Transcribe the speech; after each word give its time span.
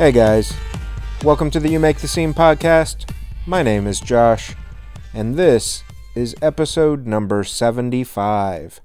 Hey 0.00 0.12
guys, 0.12 0.54
welcome 1.22 1.50
to 1.50 1.60
the 1.60 1.68
You 1.68 1.78
Make 1.78 1.98
the 1.98 2.08
Scene 2.08 2.32
podcast. 2.32 3.12
My 3.46 3.62
name 3.62 3.86
is 3.86 4.00
Josh, 4.00 4.56
and 5.12 5.34
this 5.34 5.84
is 6.14 6.34
episode 6.40 7.06
number 7.06 7.44
75. 7.44 8.80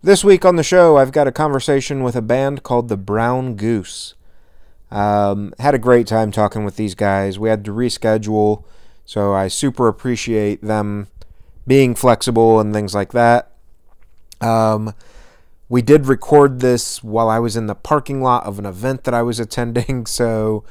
This 0.00 0.24
week 0.24 0.46
on 0.46 0.56
the 0.56 0.62
show, 0.62 0.96
I've 0.96 1.12
got 1.12 1.28
a 1.28 1.30
conversation 1.30 2.02
with 2.02 2.16
a 2.16 2.22
band 2.22 2.62
called 2.62 2.88
the 2.88 2.96
Brown 2.96 3.54
Goose. 3.54 4.14
Um, 4.90 5.52
had 5.58 5.74
a 5.74 5.78
great 5.78 6.06
time 6.06 6.32
talking 6.32 6.64
with 6.64 6.76
these 6.76 6.94
guys. 6.94 7.38
We 7.38 7.50
had 7.50 7.66
to 7.66 7.70
reschedule, 7.70 8.64
so 9.04 9.34
I 9.34 9.48
super 9.48 9.88
appreciate 9.88 10.62
them 10.62 11.08
being 11.66 11.94
flexible 11.94 12.58
and 12.58 12.72
things 12.72 12.94
like 12.94 13.12
that. 13.12 13.50
Um, 14.40 14.94
we 15.72 15.80
did 15.80 16.04
record 16.04 16.60
this 16.60 17.02
while 17.02 17.30
I 17.30 17.38
was 17.38 17.56
in 17.56 17.66
the 17.66 17.74
parking 17.74 18.20
lot 18.20 18.44
of 18.44 18.58
an 18.58 18.66
event 18.66 19.04
that 19.04 19.14
I 19.14 19.22
was 19.22 19.40
attending, 19.46 20.04
so 20.04 20.64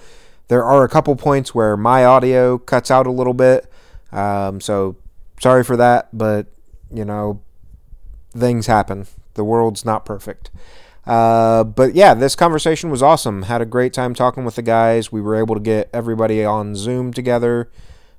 there 0.48 0.64
are 0.64 0.84
a 0.84 0.90
couple 0.90 1.16
points 1.16 1.56
where 1.56 1.76
my 1.76 2.06
audio 2.06 2.60
cuts 2.60 2.92
out 2.92 3.08
a 3.08 3.12
little 3.12 3.34
bit. 3.34 3.66
Um, 4.12 4.62
so 4.62 4.96
sorry 5.40 5.64
for 5.64 5.76
that, 5.76 6.10
but 6.14 6.46
you 6.94 7.04
know, 7.04 7.42
things 8.30 8.68
happen. 8.68 9.08
The 9.34 9.44
world's 9.44 9.84
not 9.84 10.06
perfect. 10.06 10.52
Uh, 11.08 11.64
but 11.64 11.96
yeah, 11.96 12.14
this 12.14 12.36
conversation 12.36 12.92
was 12.92 13.02
awesome. 13.02 13.44
Had 13.44 13.60
a 13.60 13.66
great 13.66 13.94
time 13.94 14.14
talking 14.14 14.46
with 14.46 14.54
the 14.54 14.62
guys. 14.62 15.12
We 15.12 15.20
were 15.20 15.36
able 15.36 15.56
to 15.56 15.62
get 15.62 15.90
everybody 15.92 16.46
on 16.46 16.76
Zoom 16.76 17.12
together. 17.12 17.72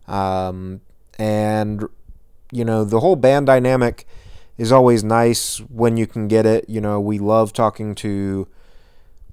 Um, 0.09 0.81
and, 1.17 1.85
you 2.51 2.65
know, 2.65 2.83
the 2.83 2.99
whole 2.99 3.15
band 3.15 3.47
dynamic 3.47 4.05
is 4.63 4.71
always 4.71 5.03
nice 5.03 5.59
when 5.59 5.97
you 5.97 6.07
can 6.07 6.29
get 6.29 6.47
it. 6.47 6.69
You 6.69 6.81
know, 6.81 7.01
we 7.01 7.19
love 7.19 7.53
talking 7.53 7.97
to 7.97 8.47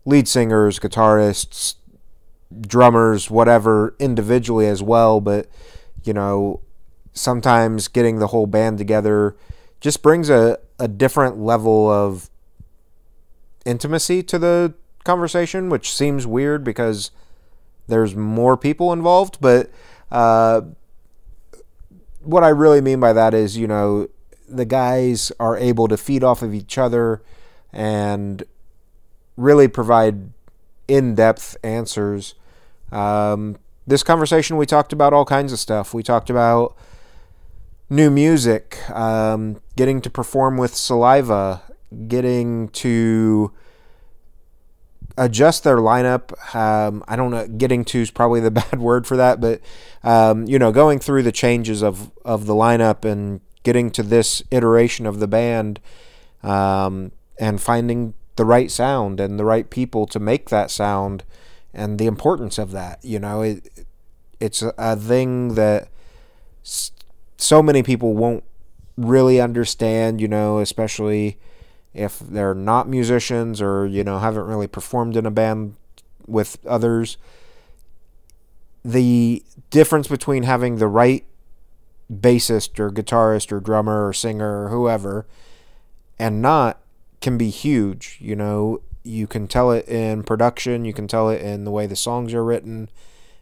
lead 0.04 0.28
singers, 0.28 0.80
guitarists, 0.80 1.76
drummers, 2.62 3.30
whatever, 3.30 3.96
individually 4.00 4.66
as 4.66 4.82
well. 4.82 5.22
But, 5.22 5.48
you 6.04 6.14
know, 6.14 6.62
sometimes 7.14 7.88
getting 7.88 8.18
the 8.18 8.26
whole 8.26 8.48
band 8.48 8.80
together 8.80 9.38
just 9.80 10.02
brings 10.02 10.32
a, 10.32 10.58
a 10.80 10.88
different 10.88 11.38
level 11.38 11.88
of 11.88 12.32
intimacy 13.68 14.24
to 14.24 14.40
the 14.40 14.74
conversation, 15.04 15.70
which 15.70 15.94
seems 15.94 16.26
weird 16.26 16.64
because 16.64 17.12
there's 17.86 18.16
more 18.16 18.58
people 18.58 18.92
involved. 18.92 19.38
But 19.40 19.70
uh, 20.10 20.62
what 22.22 22.44
I 22.44 22.50
really 22.50 22.82
mean 22.82 23.00
by 23.00 23.14
that 23.14 23.36
is, 23.36 23.58
you 23.58 23.68
know, 23.68 24.08
the 24.50 24.66
guys 24.66 25.32
are 25.40 25.58
able 25.58 25.88
to 25.88 25.98
feed 25.98 26.24
off 26.24 26.42
of 26.42 26.54
each 26.54 26.78
other 26.78 27.22
and 27.72 28.44
really 29.38 29.68
provide 29.68 30.32
in 30.88 31.16
depth 31.16 31.56
answers. 31.64 32.36
Um, 32.92 33.58
this 33.88 34.04
conversation, 34.04 34.58
we 34.58 34.66
talked 34.66 34.94
about 34.94 35.14
all 35.14 35.26
kinds 35.26 35.54
of 35.54 35.60
stuff. 35.60 35.94
We 35.94 36.04
talked 36.04 36.30
about 36.30 36.76
new 37.90 38.10
music, 38.10 38.78
um, 38.92 39.62
getting 39.76 40.02
to 40.02 40.10
perform 40.10 40.58
with 40.58 40.76
saliva, 40.76 41.62
getting 42.08 42.70
to 42.70 43.52
adjust 45.18 45.64
their 45.64 45.78
lineup. 45.78 46.56
Um, 46.56 47.04
I 47.08 47.16
don't 47.16 47.32
know, 47.32 47.48
getting 47.48 47.84
to 47.86 48.00
is 48.00 48.12
probably 48.12 48.40
the 48.40 48.52
bad 48.52 48.80
word 48.80 49.06
for 49.06 49.18
that, 49.18 49.42
but 49.42 49.62
um, 50.04 50.48
you 50.48 50.60
know, 50.60 50.72
going 50.72 51.00
through 51.00 51.24
the 51.24 51.32
changes 51.32 51.84
of 51.84 52.12
of 52.24 52.46
the 52.46 52.54
lineup 52.54 53.06
and 53.06 53.42
getting 53.70 53.92
to 53.92 54.02
this 54.02 54.42
iteration 54.50 55.06
of 55.06 55.20
the 55.20 55.28
band 55.28 55.80
um, 56.42 57.12
and 57.40 57.62
finding 57.62 58.16
the 58.36 58.44
right 58.44 58.72
sound 58.72 59.20
and 59.20 59.38
the 59.38 59.46
right 59.46 59.70
people 59.70 60.08
to 60.08 60.20
make 60.20 60.50
that 60.50 60.72
sound 60.72 61.24
and 61.72 62.00
the 62.00 62.08
importance 62.08 62.58
of 62.58 62.72
that. 62.72 62.98
You 63.04 63.20
know, 63.20 63.44
it, 63.44 63.86
it's 64.40 64.64
a 64.64 64.96
thing 64.96 65.54
that 65.54 65.88
so 67.38 67.62
many 67.62 67.84
people 67.84 68.16
won't 68.16 68.44
really 68.98 69.40
understand, 69.40 70.20
you 70.20 70.28
know, 70.28 70.58
especially 70.58 71.38
if 71.94 72.18
they're 72.18 72.56
not 72.56 72.90
musicians 72.90 73.62
or, 73.62 73.86
you 73.86 74.04
know, 74.04 74.18
haven't 74.18 74.48
really 74.48 74.66
performed 74.66 75.16
in 75.16 75.28
a 75.28 75.32
band 75.32 75.76
with 76.26 76.58
others. 76.66 77.18
The 78.84 79.44
difference 79.70 80.08
between 80.08 80.42
having 80.42 80.78
the 80.78 80.88
right 80.88 81.24
bassist 82.12 82.80
or 82.80 82.90
guitarist 82.90 83.52
or 83.52 83.60
drummer 83.60 84.08
or 84.08 84.14
singer 84.14 84.66
or 84.66 84.70
whoever 84.70 85.26
and 86.20 86.42
not 86.42 86.82
can 87.22 87.38
be 87.38 87.50
huge. 87.50 88.18
You 88.20 88.36
know, 88.36 88.82
you 89.04 89.26
can 89.26 89.48
tell 89.48 89.72
it 89.72 89.88
in 89.88 90.24
production, 90.24 90.86
you 90.86 90.94
can 90.94 91.08
tell 91.08 91.30
it 91.30 91.42
in 91.42 91.64
the 91.64 91.72
way 91.72 91.88
the 91.88 91.96
songs 91.96 92.34
are 92.34 92.44
written, 92.44 92.90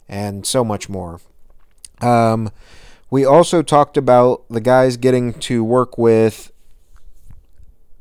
and 0.07 0.45
so 0.45 0.63
much 0.63 0.87
more. 0.87 1.19
Um, 2.01 2.51
we 3.09 3.25
also 3.25 3.61
talked 3.61 3.97
about 3.97 4.43
the 4.49 4.61
guys 4.61 4.97
getting 4.97 5.33
to 5.33 5.63
work 5.63 5.97
with 5.97 6.51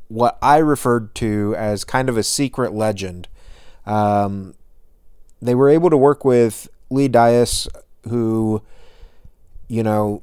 what 0.07 0.37
I 0.41 0.57
referred 0.57 1.15
to 1.15 1.55
as 1.57 1.83
kind 1.83 2.07
of 2.07 2.17
a 2.17 2.23
secret 2.23 2.73
legend. 2.73 3.27
Um, 3.85 4.53
they 5.41 5.55
were 5.55 5.69
able 5.69 5.89
to 5.89 5.97
work 5.97 6.23
with 6.23 6.69
Lee 6.89 7.09
Dyess, 7.09 7.67
who, 8.07 8.61
you 9.67 9.83
know, 9.83 10.21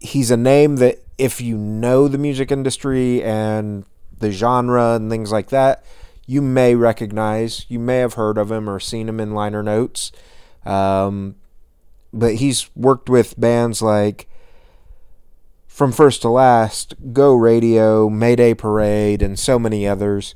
he's 0.00 0.30
a 0.30 0.36
name 0.36 0.76
that 0.76 0.98
if 1.16 1.40
you 1.40 1.56
know 1.56 2.08
the 2.08 2.18
music 2.18 2.52
industry 2.52 3.22
and 3.22 3.84
the 4.18 4.30
genre 4.30 4.94
and 4.94 5.10
things 5.10 5.32
like 5.32 5.48
that, 5.48 5.84
you 6.26 6.42
may 6.42 6.74
recognize. 6.74 7.66
You 7.68 7.78
may 7.78 7.98
have 7.98 8.14
heard 8.14 8.38
of 8.38 8.52
him 8.52 8.68
or 8.68 8.78
seen 8.78 9.08
him 9.08 9.18
in 9.20 9.32
liner 9.32 9.62
notes. 9.62 10.12
Um, 10.64 11.36
but 12.12 12.36
he's 12.36 12.68
worked 12.76 13.08
with 13.08 13.38
bands 13.38 13.82
like 13.82 14.28
From 15.66 15.92
First 15.92 16.22
to 16.22 16.28
Last, 16.28 16.94
Go 17.12 17.34
Radio, 17.34 18.08
Mayday 18.08 18.54
Parade, 18.54 19.22
and 19.22 19.38
so 19.38 19.58
many 19.58 19.86
others. 19.86 20.34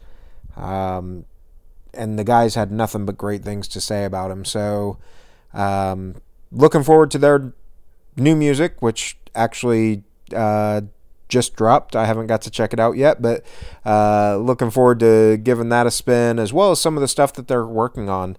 Um, 0.57 1.27
and 1.95 2.19
the 2.19 2.25
guys 2.25 2.55
had 2.55 2.73
nothing 2.73 3.05
but 3.05 3.19
great 3.19 3.43
things 3.43 3.69
to 3.69 3.81
say 3.81 4.05
about 4.05 4.31
him. 4.31 4.45
So, 4.45 4.99
um, 5.53 6.17
looking 6.51 6.83
forward 6.83 7.11
to 7.13 7.19
their 7.19 7.53
new 8.17 8.35
music, 8.37 8.81
which 8.81 9.19
actually 9.35 10.05
uh, 10.35 10.83
just 11.29 11.57
dropped. 11.57 11.97
I 11.97 12.07
haven't 12.07 12.27
got 12.27 12.43
to 12.43 12.51
check 12.51 12.73
it 12.73 12.81
out 12.81 12.97
yet, 12.97 13.23
but 13.23 13.45
uh, 13.85 14.37
looking 14.37 14.71
forward 14.71 15.01
to 15.01 15.39
giving 15.39 15.71
that 15.71 15.87
a 15.87 15.91
spin, 15.91 16.39
as 16.39 16.53
well 16.53 16.71
as 16.71 16.81
some 16.81 16.97
of 16.97 17.01
the 17.01 17.09
stuff 17.09 17.33
that 17.35 17.49
they're 17.49 17.67
working 17.67 18.09
on. 18.09 18.37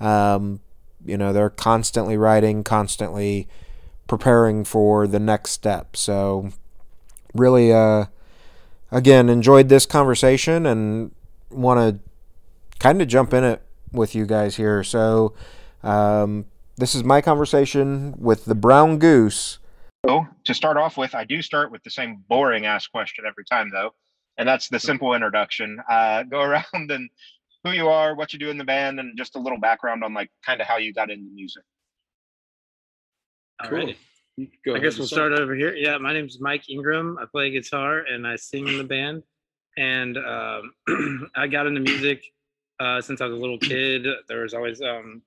Um, 0.00 0.60
you 1.04 1.16
know, 1.16 1.32
they're 1.32 1.50
constantly 1.50 2.16
writing, 2.16 2.64
constantly 2.64 3.48
preparing 4.06 4.64
for 4.64 5.06
the 5.06 5.18
next 5.18 5.50
step. 5.50 5.96
So, 5.96 6.50
really, 7.34 7.72
uh, 7.72 8.06
again, 8.90 9.28
enjoyed 9.28 9.68
this 9.68 9.86
conversation 9.86 10.66
and 10.66 11.12
want 11.50 11.80
to 11.80 12.78
kind 12.78 13.00
of 13.02 13.08
jump 13.08 13.34
in 13.34 13.44
it 13.44 13.62
with 13.92 14.14
you 14.14 14.26
guys 14.26 14.56
here. 14.56 14.84
So, 14.84 15.34
um, 15.82 16.46
this 16.76 16.94
is 16.94 17.02
my 17.02 17.20
conversation 17.20 18.14
with 18.18 18.44
the 18.44 18.54
brown 18.54 18.98
goose. 18.98 19.58
So, 20.06 20.26
to 20.44 20.54
start 20.54 20.76
off 20.76 20.96
with, 20.96 21.14
I 21.14 21.24
do 21.24 21.42
start 21.42 21.72
with 21.72 21.82
the 21.82 21.90
same 21.90 22.22
boring 22.28 22.64
ass 22.64 22.86
question 22.86 23.24
every 23.26 23.44
time, 23.44 23.70
though, 23.72 23.90
and 24.38 24.48
that's 24.48 24.68
the 24.68 24.78
simple 24.78 25.14
introduction. 25.14 25.78
Uh, 25.90 26.22
go 26.22 26.40
around 26.42 26.90
and 26.90 27.10
who 27.64 27.72
you 27.72 27.88
are, 27.88 28.14
what 28.14 28.32
you 28.32 28.38
do 28.38 28.50
in 28.50 28.58
the 28.58 28.64
band, 28.64 29.00
and 29.00 29.18
just 29.18 29.34
a 29.34 29.38
little 29.38 29.58
background 29.58 30.04
on 30.04 30.14
like 30.14 30.30
kind 30.44 30.60
of 30.60 30.66
how 30.66 30.76
you 30.76 30.92
got 30.92 31.10
into 31.10 31.28
music. 31.34 31.62
All 33.64 33.70
right. 33.70 33.96
I 34.38 34.78
guess 34.78 34.98
we'll 34.98 35.08
start 35.08 35.32
over 35.32 35.54
here. 35.54 35.74
Yeah, 35.74 35.96
my 35.96 36.12
name 36.12 36.26
is 36.26 36.38
Mike 36.40 36.68
Ingram. 36.68 37.18
I 37.20 37.24
play 37.24 37.50
guitar 37.50 38.00
and 38.00 38.26
I 38.26 38.36
sing 38.36 38.68
in 38.68 38.76
the 38.76 38.84
band. 38.84 39.22
And 39.78 40.18
um, 40.18 41.30
I 41.36 41.46
got 41.46 41.66
into 41.66 41.80
music 41.80 42.22
uh, 42.78 43.00
since 43.00 43.22
I 43.22 43.26
was 43.26 43.38
a 43.38 43.40
little 43.40 43.58
kid. 43.62 44.06
There 44.28 44.42
was 44.42 44.52
always 44.52 44.82
um, 44.82 45.22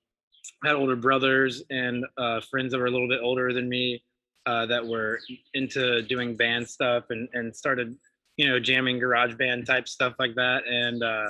had 0.64 0.76
older 0.76 0.94
brothers 0.94 1.64
and 1.70 2.06
uh, 2.16 2.40
friends 2.40 2.70
that 2.70 2.78
were 2.78 2.86
a 2.86 2.90
little 2.90 3.08
bit 3.08 3.20
older 3.20 3.52
than 3.52 3.68
me 3.68 4.00
uh, 4.46 4.66
that 4.66 4.86
were 4.86 5.20
into 5.54 6.02
doing 6.02 6.36
band 6.36 6.68
stuff 6.68 7.04
and 7.10 7.28
and 7.32 7.54
started 7.54 7.96
you 8.36 8.48
know 8.48 8.58
jamming 8.58 8.98
garage 8.98 9.34
band 9.34 9.66
type 9.66 9.88
stuff 9.88 10.14
like 10.18 10.34
that. 10.34 10.66
And 10.66 11.02
uh, 11.02 11.26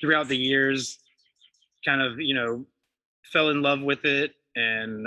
throughout 0.00 0.28
the 0.28 0.36
years, 0.36 0.98
kind 1.84 2.00
of 2.00 2.20
you 2.20 2.34
know 2.34 2.64
fell 3.32 3.50
in 3.50 3.62
love 3.62 3.80
with 3.80 4.04
it 4.04 4.32
and 4.56 5.06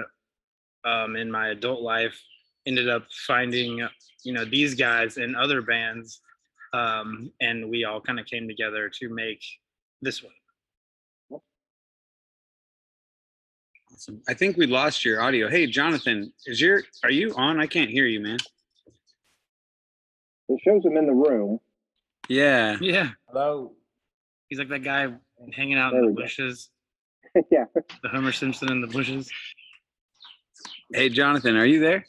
um, 0.85 1.15
in 1.15 1.31
my 1.31 1.49
adult 1.49 1.81
life 1.81 2.19
ended 2.65 2.89
up 2.89 3.05
finding 3.25 3.87
you 4.23 4.33
know 4.33 4.45
these 4.45 4.75
guys 4.75 5.17
and 5.17 5.35
other 5.35 5.61
bands 5.61 6.21
um, 6.73 7.31
and 7.41 7.69
we 7.69 7.85
all 7.85 8.01
kind 8.01 8.19
of 8.19 8.25
came 8.25 8.47
together 8.47 8.89
to 8.89 9.09
make 9.09 9.41
this 10.01 10.21
one 10.21 10.33
Awesome. 13.97 14.21
I 14.29 14.35
think 14.35 14.57
we 14.57 14.67
lost 14.67 15.03
your 15.03 15.21
audio. 15.21 15.49
Hey, 15.49 15.65
Jonathan, 15.65 16.31
is 16.45 16.61
your 16.61 16.83
are 17.03 17.09
you 17.09 17.33
on? 17.35 17.59
I 17.59 17.65
can't 17.65 17.89
hear 17.89 18.05
you, 18.05 18.19
man. 18.19 18.37
It 20.49 20.59
shows 20.63 20.85
him 20.85 20.97
in 20.97 21.07
the 21.07 21.13
room. 21.13 21.59
Yeah. 22.29 22.77
yeah 22.79 23.09
Hello. 23.27 23.71
he's 24.49 24.59
like 24.59 24.69
that 24.69 24.83
guy 24.83 25.07
hanging 25.51 25.79
out 25.79 25.93
in 25.95 26.05
the 26.05 26.11
bushes 26.11 26.69
yeah. 27.51 27.65
The 28.03 28.09
Homer 28.09 28.31
Simpson 28.31 28.71
in 28.71 28.81
the 28.81 28.87
bushes. 28.87 29.31
Hey, 30.93 31.09
Jonathan, 31.09 31.57
are 31.57 31.65
you 31.65 31.79
there? 31.79 32.05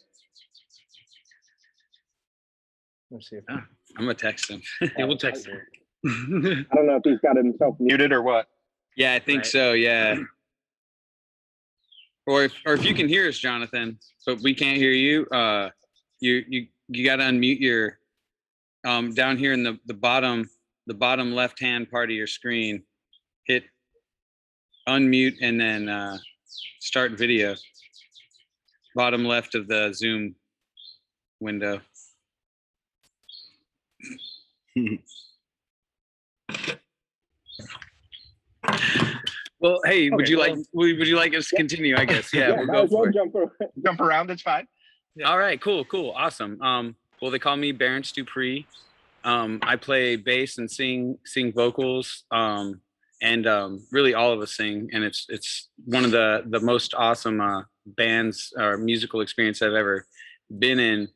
Let's 3.11 3.31
see 3.31 3.37
if 3.37 3.45
ah. 3.49 3.65
I'm 3.97 4.05
gonna 4.05 4.13
text 4.15 4.51
him. 4.51 4.61
Yeah, 4.99 5.07
we'll 5.07 5.17
text 5.17 5.47
him. 5.47 5.57
I 6.07 6.77
don't 6.77 6.87
know 6.87 6.97
if 6.97 7.03
he's 7.05 7.19
got 7.21 7.37
himself 7.37 7.77
muted. 7.81 7.99
Muted 8.01 8.13
or 8.13 8.21
what? 8.23 8.47
Yeah, 8.95 9.15
I 9.15 9.21
think 9.21 9.39
Right. 9.39 9.47
so. 9.47 9.73
Yeah. 9.73 10.19
Or 12.29 12.45
if, 12.45 12.53
or 12.67 12.75
if 12.75 12.85
you 12.85 12.93
can 12.93 13.09
hear 13.09 13.27
us, 13.27 13.39
Jonathan, 13.39 13.99
but 14.27 14.39
we 14.43 14.53
can't 14.53 14.77
hear 14.77 14.93
you, 14.93 15.25
uh, 15.33 15.71
you 16.21 16.45
you 16.47 16.67
you 16.89 17.03
got 17.03 17.17
to 17.17 17.23
unmute 17.23 17.59
your 17.59 18.01
um 18.87 19.15
down 19.15 19.39
here 19.39 19.55
in 19.55 19.63
the 19.63 19.79
the 19.87 19.95
bottom 19.95 20.47
the 20.87 20.93
bottom 20.93 21.33
left 21.33 21.59
hand 21.59 21.91
part 21.91 22.11
of 22.11 22.17
your 22.17 22.27
screen. 22.27 22.83
Hit 23.47 23.65
unmute 24.87 25.37
and 25.41 25.59
then 25.59 25.89
uh, 25.89 26.19
start 26.81 27.13
video. 27.13 27.55
Bottom 28.95 29.25
left 29.25 29.55
of 29.55 29.67
the 29.67 29.95
Zoom 29.95 30.35
window. 31.41 31.81
Well, 39.61 39.81
hey, 39.85 40.09
would 40.11 40.23
Okay, 40.23 40.31
you 40.31 40.39
like 40.39 40.53
well- 40.55 40.65
would, 40.73 40.99
would 40.99 41.09
you 41.09 41.17
like 41.17 41.35
us 41.35 41.49
to 41.49 41.57
continue? 41.57 41.97
I 41.97 42.05
guess. 42.05 42.33
Yeah, 42.33 42.53
we'll 42.57 42.67
go 42.67 42.87
for 42.87 43.09
it. 43.09 43.15
jump 43.15 43.35
Jump 43.85 44.01
around, 44.01 44.31
it's 44.31 44.43
fine. 44.43 44.67
All 45.25 45.39
right, 45.39 45.61
cool, 45.61 45.85
cool, 45.87 46.13
awesome. 46.17 46.61
Um, 46.63 46.95
well, 47.21 47.31
they 47.33 47.39
call 47.41 47.57
me 47.57 47.73
Barents 47.73 48.13
Dupree. 48.13 48.67
Um, 49.25 49.59
I 49.63 49.75
play 49.77 50.15
bass 50.17 50.59
and 50.59 50.71
sing 50.71 51.19
sing 51.25 51.53
vocals. 51.53 52.25
Um, 52.31 52.81
and 53.21 53.49
um, 53.49 53.85
really 53.91 54.15
all 54.15 54.33
of 54.33 54.41
us 54.41 54.57
sing, 54.57 54.89
and 54.93 55.03
it's 55.03 55.27
it's 55.29 55.69
one 55.87 56.05
of 56.05 56.13
the 56.13 56.45
the 56.47 56.61
most 56.61 56.95
awesome 56.95 57.41
uh, 57.41 57.63
bands 57.85 58.53
or 58.57 58.77
musical 58.79 59.21
experience 59.23 59.61
I've 59.61 59.73
ever 59.73 60.07
been 60.59 60.79
in. 60.79 61.09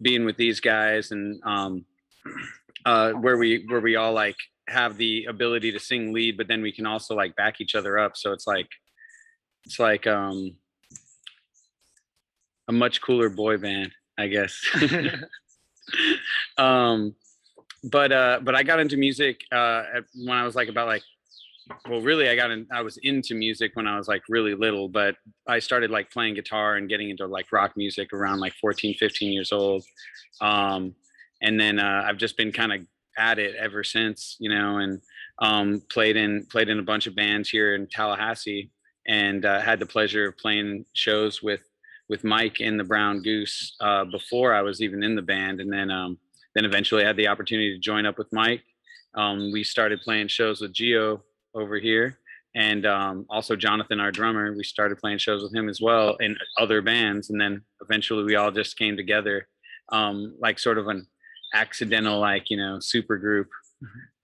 Being 0.00 0.24
with 0.24 0.36
these 0.36 0.60
guys 0.60 1.10
and 1.10 1.42
um, 1.44 1.84
uh, 2.84 3.12
where 3.12 3.36
we 3.36 3.64
where 3.66 3.80
we 3.80 3.96
all 3.96 4.12
like 4.12 4.36
have 4.68 4.96
the 4.96 5.24
ability 5.24 5.72
to 5.72 5.80
sing 5.80 6.12
lead, 6.12 6.36
but 6.36 6.48
then 6.48 6.62
we 6.62 6.72
can 6.72 6.86
also 6.86 7.14
like 7.14 7.34
back 7.36 7.60
each 7.60 7.74
other 7.74 7.98
up. 7.98 8.16
So 8.16 8.32
it's 8.32 8.46
like 8.46 8.68
it's 9.64 9.78
like 9.78 10.06
um, 10.06 10.56
a 12.68 12.72
much 12.72 13.00
cooler 13.00 13.28
boy 13.28 13.58
band, 13.58 13.92
I 14.18 14.28
guess. 14.28 14.60
um, 16.58 17.14
but 17.84 18.12
uh, 18.12 18.40
but 18.42 18.54
I 18.54 18.62
got 18.62 18.80
into 18.80 18.96
music 18.96 19.40
uh, 19.52 19.84
at- 19.96 20.04
when 20.14 20.36
I 20.36 20.44
was 20.44 20.54
like 20.54 20.68
about 20.68 20.88
like, 20.88 21.02
well, 21.88 22.00
really, 22.00 22.28
I 22.28 22.36
got 22.36 22.50
in. 22.50 22.66
I 22.72 22.82
was 22.82 22.98
into 23.02 23.34
music 23.34 23.72
when 23.74 23.86
I 23.86 23.96
was 23.96 24.08
like 24.08 24.22
really 24.28 24.54
little, 24.54 24.88
but 24.88 25.16
I 25.46 25.58
started 25.58 25.90
like 25.90 26.10
playing 26.10 26.34
guitar 26.34 26.76
and 26.76 26.88
getting 26.88 27.10
into 27.10 27.26
like 27.26 27.52
rock 27.52 27.76
music 27.76 28.12
around 28.12 28.40
like 28.40 28.54
14, 28.54 28.94
15 28.94 29.32
years 29.32 29.52
old. 29.52 29.84
Um, 30.40 30.94
and 31.40 31.58
then 31.60 31.78
uh, 31.78 32.04
I've 32.06 32.16
just 32.16 32.36
been 32.36 32.52
kind 32.52 32.72
of 32.72 32.80
at 33.18 33.38
it 33.38 33.56
ever 33.56 33.84
since, 33.84 34.36
you 34.38 34.48
know, 34.48 34.78
and 34.78 35.00
um, 35.40 35.82
played 35.90 36.16
in 36.16 36.46
played 36.46 36.68
in 36.68 36.78
a 36.78 36.82
bunch 36.82 37.06
of 37.06 37.14
bands 37.14 37.48
here 37.48 37.74
in 37.74 37.86
Tallahassee, 37.86 38.70
and 39.06 39.44
uh, 39.44 39.60
had 39.60 39.80
the 39.80 39.86
pleasure 39.86 40.28
of 40.28 40.38
playing 40.38 40.84
shows 40.94 41.42
with 41.42 41.60
with 42.08 42.24
Mike 42.24 42.60
in 42.60 42.76
the 42.76 42.84
Brown 42.84 43.22
Goose 43.22 43.76
uh, 43.80 44.04
before 44.04 44.54
I 44.54 44.62
was 44.62 44.80
even 44.80 45.02
in 45.02 45.14
the 45.14 45.22
band, 45.22 45.60
and 45.60 45.72
then 45.72 45.90
um, 45.90 46.18
then 46.54 46.64
eventually 46.64 47.04
had 47.04 47.16
the 47.16 47.28
opportunity 47.28 47.74
to 47.74 47.80
join 47.80 48.06
up 48.06 48.18
with 48.18 48.32
Mike. 48.32 48.62
Um, 49.14 49.52
we 49.52 49.64
started 49.64 50.00
playing 50.00 50.28
shows 50.28 50.60
with 50.60 50.72
Gio 50.72 51.20
over 51.54 51.78
here, 51.78 52.18
and 52.54 52.86
um, 52.86 53.26
also 53.28 53.56
Jonathan, 53.56 54.00
our 54.00 54.10
drummer. 54.10 54.52
We 54.54 54.64
started 54.64 54.98
playing 54.98 55.18
shows 55.18 55.42
with 55.42 55.54
him 55.54 55.68
as 55.68 55.80
well 55.80 56.16
in 56.16 56.36
other 56.58 56.82
bands, 56.82 57.30
and 57.30 57.40
then 57.40 57.62
eventually 57.82 58.24
we 58.24 58.36
all 58.36 58.50
just 58.50 58.78
came 58.78 58.96
together, 58.96 59.48
um, 59.90 60.34
like 60.38 60.58
sort 60.58 60.78
of 60.78 60.88
an 60.88 61.06
accidental, 61.54 62.18
like 62.20 62.50
you 62.50 62.56
know, 62.56 62.78
super 62.80 63.16
group. 63.18 63.48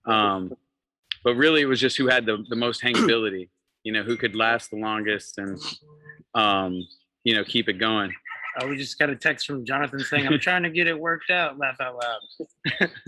Um, 0.06 0.54
but 1.22 1.34
really, 1.34 1.62
it 1.62 1.66
was 1.66 1.80
just 1.80 1.96
who 1.96 2.08
had 2.08 2.26
the 2.26 2.44
the 2.48 2.56
most 2.56 2.82
hangability. 2.82 3.48
You 3.82 3.92
know, 3.92 4.02
who 4.02 4.16
could 4.16 4.34
last 4.34 4.70
the 4.70 4.76
longest 4.76 5.38
and 5.38 5.58
um, 6.34 6.86
you 7.24 7.34
know 7.34 7.44
keep 7.44 7.68
it 7.68 7.74
going. 7.74 8.12
Oh, 8.60 8.68
we 8.68 8.76
just 8.76 8.98
got 8.98 9.10
a 9.10 9.16
text 9.16 9.46
from 9.46 9.64
Jonathan 9.64 10.00
saying, 10.00 10.26
"I'm 10.26 10.38
trying 10.40 10.62
to 10.62 10.70
get 10.70 10.86
it 10.86 10.98
worked 10.98 11.30
out." 11.30 11.58
Laugh 11.58 11.80
out 11.80 12.00
loud. 12.00 12.90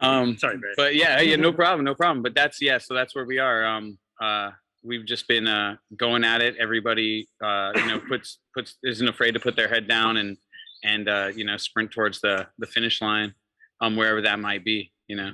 Um, 0.00 0.36
Sorry, 0.36 0.58
Barry. 0.58 0.74
but 0.76 0.94
yeah, 0.94 1.20
yeah, 1.20 1.36
no 1.36 1.52
problem, 1.54 1.84
no 1.84 1.94
problem. 1.94 2.22
But 2.22 2.34
that's 2.34 2.60
yeah, 2.60 2.78
so 2.78 2.94
that's 2.94 3.14
where 3.14 3.24
we 3.24 3.38
are. 3.38 3.64
Um, 3.64 3.98
uh, 4.20 4.50
we've 4.84 5.06
just 5.06 5.26
been 5.26 5.46
uh, 5.46 5.76
going 5.96 6.24
at 6.24 6.42
it. 6.42 6.56
Everybody, 6.58 7.28
uh, 7.42 7.72
you 7.74 7.86
know, 7.86 8.00
puts 8.08 8.38
puts 8.54 8.76
isn't 8.84 9.08
afraid 9.08 9.32
to 9.32 9.40
put 9.40 9.56
their 9.56 9.68
head 9.68 9.88
down 9.88 10.18
and 10.18 10.36
and 10.86 11.08
uh, 11.08 11.30
you 11.34 11.44
know 11.44 11.56
sprint 11.56 11.90
towards 11.90 12.20
the 12.20 12.46
the 12.58 12.66
finish 12.66 13.02
line, 13.02 13.34
um, 13.80 13.96
wherever 13.96 14.22
that 14.22 14.38
might 14.38 14.64
be. 14.64 14.92
You 15.08 15.16
know, 15.16 15.32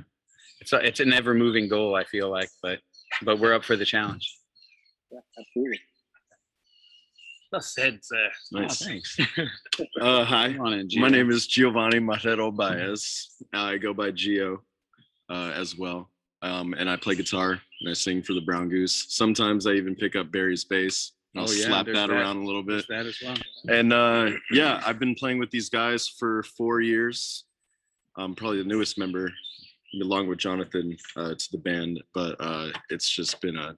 it's 0.61 0.73
a, 0.73 0.85
it's 0.85 1.01
an 1.01 1.13
ever 1.13 1.35
moving 1.35 1.69
goal. 1.69 1.95
I 1.95 2.05
feel 2.05 2.31
like, 2.31 2.49
but 2.63 2.81
but 3.23 3.39
we're 3.39 3.55
up 3.55 3.65
for 3.65 3.77
the 3.77 3.85
challenge. 3.85 4.37
Yeah, 5.11 5.21
absolutely. 5.39 5.81
Well 7.53 7.61
said, 7.61 7.99
sir. 8.03 8.29
Nice. 8.53 8.83
Oh, 8.83 8.87
thanks. 8.87 9.19
Uh, 10.01 10.25
hi, 10.25 10.57
on 10.59 10.73
in, 10.73 10.89
my 10.97 11.09
name 11.09 11.31
is 11.31 11.47
Giovanni 11.47 11.99
Marrero 11.99 12.55
Baez. 12.55 13.31
I 13.53 13.79
go 13.79 13.95
by 13.95 14.11
Gio 14.11 14.59
uh, 15.31 15.53
as 15.55 15.77
well. 15.77 16.11
Um, 16.43 16.75
and 16.75 16.91
I 16.91 16.97
play 16.97 17.15
guitar 17.15 17.53
and 17.81 17.91
I 17.91 17.93
sing 17.93 18.23
for 18.23 18.33
the 18.33 18.41
Brown 18.41 18.69
Goose. 18.69 19.07
Sometimes 19.09 19.67
I 19.67 19.73
even 19.73 19.95
pick 19.95 20.17
up 20.17 20.33
Barry's 20.33 20.65
bass. 20.65 21.13
I'll 21.35 21.49
Oh, 21.49 21.53
yeah, 21.53 21.65
slap 21.67 21.87
that, 21.87 21.95
that. 21.95 22.11
around 22.11 22.39
a 22.39 22.45
little 22.45 22.63
bit. 22.63 22.85
That 22.89 23.07
as 23.07 23.19
well. 23.23 23.37
And 23.69 23.93
uh, 23.93 24.33
yeah, 24.51 24.83
I've 24.85 24.99
been 24.99 25.15
playing 25.15 25.39
with 25.39 25.51
these 25.51 25.71
guys 25.71 26.07
for 26.07 26.43
four 26.43 26.81
years. 26.81 27.45
I'm 28.17 28.35
probably 28.35 28.59
the 28.59 28.69
newest 28.69 28.99
member, 28.99 29.33
along 30.03 30.29
with 30.29 30.39
Jonathan, 30.39 30.95
uh, 31.17 31.35
to 31.35 31.49
the 31.53 31.59
band. 31.59 32.03
But 32.13 32.37
uh, 32.39 32.69
it's 32.91 33.09
just 33.09 33.41
been 33.41 33.57
a 33.57 33.77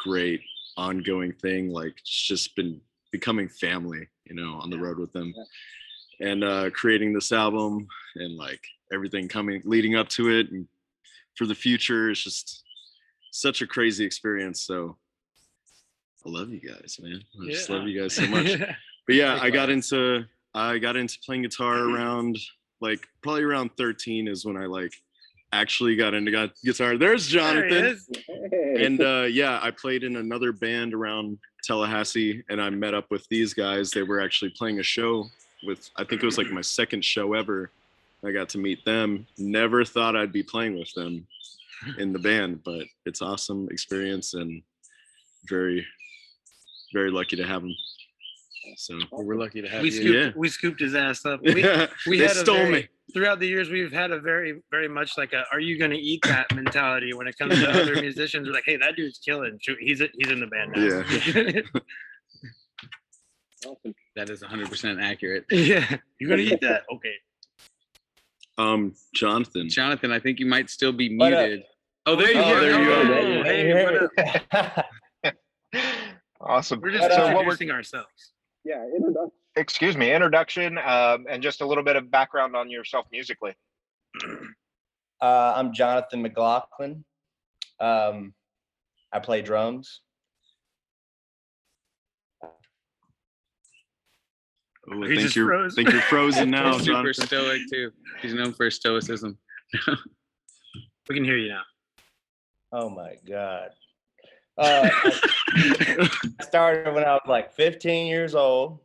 great 0.00 0.40
ongoing 0.78 1.32
thing. 1.32 1.68
Like 1.70 1.92
it's 1.98 2.22
just 2.26 2.56
been 2.56 2.80
becoming 3.12 3.48
family, 3.50 4.08
you 4.24 4.34
know, 4.34 4.54
on 4.54 4.70
the 4.70 4.78
road 4.78 4.98
with 4.98 5.12
them, 5.12 5.34
and 6.20 6.42
uh, 6.42 6.70
creating 6.70 7.12
this 7.12 7.32
album 7.32 7.86
and 8.16 8.36
like 8.36 8.60
everything 8.94 9.28
coming 9.28 9.60
leading 9.66 9.94
up 9.94 10.08
to 10.10 10.30
it 10.30 10.50
and 10.52 10.66
for 11.36 11.44
the 11.46 11.54
future. 11.54 12.08
It's 12.10 12.22
just 12.24 12.62
such 13.30 13.60
a 13.60 13.66
crazy 13.66 14.06
experience. 14.06 14.62
So. 14.62 14.96
I 16.26 16.30
love 16.30 16.50
you 16.50 16.60
guys, 16.60 16.98
man. 17.02 17.22
I 17.42 17.50
just 17.50 17.70
love 17.70 17.86
you 17.86 18.00
guys 18.00 18.14
so 18.14 18.26
much. 18.28 18.56
But 19.06 19.14
yeah 19.14 19.38
i 19.40 19.48
got 19.48 19.70
into 19.70 20.24
i 20.54 20.76
got 20.78 20.94
into 20.96 21.18
playing 21.24 21.42
guitar 21.42 21.78
around 21.78 22.36
like 22.82 23.06
probably 23.22 23.42
around 23.42 23.70
13 23.78 24.28
is 24.28 24.44
when 24.44 24.56
i 24.58 24.66
like 24.66 24.92
actually 25.54 25.96
got 25.96 26.12
into 26.12 26.30
got 26.30 26.50
guitar. 26.62 26.98
There's 26.98 27.30
There 27.30 27.64
he 27.64 27.70
jonathan. 27.70 27.84
is. 27.86 28.10
And 28.82 29.00
uh 29.12 29.26
yeah 29.30 29.60
i 29.62 29.70
played 29.70 30.04
in 30.04 30.16
another 30.16 30.52
band 30.52 30.92
around 30.92 31.38
tallahassee 31.64 32.42
and 32.50 32.60
i 32.60 32.68
met 32.68 32.92
up 32.92 33.10
with 33.10 33.26
these 33.30 33.54
guys. 33.54 33.90
They 33.90 34.02
were 34.02 34.20
actually 34.20 34.50
playing 34.50 34.78
a 34.80 34.82
show 34.82 35.24
with 35.66 35.88
i 35.96 36.04
think 36.04 36.22
it 36.22 36.26
was 36.26 36.36
like 36.36 36.50
my 36.50 36.60
second 36.60 37.02
show 37.04 37.32
ever. 37.32 37.70
I 38.26 38.32
got 38.32 38.48
to 38.50 38.58
meet 38.58 38.84
them. 38.84 39.26
Never 39.38 39.84
thought 39.86 40.16
i'd 40.16 40.32
be 40.32 40.42
playing 40.42 40.78
with 40.78 40.92
them 40.92 41.26
in 41.96 42.12
the 42.12 42.18
band 42.18 42.62
but 42.64 42.84
it's 43.06 43.22
awesome 43.22 43.68
experience 43.70 44.34
and 44.34 44.60
very 45.48 45.86
very 46.92 47.10
lucky 47.10 47.36
to 47.36 47.44
have 47.44 47.62
him. 47.62 47.74
so 48.76 48.98
Well, 49.10 49.24
we're 49.24 49.36
lucky 49.36 49.62
to 49.62 49.68
have 49.68 49.82
We 49.82 49.88
you. 49.90 49.94
scooped, 49.94 50.14
Yeah. 50.14 50.30
we 50.36 50.48
scooped 50.48 50.80
his 50.80 50.94
ass 50.94 51.24
up. 51.26 51.40
We, 51.44 51.54
we 52.06 52.18
they 52.18 52.26
had 52.26 52.36
a 52.36 52.40
stole 52.40 52.56
very- 52.56 52.70
me 52.72 52.88
throughout 53.14 53.40
the 53.40 53.46
years 53.48 53.70
we've 53.70 53.90
had 53.92 54.10
a 54.10 54.20
very 54.20 54.60
very 54.70 54.86
much 54.88 55.16
like 55.16 55.32
a 55.32 55.44
are 55.50 55.60
you 55.60 55.78
going 55.78 55.90
to 55.90 55.96
eat 55.96 56.20
that 56.24 56.46
mentality 56.54 57.14
when 57.14 57.26
it 57.26 57.38
comes 57.38 57.58
to 57.58 57.66
other 57.70 57.94
musicians 58.02 58.46
we're 58.46 58.52
like 58.54 58.64
hey 58.66 58.76
that 58.76 58.96
dude's 58.96 59.18
killing 59.18 59.58
Shoot, 59.62 59.78
he's 59.80 60.00
he's 60.18 60.30
in 60.30 60.40
the 60.40 60.46
band 60.46 60.72
now 60.76 60.82
Yeah. 60.82 61.62
Awesome. 63.66 63.94
That 64.14 64.30
is 64.30 64.42
100% 64.42 65.02
accurate. 65.02 65.44
yeah 65.50 65.96
You're 66.20 66.30
gonna 66.30 66.42
eat 66.42 66.60
that 66.60 66.82
okay 66.92 67.14
Um, 68.58 68.94
Jonathan. 69.14 69.68
Jonathan, 69.70 70.12
I 70.12 70.18
think 70.20 70.38
you 70.38 70.46
might 70.46 70.68
still 70.68 70.92
be 70.92 71.08
muted. 71.08 71.62
Oh, 72.06 72.14
there 72.16 72.32
you 72.32 72.40
Oh, 72.40 72.54
go. 72.54 72.60
there 72.60 72.78
you 72.80 72.86
go. 72.88 73.40
Oh, 73.40 73.42
hey, 73.44 73.84
what 73.84 74.74
up? 74.74 74.86
Awesome. 76.40 76.80
we're 76.80 76.90
just 76.90 77.02
But, 77.02 77.12
uh, 77.12 77.16
so 77.16 77.24
we're 77.34 77.40
introducing 77.40 77.70
ourselves 77.70 78.32
Yeah, 78.64 78.84
introduction. 78.94 79.30
excuse 79.56 79.96
me 79.96 80.12
introduction 80.12 80.78
um, 80.78 81.26
and 81.28 81.42
just 81.42 81.60
a 81.62 81.66
little 81.66 81.84
bit 81.84 81.96
of 81.96 82.10
background 82.10 82.54
on 82.56 82.70
yourself 82.70 83.06
musically. 83.12 83.54
Uh, 85.20 85.52
I'm 85.56 85.72
Jonathan 85.74 86.22
McLaughlin. 86.22 87.04
Um, 87.80 88.34
I 89.12 89.18
play 89.18 89.42
drums. 89.42 90.02
Oh, 92.44 92.48
I 95.02 95.08
think 95.08 95.20
just 95.20 95.34
you're, 95.34 95.48
froze. 95.48 95.74
think 95.74 95.90
you're 95.90 96.00
frozen 96.02 96.50
now, 96.50 96.74
He's 96.74 96.84
super 96.84 97.12
Jonathan. 97.12 97.26
stoic 97.26 97.62
too. 97.70 97.90
He's 98.22 98.32
known 98.32 98.52
for 98.52 98.66
his 98.66 98.76
stoicism. 98.76 99.36
we 101.08 101.14
can 101.16 101.24
hear 101.24 101.36
you 101.36 101.48
now 101.48 101.62
Oh 102.72 102.88
my 102.88 103.16
God. 103.28 103.70
Uh, 104.58 104.90
I 105.54 106.42
started 106.42 106.92
when 106.92 107.04
I 107.04 107.12
was 107.12 107.22
like 107.26 107.52
15 107.52 108.06
years 108.06 108.34
old. 108.34 108.80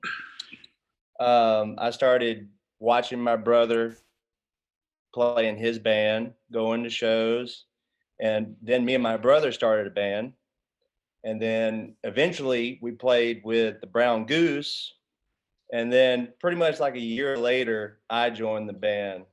Um, 1.19 1.75
I 1.77 1.89
started 1.89 2.49
watching 2.79 3.19
my 3.19 3.35
brother 3.35 3.97
play 5.13 5.47
in 5.47 5.57
his 5.57 5.79
band, 5.79 6.33
going 6.51 6.83
to 6.83 6.89
shows, 6.89 7.65
and 8.19 8.55
then 8.61 8.85
me 8.85 8.93
and 8.93 9.03
my 9.03 9.17
brother 9.17 9.51
started 9.51 9.87
a 9.87 9.91
band. 9.91 10.33
And 11.23 11.41
then 11.41 11.95
eventually 12.03 12.79
we 12.81 12.91
played 12.91 13.41
with 13.43 13.79
the 13.81 13.87
Brown 13.87 14.25
Goose. 14.25 14.93
And 15.71 15.91
then 15.91 16.33
pretty 16.39 16.57
much 16.57 16.79
like 16.79 16.95
a 16.95 16.99
year 16.99 17.37
later, 17.37 17.99
I 18.09 18.29
joined 18.29 18.69
the 18.69 18.73
band. 18.73 19.23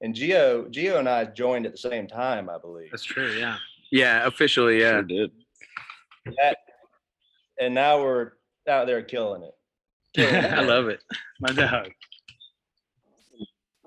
And 0.00 0.14
Gio, 0.14 0.70
Gio 0.70 0.98
and 0.98 1.08
I 1.08 1.24
joined 1.24 1.64
at 1.64 1.72
the 1.72 1.78
same 1.78 2.06
time, 2.06 2.50
I 2.50 2.58
believe. 2.58 2.90
That's 2.90 3.04
true. 3.04 3.32
Yeah. 3.32 3.56
Yeah, 3.90 4.26
officially, 4.26 4.80
yeah. 4.80 4.90
Sure 4.90 5.02
did. 5.02 5.30
That, 6.38 6.58
and 7.60 7.74
now 7.74 8.02
we're 8.02 8.32
out 8.68 8.86
there 8.86 9.02
killing 9.02 9.42
it. 9.42 9.54
Killing 10.14 10.34
it. 10.44 10.52
I 10.52 10.62
love 10.62 10.88
it. 10.88 11.00
My 11.40 11.52
dog. 11.52 11.90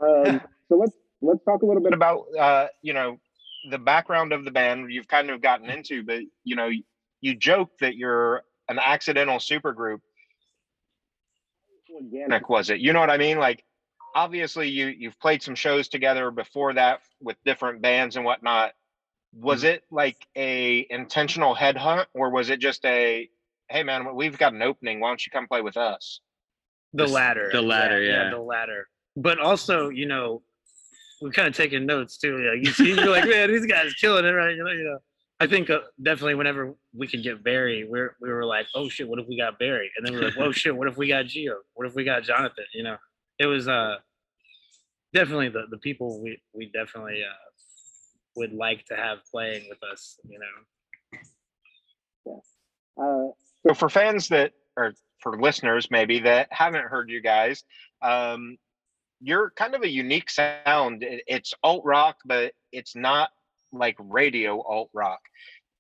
Um, 0.02 0.42
so 0.70 0.78
let's 0.78 0.94
let's 1.22 1.44
talk 1.44 1.62
a 1.62 1.66
little 1.66 1.82
bit 1.82 1.92
bit 1.92 1.96
about 1.96 2.26
about 2.34 2.42
uh, 2.42 2.68
you 2.82 2.94
know 2.94 3.18
the 3.70 3.78
background 3.78 4.32
of 4.32 4.46
the 4.46 4.52
band 4.52 4.92
you've 4.92 5.08
kind 5.08 5.30
of 5.30 5.42
gotten 5.42 5.70
into, 5.70 6.04
but 6.04 6.22
you 6.44 6.56
know 6.56 6.70
you 7.22 7.36
joke 7.36 7.72
that 7.80 7.96
you're 7.96 8.44
an 8.70 8.80
accidental 8.80 9.38
supergroup. 9.38 10.00
organic. 11.94 12.22
Organic 12.24 12.50
was 12.50 12.70
it? 12.70 12.80
You 12.80 12.94
know 12.94 13.00
what 13.00 13.10
I 13.10 13.18
mean? 13.18 13.38
Like 13.38 13.64
obviously 14.16 14.70
you 14.70 14.88
you've 14.88 15.20
played 15.20 15.44
some 15.44 15.56
shows 15.56 15.88
together 15.88 16.32
before 16.32 16.74
that 16.74 17.02
with 17.22 17.38
different 17.46 17.82
bands 17.82 18.16
and 18.16 18.26
whatnot. 18.26 18.72
Was 19.34 19.64
it 19.64 19.84
like 19.92 20.28
a 20.36 20.88
intentional 20.90 21.56
headhunt 21.56 22.06
or 22.14 22.30
was 22.32 22.50
it 22.50 22.60
just 22.60 22.84
a 22.86 23.30
hey 23.70 23.84
man 23.84 24.16
we've 24.16 24.38
got 24.40 24.54
an 24.54 24.62
opening 24.64 25.00
why 25.00 25.10
don't 25.10 25.24
you 25.26 25.32
come 25.32 25.48
play 25.48 25.62
with 25.62 25.78
us? 25.78 26.22
The 26.94 27.04
This- 27.04 27.12
latter. 27.12 27.50
the 27.52 27.62
latter, 27.62 28.02
yeah. 28.02 28.30
The 28.32 28.40
latter. 28.40 28.88
But 29.16 29.40
also, 29.40 29.90
you 29.90 30.08
know, 30.08 30.42
we're 31.22 31.32
kind 31.32 31.48
of 31.48 31.56
taking 31.56 31.86
notes 31.86 32.18
too. 32.18 32.38
Like 32.38 32.66
you 32.66 32.72
see, 32.72 32.90
you're 32.96 33.10
like, 33.10 33.28
man, 33.30 33.50
these 33.50 33.66
guys 33.66 33.94
killing 33.96 34.26
it, 34.26 34.30
right? 34.30 34.56
You 34.56 34.64
know, 34.64 34.72
you 34.72 34.84
know. 34.86 35.00
I 35.42 35.48
think 35.48 35.70
uh, 35.70 35.80
definitely 36.02 36.36
whenever 36.36 36.76
we 36.94 37.08
could 37.08 37.22
get 37.24 37.44
Barry, 37.44 37.86
we're 37.88 38.16
we 38.22 38.30
were 38.30 38.46
like, 38.46 38.68
oh 38.76 38.90
shit, 38.90 39.08
what 39.08 39.20
if 39.20 39.28
we 39.28 39.38
got 39.38 39.60
Barry? 39.60 39.92
And 39.96 40.06
then 40.06 40.14
we 40.14 40.20
are 40.22 40.26
like, 40.26 40.38
oh 40.38 40.52
shit, 40.52 40.76
what 40.76 40.88
if 40.88 40.98
we 40.98 41.08
got 41.08 41.26
Gio? 41.26 41.56
What 41.76 41.88
if 41.88 41.96
we 41.96 42.04
got 42.04 42.24
Jonathan? 42.24 42.66
You 42.74 42.84
know, 42.84 42.98
it 43.38 43.46
was 43.46 43.68
uh 43.68 43.98
definitely 45.14 45.50
the 45.50 45.64
the 45.70 45.78
people 45.78 46.22
we 46.22 46.42
we 46.54 46.66
definitely 46.72 47.22
uh 47.24 47.49
would 48.36 48.54
like 48.54 48.86
to 48.86 48.96
have 48.96 49.20
playing 49.32 49.68
with 49.70 49.80
us. 49.92 50.20
You 50.28 50.40
know. 50.40 50.66
Uh, 53.02 53.32
So 53.68 53.74
for 53.74 53.90
fans 53.90 54.28
that 54.30 54.54
or 54.78 54.94
for 55.20 55.40
listeners 55.40 55.90
maybe 55.92 56.20
that 56.20 56.48
haven't 56.52 56.86
heard 56.86 57.10
you 57.10 57.22
guys, 57.22 57.64
um, 58.02 58.58
you're 59.22 59.52
kind 59.52 59.76
of 59.76 59.84
a 59.84 59.90
unique 59.90 60.30
sound. 60.30 61.04
It's 61.28 61.54
alt 61.64 61.84
rock, 61.86 62.18
but 62.26 62.54
it's 62.72 62.96
not 62.96 63.30
like 63.72 63.96
radio 64.00 64.62
alt 64.62 64.90
rock. 64.94 65.20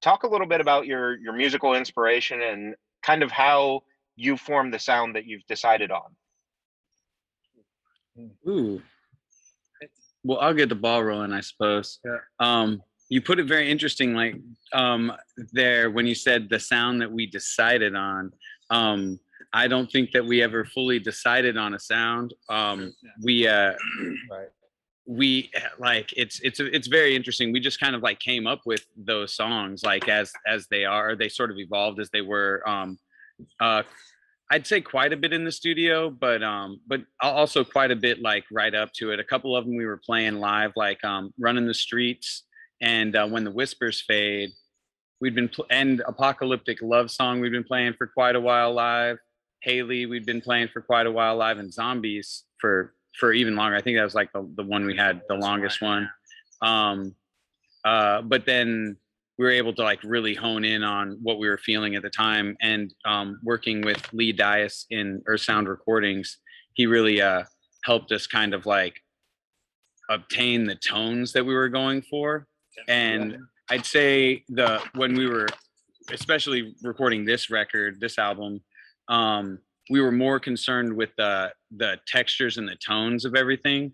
Talk 0.01 0.23
a 0.23 0.27
little 0.27 0.47
bit 0.47 0.61
about 0.61 0.87
your 0.87 1.17
your 1.19 1.33
musical 1.33 1.75
inspiration 1.75 2.41
and 2.41 2.75
kind 3.03 3.23
of 3.23 3.31
how 3.31 3.81
you 4.15 4.35
formed 4.35 4.73
the 4.73 4.79
sound 4.79 5.15
that 5.15 5.25
you've 5.25 5.45
decided 5.47 5.91
on. 5.91 6.15
Ooh. 8.47 8.81
Well, 10.29 10.38
I'll 10.41 10.53
get 10.53 10.69
the 10.69 10.75
ball 10.75 11.03
rolling, 11.03 11.33
I 11.33 11.39
suppose. 11.41 12.00
Yeah. 12.05 12.17
Um, 12.39 12.83
you 13.09 13.19
put 13.19 13.39
it 13.39 13.48
very 13.48 13.71
interesting, 13.71 14.13
like 14.13 14.36
um, 14.74 15.12
there 15.53 15.89
when 15.89 16.05
you 16.05 16.13
said 16.13 16.50
the 16.51 16.59
sound 16.59 17.01
that 17.01 17.12
we 17.12 17.25
decided 17.25 17.95
on. 17.95 18.31
Um, 18.69 19.19
I 19.53 19.67
don't 19.67 19.91
think 19.91 20.12
that 20.12 20.24
we 20.24 20.43
ever 20.43 20.65
fully 20.65 21.00
decided 21.00 21.57
on 21.57 21.74
a 21.74 21.79
sound. 21.79 22.36
Um, 22.48 22.93
we 23.24 23.48
uh, 23.48 23.74
Right. 24.29 24.50
we 25.07 25.50
like 25.79 26.13
it's 26.15 26.39
it's 26.41 26.59
it's 26.59 26.88
very 26.88 27.15
interesting. 27.15 27.51
We 27.51 27.59
just 27.59 27.79
kind 27.79 27.95
of 27.95 28.03
like 28.03 28.19
came 28.19 28.45
up 28.45 28.62
with 28.67 28.86
those 28.95 29.33
songs 29.33 29.81
like 29.83 30.07
as 30.07 30.31
as 30.45 30.67
they 30.69 30.86
are. 30.86 31.15
They 31.15 31.29
sort 31.29 31.50
of 31.50 31.57
evolved 31.57 32.00
as 32.00 32.12
they 32.12 32.21
were. 32.21 32.62
Um, 32.69 33.00
uh, 33.59 33.81
I'd 34.51 34.65
say 34.65 34.81
quite 34.81 35.13
a 35.13 35.17
bit 35.17 35.31
in 35.31 35.45
the 35.45 35.51
studio, 35.51 36.09
but 36.09 36.41
um, 36.41 36.79
but 36.87 37.01
also 37.21 37.63
quite 37.63 37.91
a 37.91 37.95
bit 37.95 38.21
like 38.21 38.45
right 38.51 38.73
up 38.73 38.91
to 38.93 39.11
it. 39.11 39.19
A 39.19 39.23
couple 39.23 39.55
of 39.55 39.65
them 39.65 39.75
we 39.75 39.85
were 39.85 40.01
playing 40.03 40.39
live, 40.39 40.71
like 40.75 41.03
um, 41.03 41.33
"Running 41.39 41.67
the 41.67 41.73
Streets" 41.73 42.43
and 42.81 43.15
uh, 43.15 43.27
"When 43.27 43.43
the 43.43 43.51
Whispers 43.51 44.01
Fade." 44.01 44.49
We'd 45.21 45.35
been 45.35 45.49
pl- 45.49 45.67
and 45.69 46.01
"Apocalyptic 46.07 46.81
Love 46.81 47.11
Song" 47.11 47.39
we'd 47.39 47.51
been 47.51 47.63
playing 47.63 47.93
for 47.93 48.07
quite 48.07 48.35
a 48.35 48.39
while 48.39 48.73
live. 48.73 49.17
Haley 49.61 50.05
we'd 50.07 50.25
been 50.25 50.41
playing 50.41 50.69
for 50.73 50.81
quite 50.81 51.05
a 51.05 51.11
while 51.11 51.35
live, 51.35 51.59
and 51.59 51.71
"Zombies" 51.71 52.45
for 52.57 52.95
for 53.19 53.33
even 53.33 53.55
longer. 53.55 53.75
I 53.75 53.81
think 53.81 53.97
that 53.97 54.03
was 54.03 54.15
like 54.15 54.31
the, 54.33 54.49
the 54.55 54.63
one 54.63 54.85
we 54.85 54.95
had 54.95 55.21
the 55.27 55.35
longest 55.35 55.81
one. 55.81 56.09
Um, 56.61 57.15
uh, 57.85 58.21
but 58.21 58.45
then 58.45 58.97
we 59.39 59.46
were 59.46 59.51
able 59.51 59.74
to 59.74 59.84
like 59.84 60.03
really 60.03 60.36
hone 60.36 60.65
in 60.65 60.84
on 60.84 61.17
what 61.24 61.39
we 61.39 61.48
were 61.48 61.58
feeling 61.58 61.96
at 61.96 62.03
the 62.03 62.10
time 62.10 62.58
and 62.62 62.93
um, 63.05 63.39
working 63.41 63.81
with 63.81 63.98
lee 64.13 64.34
Dyess 64.34 64.86
in 64.91 65.24
Earthsound 65.27 65.67
recordings 65.67 66.38
he 66.74 66.86
really 66.86 67.22
uh, 67.22 67.43
helped 67.86 68.12
us 68.12 68.27
kind 68.27 68.53
of 68.53 68.65
like 68.65 69.01
obtain 70.10 70.65
the 70.65 70.75
tones 70.75 71.31
that 71.34 71.46
we 71.46 71.53
were 71.53 71.69
going 71.69 72.01
for. 72.01 72.48
And 72.88 73.38
i'd 73.72 73.86
say 73.86 74.43
the 74.50 74.81
when 74.96 75.15
we 75.15 75.27
were 75.27 75.48
especially 76.12 76.75
recording 76.84 77.24
this 77.24 77.50
record 77.50 78.00
this 78.00 78.17
album 78.17 78.62
um, 79.08 79.60
we 79.89 80.01
were 80.01 80.12
more 80.12 80.39
concerned 80.39 80.91
with 80.93 81.12
the 81.17 81.51
the 81.77 81.98
textures 82.08 82.58
and 82.58 82.67
the 82.67 82.77
tones 82.86 83.25
of 83.25 83.36
everything 83.36 83.91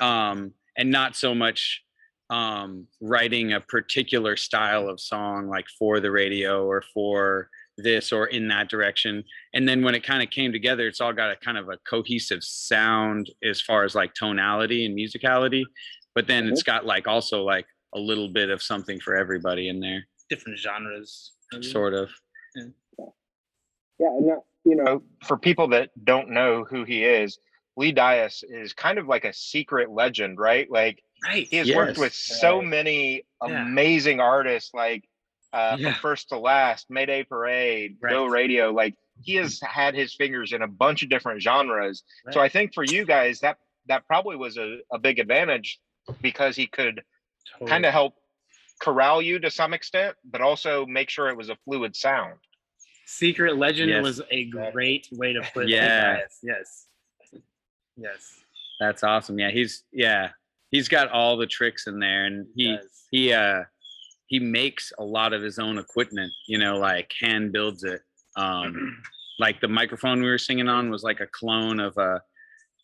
um, 0.00 0.52
and 0.76 0.90
not 0.90 1.14
so 1.14 1.34
much 1.34 1.82
um, 2.32 2.86
writing 3.00 3.52
a 3.52 3.60
particular 3.60 4.36
style 4.36 4.88
of 4.88 4.98
song 5.00 5.48
like 5.48 5.66
for 5.78 6.00
the 6.00 6.10
radio 6.10 6.64
or 6.64 6.82
for 6.94 7.48
this 7.76 8.12
or 8.12 8.26
in 8.26 8.48
that 8.48 8.68
direction 8.68 9.24
and 9.54 9.68
then 9.68 9.82
when 9.82 9.94
it 9.94 10.02
kind 10.02 10.22
of 10.22 10.30
came 10.30 10.52
together 10.52 10.86
it's 10.86 11.00
all 11.00 11.12
got 11.12 11.30
a 11.30 11.36
kind 11.36 11.58
of 11.58 11.68
a 11.68 11.78
cohesive 11.88 12.42
sound 12.42 13.30
as 13.42 13.60
far 13.60 13.84
as 13.84 13.94
like 13.94 14.12
tonality 14.14 14.84
and 14.86 14.96
musicality 14.96 15.62
but 16.14 16.26
then 16.26 16.46
it's 16.46 16.62
got 16.62 16.86
like 16.86 17.08
also 17.08 17.42
like 17.42 17.66
a 17.94 17.98
little 17.98 18.28
bit 18.28 18.50
of 18.50 18.62
something 18.62 19.00
for 19.00 19.16
everybody 19.16 19.68
in 19.68 19.80
there 19.80 20.06
Different 20.30 20.58
genres. 20.58 21.32
maybe. 21.52 21.66
sort 21.66 21.94
of 21.94 22.08
yeah, 24.02 24.08
and 24.16 24.28
that, 24.28 24.42
you 24.64 24.74
know, 24.74 25.02
for 25.24 25.38
people 25.38 25.68
that 25.68 25.90
don't 26.04 26.30
know 26.30 26.64
who 26.64 26.84
he 26.84 27.04
is, 27.04 27.38
Lee 27.76 27.94
Dyess 27.94 28.42
is 28.48 28.72
kind 28.72 28.98
of 28.98 29.06
like 29.06 29.24
a 29.24 29.32
secret 29.32 29.90
legend, 29.90 30.38
right? 30.38 30.68
Like 30.70 31.02
Right. 31.22 31.46
he 31.48 31.56
has 31.58 31.72
worked 31.74 31.98
with 31.98 32.12
so 32.14 32.58
Right. 32.58 32.66
many 32.66 33.22
Yeah. 33.46 33.62
amazing 33.66 34.20
artists 34.20 34.72
like 34.74 35.04
uh 35.52 35.76
Yeah. 35.78 35.92
from 35.92 36.00
first 36.00 36.28
to 36.30 36.38
last 36.38 36.86
mayday 36.90 37.22
parade 37.24 37.96
go 38.00 38.26
radio 38.26 38.70
like 38.70 38.94
he 39.22 39.34
has 39.36 39.60
had 39.60 39.94
his 39.94 40.14
fingers 40.14 40.52
in 40.52 40.62
a 40.62 40.66
bunch 40.68 41.02
of 41.02 41.08
different 41.10 41.42
genres 41.42 42.02
so 42.30 42.40
i 42.40 42.48
think 42.48 42.72
for 42.74 42.82
you 42.84 43.04
guys 43.04 43.38
that 43.40 43.58
that 43.86 44.06
probably 44.06 44.36
was 44.36 44.56
a, 44.56 44.78
a 44.92 44.98
big 44.98 45.18
advantage 45.18 45.78
because 46.22 46.56
he 46.56 46.66
could 46.66 47.02
Totally. 47.52 47.68
kind 47.70 47.84
of 47.86 47.92
help 47.92 48.14
corral 48.80 49.20
you 49.20 49.38
to 49.40 49.50
some 49.50 49.74
extent 49.74 50.16
but 50.24 50.40
also 50.40 50.86
make 50.86 51.10
sure 51.10 51.28
it 51.28 51.36
was 51.36 51.50
a 51.50 51.56
fluid 51.64 51.94
sound 51.94 52.38
Secret 53.06 53.56
Legend 53.58 53.90
Yes. 53.90 54.02
was 54.02 54.22
a 54.30 54.44
great 54.46 55.08
way 55.12 55.32
to 55.34 55.42
put 55.52 55.68
Yeah. 55.68 56.14
it. 56.18 56.32
Yes. 56.42 56.86
Yes. 57.96 58.40
that's 58.80 59.02
awesome 59.04 59.38
yeah 59.38 59.50
he's 59.50 59.84
yeah 59.92 60.30
he's 60.72 60.88
got 60.88 61.08
all 61.10 61.36
the 61.36 61.46
tricks 61.46 61.86
in 61.86 62.00
there 62.00 62.24
and 62.24 62.46
he 62.56 62.64
Yes. 62.70 63.06
he 63.12 63.32
uh 63.32 63.62
he 64.26 64.38
makes 64.40 64.92
a 64.98 65.04
lot 65.04 65.32
of 65.32 65.42
his 65.42 65.58
own 65.60 65.78
equipment 65.78 66.32
you 66.48 66.58
know 66.58 66.76
like 66.78 67.12
hand 67.20 67.52
builds 67.52 67.84
it 67.84 68.00
um 68.36 69.00
like 69.38 69.60
the 69.60 69.68
microphone 69.68 70.20
we 70.22 70.28
were 70.28 70.38
singing 70.38 70.68
on 70.68 70.90
was 70.90 71.02
like 71.04 71.20
a 71.20 71.26
clone 71.28 71.78
of 71.78 71.96
a 71.98 72.20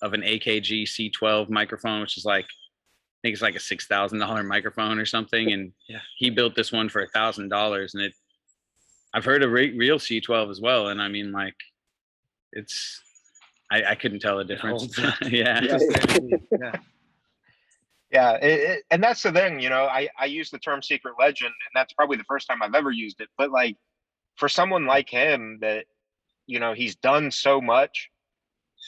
of 0.03 0.13
an 0.13 0.23
akg 0.23 0.71
c12 0.85 1.49
microphone 1.51 2.01
which 2.01 2.17
is 2.17 2.25
like 2.25 2.45
i 2.45 3.19
think 3.23 3.33
it's 3.33 3.43
like 3.43 3.57
a 3.57 3.61
six 3.61 3.87
thousand 3.87 4.19
dollar 4.21 4.43
microphone 4.45 4.99
or 4.99 5.07
something 5.07 5.53
and 5.53 5.73
Yeah. 5.89 6.01
he 6.19 6.31
built 6.31 6.55
this 6.55 6.71
one 6.71 6.89
for 6.89 7.03
a 7.03 7.09
thousand 7.09 7.49
dollars 7.49 7.95
and 7.95 8.03
it 8.05 8.13
i've 9.15 9.25
heard 9.25 9.43
a 9.43 9.49
re- 9.49 9.77
real 9.77 9.99
c12 9.99 10.51
as 10.51 10.61
well 10.61 10.89
and 10.89 11.01
i 11.03 11.09
mean 11.09 11.33
like 11.33 11.57
it's 12.53 13.03
i 13.71 13.83
i 13.83 13.95
couldn't 13.95 14.21
tell 14.21 14.37
the 14.39 14.45
difference 14.45 14.95
holds 14.97 15.17
yeah 15.31 15.61
Yeah. 15.63 16.73
yeah. 18.11 18.33
Yeah, 18.33 18.47
it, 18.47 18.61
it, 18.71 18.85
and 18.91 19.03
that's 19.03 19.23
the 19.23 19.33
thing, 19.33 19.61
you 19.61 19.69
know. 19.69 19.85
I 19.87 20.09
I 20.19 20.27
use 20.27 20.51
the 20.51 20.59
term 20.59 20.83
secret 20.83 21.15
legend, 21.19 21.49
and 21.49 21.73
that's 21.75 21.93
probably 21.93 22.17
the 22.17 22.25
first 22.25 22.47
time 22.49 22.63
I've 22.63 22.75
ever 22.75 22.91
used 22.91 23.21
it. 23.21 23.29
But 23.37 23.51
like, 23.51 23.77
for 24.37 24.49
someone 24.49 24.87
like 24.87 25.11
him, 25.11 25.59
that 25.61 25.85
you 26.47 26.59
know, 26.61 26.73
he's 26.73 26.97
done 26.97 27.31
so 27.31 27.61
much, 27.61 28.11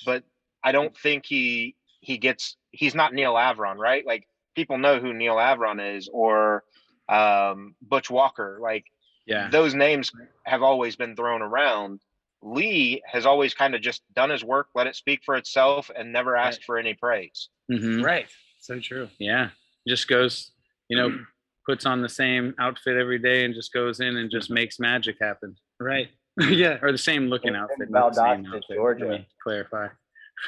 but 0.06 0.24
I 0.64 0.72
don't 0.72 0.96
think 0.96 1.26
he 1.26 1.76
he 2.00 2.16
gets. 2.18 2.56
He's 2.70 2.94
not 2.94 3.12
Neal 3.12 3.34
Avron, 3.34 3.76
right? 3.76 4.06
Like 4.06 4.24
people 4.54 4.78
know 4.78 4.98
who 5.00 5.12
Neal 5.12 5.36
Avron 5.36 5.96
is, 5.96 6.08
or 6.12 6.64
um, 7.08 7.74
Butch 7.82 8.08
Walker. 8.10 8.58
Like 8.62 8.84
Yeah. 9.26 9.50
those 9.50 9.74
names 9.74 10.12
have 10.44 10.62
always 10.62 10.96
been 10.96 11.14
thrown 11.16 11.42
around. 11.42 12.00
Lee 12.42 13.02
has 13.04 13.26
always 13.26 13.52
kind 13.52 13.74
of 13.74 13.82
just 13.82 14.02
done 14.14 14.30
his 14.30 14.42
work, 14.42 14.68
let 14.74 14.86
it 14.86 14.96
speak 14.96 15.20
for 15.26 15.36
itself, 15.36 15.90
and 15.94 16.10
never 16.12 16.36
asked 16.36 16.60
Right. 16.60 16.64
for 16.66 16.78
any 16.78 16.94
praise. 16.94 17.48
Mhm. 17.70 18.02
Right. 18.02 18.28
So 18.60 18.78
true. 18.78 19.08
Yeah. 19.18 19.50
Just 19.88 20.06
goes, 20.08 20.52
you 20.88 20.96
know, 20.96 21.18
puts 21.66 21.86
on 21.86 22.02
the 22.02 22.08
same 22.08 22.54
outfit 22.58 22.96
every 22.96 23.18
day 23.18 23.44
and 23.44 23.54
just 23.54 23.72
goes 23.72 24.00
in 24.00 24.16
and 24.16 24.30
just 24.30 24.50
makes 24.50 24.78
magic 24.78 25.16
happen. 25.20 25.56
Right. 25.80 26.08
yeah. 26.40 26.78
Or 26.82 26.92
the 26.92 26.98
same 26.98 27.26
looking 27.26 27.48
In- 27.50 27.54
in 27.56 27.60
outfit. 27.62 27.90
not 27.90 28.14
the 28.14 28.20
same 28.20 28.44
Valdosta, 28.44 28.56
outfit. 28.56 28.76
Georgia. 28.76 29.04
Let 29.06 29.20
me 29.20 29.28
clarify. 29.42 29.86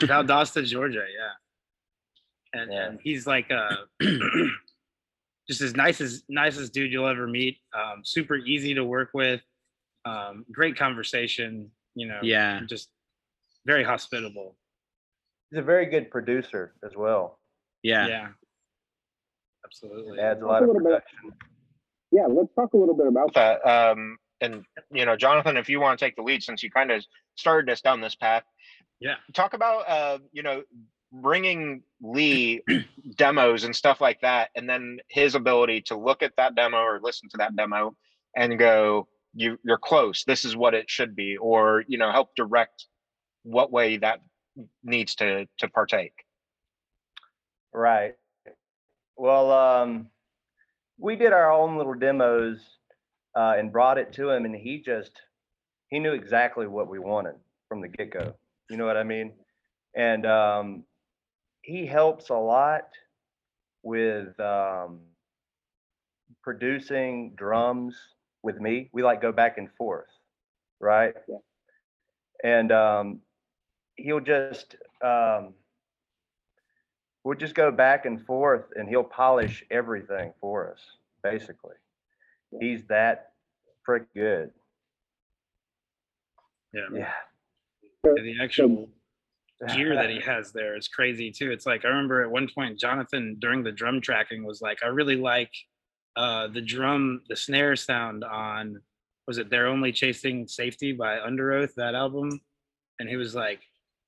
Valdosta, 0.02 0.64
Georgia. 0.64 1.04
Yeah. 1.16 2.60
And, 2.60 2.72
Yeah. 2.72 2.86
and 2.88 2.98
he's 3.02 3.26
like 3.26 3.50
uh 3.50 3.76
just 5.48 5.60
as 5.60 5.74
nice 5.74 6.00
as 6.00 6.22
nicest 6.28 6.72
dude 6.72 6.92
you'll 6.92 7.08
ever 7.08 7.26
meet. 7.26 7.58
Um, 7.74 8.02
super 8.04 8.36
easy 8.36 8.74
to 8.74 8.84
work 8.84 9.10
with. 9.14 9.40
Um, 10.04 10.44
great 10.52 10.76
conversation. 10.76 11.70
You 11.94 12.08
know. 12.08 12.18
Yeah. 12.22 12.60
Just 12.68 12.88
very 13.66 13.84
hospitable. 13.84 14.56
He's 15.50 15.58
a 15.60 15.62
very 15.62 15.86
good 15.86 16.10
producer 16.10 16.74
as 16.84 16.92
well. 16.96 17.38
Yeah. 17.82 18.06
Yeah. 18.06 18.28
Absolutely. 19.64 20.20
Adds 20.20 20.42
a 20.42 20.46
lot 20.46 20.62
of 20.62 20.68
little 20.68 20.82
bit- 20.84 21.02
Yeah, 22.10 22.26
let's 22.28 22.52
talk 22.54 22.72
a 22.74 22.76
little 22.76 22.96
bit 22.96 23.06
about 23.06 23.32
that. 23.34 23.60
that. 23.64 23.90
Um, 23.92 24.18
and 24.40 24.64
you 24.92 25.06
know, 25.06 25.16
Jonathan, 25.16 25.56
if 25.56 25.68
you 25.68 25.80
want 25.80 25.98
to 25.98 26.04
take 26.04 26.16
the 26.16 26.22
lead, 26.22 26.42
since 26.42 26.62
you 26.62 26.70
kind 26.70 26.90
of 26.90 27.04
started 27.36 27.70
us 27.70 27.80
down 27.80 28.00
this 28.00 28.14
path, 28.14 28.42
Yeah. 29.00 29.14
talk 29.34 29.54
about 29.54 29.88
uh, 29.88 30.18
you 30.32 30.42
know, 30.42 30.62
bringing 31.12 31.82
Lee 32.00 32.62
demos 33.16 33.64
and 33.64 33.74
stuff 33.74 34.00
like 34.00 34.20
that, 34.22 34.50
and 34.56 34.68
then 34.68 34.98
his 35.08 35.34
ability 35.34 35.80
to 35.82 35.96
look 35.96 36.22
at 36.22 36.32
that 36.36 36.54
demo 36.54 36.78
or 36.78 37.00
listen 37.02 37.28
to 37.30 37.36
that 37.38 37.54
demo 37.56 37.94
and 38.36 38.58
go, 38.58 39.06
"You, 39.34 39.58
you're 39.64 39.78
close. 39.78 40.24
This 40.24 40.44
is 40.44 40.56
what 40.56 40.74
it 40.74 40.90
should 40.90 41.14
be," 41.14 41.36
or 41.36 41.84
you 41.86 41.98
know, 41.98 42.10
help 42.10 42.30
direct 42.34 42.86
what 43.44 43.70
way 43.70 43.96
that 43.98 44.20
needs 44.82 45.14
to 45.16 45.46
to 45.58 45.68
partake. 45.68 46.14
Right. 47.72 48.16
Well, 49.16 49.50
um, 49.50 50.08
we 50.98 51.16
did 51.16 51.32
our 51.32 51.52
own 51.52 51.76
little 51.76 51.94
demos 51.94 52.60
uh, 53.36 53.54
and 53.58 53.72
brought 53.72 53.98
it 53.98 54.12
to 54.14 54.30
him, 54.30 54.44
and 54.44 54.54
he 54.54 54.80
just 54.80 55.12
he 55.90 55.98
knew 55.98 56.12
exactly 56.12 56.66
what 56.66 56.88
we 56.88 56.98
wanted 56.98 57.34
from 57.68 57.80
the 57.80 57.88
get 57.88 58.10
go. 58.10 58.34
You 58.70 58.76
know 58.76 58.86
what 58.86 58.96
I 58.96 59.04
mean? 59.04 59.32
And 59.94 60.26
um, 60.26 60.84
he 61.62 61.86
helps 61.86 62.30
a 62.30 62.34
lot 62.34 62.88
with 63.82 64.38
um, 64.40 65.00
producing 66.42 67.34
drums 67.36 67.96
with 68.42 68.60
me. 68.60 68.88
We 68.92 69.02
like 69.02 69.20
go 69.20 69.32
back 69.32 69.58
and 69.58 69.68
forth, 69.76 70.08
right? 70.80 71.14
Yeah. 71.28 71.36
And 72.44 72.72
um, 72.72 73.20
he'll 73.96 74.20
just 74.20 74.76
um, 75.02 75.54
we'll 77.24 77.36
just 77.38 77.54
go 77.54 77.70
back 77.70 78.04
and 78.06 78.24
forth 78.26 78.64
and 78.76 78.88
he'll 78.88 79.04
polish 79.04 79.64
everything 79.70 80.32
for 80.40 80.70
us 80.70 80.80
basically 81.22 81.76
he's 82.60 82.84
that 82.84 83.32
frick 83.84 84.04
good 84.14 84.50
Yeah. 86.72 86.88
yeah 86.92 87.12
the 88.04 88.34
actual 88.42 88.88
gear 89.74 89.94
that 89.94 90.10
he 90.10 90.20
has 90.20 90.52
there 90.52 90.76
is 90.76 90.88
crazy 90.88 91.30
too. 91.30 91.52
It's 91.52 91.66
like 91.66 91.84
I 91.84 91.88
remember 91.88 92.22
at 92.22 92.30
one 92.30 92.48
point 92.52 92.80
Jonathan 92.80 93.36
during 93.38 93.62
the 93.62 93.70
drum 93.70 94.00
tracking 94.00 94.44
was 94.44 94.60
like, 94.60 94.82
I 94.82 94.88
really 94.88 95.14
like 95.16 95.52
uh 96.16 96.48
the 96.48 96.60
drum, 96.60 97.22
the 97.28 97.36
snare 97.36 97.76
sound 97.76 98.24
on 98.24 98.80
was 99.28 99.38
it 99.38 99.50
They're 99.50 99.68
Only 99.68 99.92
Chasing 99.92 100.48
Safety 100.48 100.92
by 100.92 101.18
Underoath, 101.18 101.74
that 101.76 101.94
album? 101.94 102.40
And 102.98 103.08
he 103.08 103.16
was 103.16 103.36
like, 103.36 103.60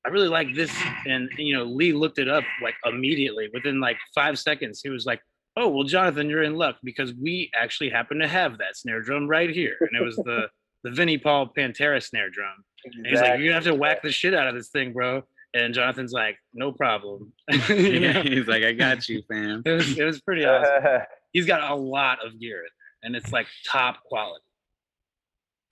I 0.07 0.11
really 0.11 0.29
like 0.29 0.55
this. 0.55 0.71
And 1.07 1.29
you 1.37 1.55
know, 1.55 1.65
Lee 1.65 1.93
looked 1.93 2.19
it 2.19 2.29
up 2.29 2.45
like 2.63 2.75
immediately 2.87 3.51
within 3.53 3.81
like 3.81 3.99
five 4.15 4.39
seconds. 4.39 4.81
He 4.83 4.89
was 4.89 5.05
like, 5.05 5.21
Oh, 5.57 5.69
well, 5.69 5.85
Jonathan, 5.85 6.29
you're 6.29 6.43
in 6.43 6.55
luck 6.55 6.77
because 6.83 7.13
we 7.15 7.51
actually 7.55 7.91
happen 7.91 8.19
to 8.19 8.27
have 8.27 8.59
that 8.59 8.77
snare 8.77 9.01
drum 9.01 9.29
right 9.29 9.51
here. 9.51 9.77
And 9.81 9.91
it 10.01 10.05
was 10.05 10.17
the 10.17 10.49
the 10.85 10.91
Vinnie 10.91 11.19
Paul 11.19 11.53
Pantera 11.57 12.03
snare 12.03 12.31
drum. 12.31 12.65
And 12.85 13.07
he's 13.07 13.21
like, 13.21 13.39
you're 13.39 13.49
gonna 13.49 13.55
have 13.55 13.65
to 13.65 13.75
whack 13.75 14.03
the 14.03 14.13
shit 14.13 14.35
out 14.35 14.47
of 14.47 14.55
this 14.55 14.69
thing, 14.69 14.93
bro. 14.93 15.23
And 15.55 15.73
Jonathan's 15.73 16.13
like, 16.13 16.37
no 16.53 16.73
problem. 16.73 17.33
Yeah. 17.69 18.23
He's 18.23 18.47
like, 18.47 18.65
I 18.65 18.73
got 18.73 19.09
you, 19.09 19.23
fam. 19.31 19.63
it 19.65 19.71
was 19.71 19.99
it 19.99 20.05
was 20.05 20.21
pretty 20.21 20.45
awesome. 20.45 21.03
He's 21.33 21.47
got 21.47 21.71
a 21.71 21.75
lot 21.75 22.25
of 22.25 22.39
gear 22.41 22.65
and 23.05 23.15
it's 23.15 23.31
like 23.31 23.47
top 23.71 24.03
quality. 24.05 24.43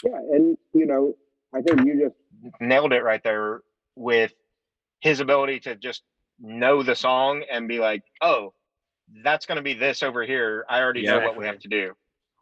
Yeah, 0.05 0.18
and 0.33 0.57
you 0.75 0.87
know, 0.87 1.14
I 1.55 1.62
think 1.62 1.85
you 1.87 2.05
just 2.05 2.61
nailed 2.61 2.92
it 2.92 3.03
right 3.03 3.23
there 3.25 3.62
with 3.96 4.33
his 5.00 5.20
ability 5.20 5.61
to 5.61 5.76
just 5.76 6.02
know 6.40 6.83
the 6.83 6.94
song 6.94 7.44
and 7.50 7.68
be 7.68 7.78
like, 7.78 8.02
oh, 8.20 8.52
that's 9.22 9.46
going 9.46 9.57
to 9.57 9.62
be 9.62 9.74
this 9.74 10.02
over 10.02 10.22
here. 10.24 10.64
I 10.68 10.81
already 10.81 11.02
know 11.02 11.20
what 11.20 11.37
we 11.37 11.46
have 11.46 11.59
to 11.61 11.68
do. 11.68 11.92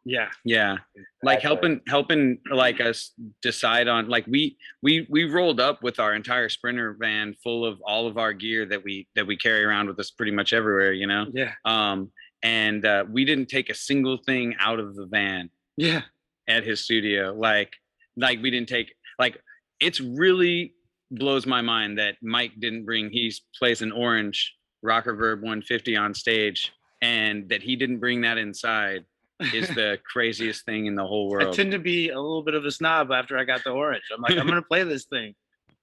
Yeah, 0.04 0.28
Yeah. 0.44 0.76
Like 1.22 1.38
Exactly. 1.38 1.40
helping 1.42 1.80
helping 1.86 2.38
like 2.50 2.80
us 2.80 3.12
decide 3.42 3.86
on 3.86 4.08
like 4.08 4.26
we 4.26 4.56
we 4.82 5.06
we 5.10 5.24
rolled 5.24 5.60
up 5.60 5.82
with 5.82 6.00
our 6.00 6.14
entire 6.14 6.48
sprinter 6.48 6.96
van 6.98 7.34
full 7.42 7.66
of 7.66 7.80
all 7.82 8.06
of 8.06 8.16
our 8.16 8.32
gear 8.32 8.64
that 8.66 8.82
we 8.82 9.08
that 9.14 9.26
we 9.26 9.36
carry 9.36 9.62
around 9.62 9.88
with 9.88 9.98
us 10.00 10.10
pretty 10.10 10.32
much 10.32 10.54
everywhere, 10.54 10.92
you 10.94 11.06
know. 11.06 11.26
yeah, 11.34 11.52
Um 11.66 12.10
and 12.42 12.86
uh, 12.86 13.04
we 13.10 13.26
didn't 13.26 13.50
take 13.50 13.68
a 13.68 13.74
single 13.74 14.16
thing 14.24 14.54
out 14.58 14.78
of 14.78 14.96
the 14.96 15.04
van 15.04 15.50
yeah, 15.76 16.02
at 16.48 16.64
his 16.64 16.80
studio. 16.80 17.34
Like 17.34 17.74
like 18.16 18.40
we 18.40 18.50
didn't 18.50 18.70
take 18.70 18.94
like 19.18 19.38
it's 19.80 20.00
really 20.00 20.74
blows 21.10 21.46
my 21.46 21.60
mind 21.60 21.98
that 21.98 22.16
Mike 22.22 22.52
didn't 22.60 22.84
bring 22.84 23.10
he 23.10 23.32
plays 23.58 23.82
an 23.82 23.92
orange 23.92 24.54
rocker 24.82 25.14
verb 25.14 25.40
150 25.40 25.96
on 25.96 26.14
stage 26.14 26.72
and 27.02 27.48
that 27.48 27.62
he 27.62 27.76
didn't 27.76 27.98
bring 27.98 28.20
that 28.22 28.38
inside 28.38 29.04
is 29.52 29.68
the 29.70 29.98
craziest 30.12 30.64
thing 30.64 30.86
in 30.86 30.94
the 30.94 31.04
whole 31.04 31.28
world. 31.28 31.48
I 31.54 31.56
tend 31.56 31.72
to 31.72 31.78
be 31.78 32.10
a 32.10 32.20
little 32.20 32.42
bit 32.42 32.54
of 32.54 32.64
a 32.64 32.70
snob 32.70 33.10
after 33.10 33.36
I 33.38 33.44
got 33.44 33.64
the 33.64 33.70
orange. 33.70 34.04
I'm 34.14 34.20
like, 34.20 34.36
I'm 34.36 34.46
gonna 34.46 34.62
play 34.62 34.84
this 34.84 35.06
thing, 35.06 35.34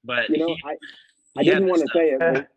but 0.03 0.29
you 0.29 0.37
know, 0.37 0.47
he- 0.47 0.61
I 0.65 0.75
I 1.39 1.43
didn't 1.43 1.67
want 1.67 1.81
to 1.81 1.87
say 1.93 2.09
it, 2.11 2.47